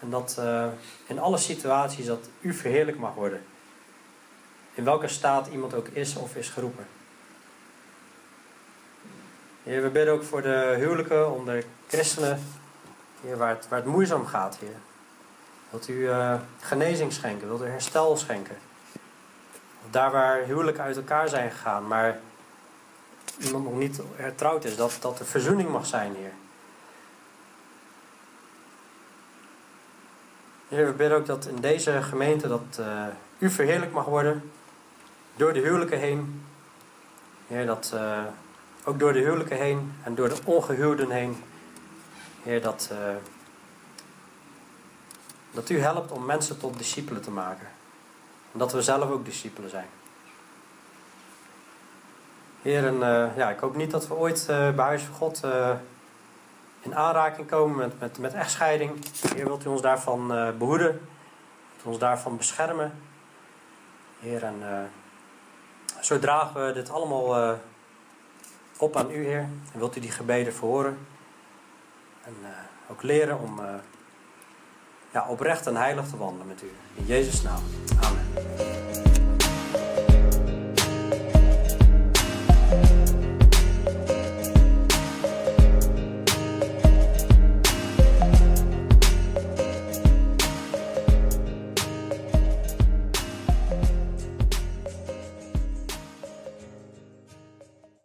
En 0.00 0.10
dat 0.10 0.36
uh, 0.38 0.66
in 1.06 1.18
alle 1.18 1.38
situaties 1.38 2.06
dat 2.06 2.28
u 2.40 2.52
verheerlijk 2.52 2.98
mag 2.98 3.14
worden. 3.14 3.42
In 4.74 4.84
welke 4.84 5.08
staat 5.08 5.46
iemand 5.46 5.74
ook 5.74 5.88
is 5.88 6.16
of 6.16 6.36
is 6.36 6.48
geroepen. 6.48 6.86
We 9.62 9.90
bidden 9.92 10.14
ook 10.14 10.22
voor 10.22 10.42
de 10.42 10.74
huwelijken 10.78 11.32
onder 11.32 11.64
christenen. 11.88 12.42
Heer, 13.22 13.36
waar 13.36 13.48
het, 13.48 13.68
waar 13.68 13.78
het 13.78 13.88
moeizaam 13.88 14.26
gaat, 14.26 14.56
Heer. 14.60 14.76
Wilt 15.70 15.88
u 15.88 15.92
uh, 15.92 16.34
genezing 16.60 17.12
schenken? 17.12 17.48
Wilt 17.48 17.62
u 17.62 17.66
herstel 17.66 18.16
schenken? 18.16 18.56
Daar 19.90 20.10
waar 20.10 20.42
huwelijken 20.42 20.82
uit 20.82 20.96
elkaar 20.96 21.28
zijn 21.28 21.50
gegaan, 21.50 21.86
maar 21.86 22.20
iemand 23.38 23.64
nog 23.64 23.74
niet 23.74 24.00
hertrouwd 24.14 24.64
is, 24.64 24.76
dat, 24.76 24.98
dat 25.00 25.18
er 25.18 25.26
verzoening 25.26 25.68
mag 25.68 25.86
zijn, 25.86 26.14
Heer. 26.14 26.32
Heer, 30.68 30.86
we 30.86 30.92
bidden 30.92 31.18
ook 31.18 31.26
dat 31.26 31.46
in 31.46 31.56
deze 31.56 32.02
gemeente 32.02 32.48
dat 32.48 32.76
uh, 32.80 33.04
u 33.38 33.50
verheerlijk 33.50 33.92
mag 33.92 34.04
worden 34.04 34.50
door 35.36 35.52
de 35.52 35.60
huwelijken 35.60 35.98
heen. 35.98 36.44
Heer, 37.46 37.66
dat 37.66 37.90
uh, 37.94 38.22
ook 38.84 38.98
door 38.98 39.12
de 39.12 39.18
huwelijken 39.18 39.56
heen 39.56 39.92
en 40.02 40.14
door 40.14 40.28
de 40.28 40.36
ongehuwden 40.44 41.10
heen 41.10 41.36
Heer, 42.42 42.62
dat, 42.62 42.88
uh, 42.92 42.98
dat 45.50 45.68
u 45.68 45.80
helpt 45.80 46.12
om 46.12 46.24
mensen 46.24 46.58
tot 46.58 46.78
discipelen 46.78 47.22
te 47.22 47.30
maken. 47.30 47.66
En 48.52 48.58
dat 48.58 48.72
we 48.72 48.82
zelf 48.82 49.10
ook 49.10 49.24
discipelen 49.24 49.70
zijn. 49.70 49.86
Heer, 52.62 52.86
en, 52.86 52.94
uh, 52.94 53.36
ja, 53.36 53.50
ik 53.50 53.58
hoop 53.58 53.76
niet 53.76 53.90
dat 53.90 54.08
we 54.08 54.14
ooit 54.14 54.46
uh, 54.50 54.70
bij 54.70 54.84
Huis 54.84 55.02
van 55.02 55.14
God 55.14 55.40
in 56.80 56.96
aanraking 56.96 57.48
komen 57.48 57.76
met, 57.76 58.00
met, 58.00 58.18
met 58.18 58.34
echtscheiding. 58.34 59.04
Heer, 59.34 59.44
wilt 59.44 59.64
u 59.64 59.68
ons 59.68 59.82
daarvan 59.82 60.26
behoeden? 60.58 60.86
Wilt 60.86 61.84
u 61.84 61.88
ons 61.88 61.98
daarvan 61.98 62.36
beschermen? 62.36 62.92
Heer, 64.20 64.44
en 64.44 64.90
zo 66.00 66.18
dragen 66.18 66.66
we 66.66 66.72
dit 66.72 66.90
allemaal 66.90 67.58
op 68.78 68.96
aan 68.96 69.10
u, 69.10 69.24
Heer. 69.24 69.48
En 69.72 69.78
wilt 69.78 69.96
u 69.96 70.00
die 70.00 70.10
gebeden 70.10 70.54
verhoren? 70.54 70.98
En 72.24 72.34
ook 72.90 73.02
leren 73.02 73.38
om 73.38 73.60
ja, 75.10 75.26
oprecht 75.28 75.66
en 75.66 75.76
heilig 75.76 76.08
te 76.08 76.16
wandelen 76.16 76.46
met 76.46 76.62
u. 76.62 76.72
In 76.94 77.04
Jezus' 77.04 77.42
naam. 77.42 77.62
Amen. 78.00 78.87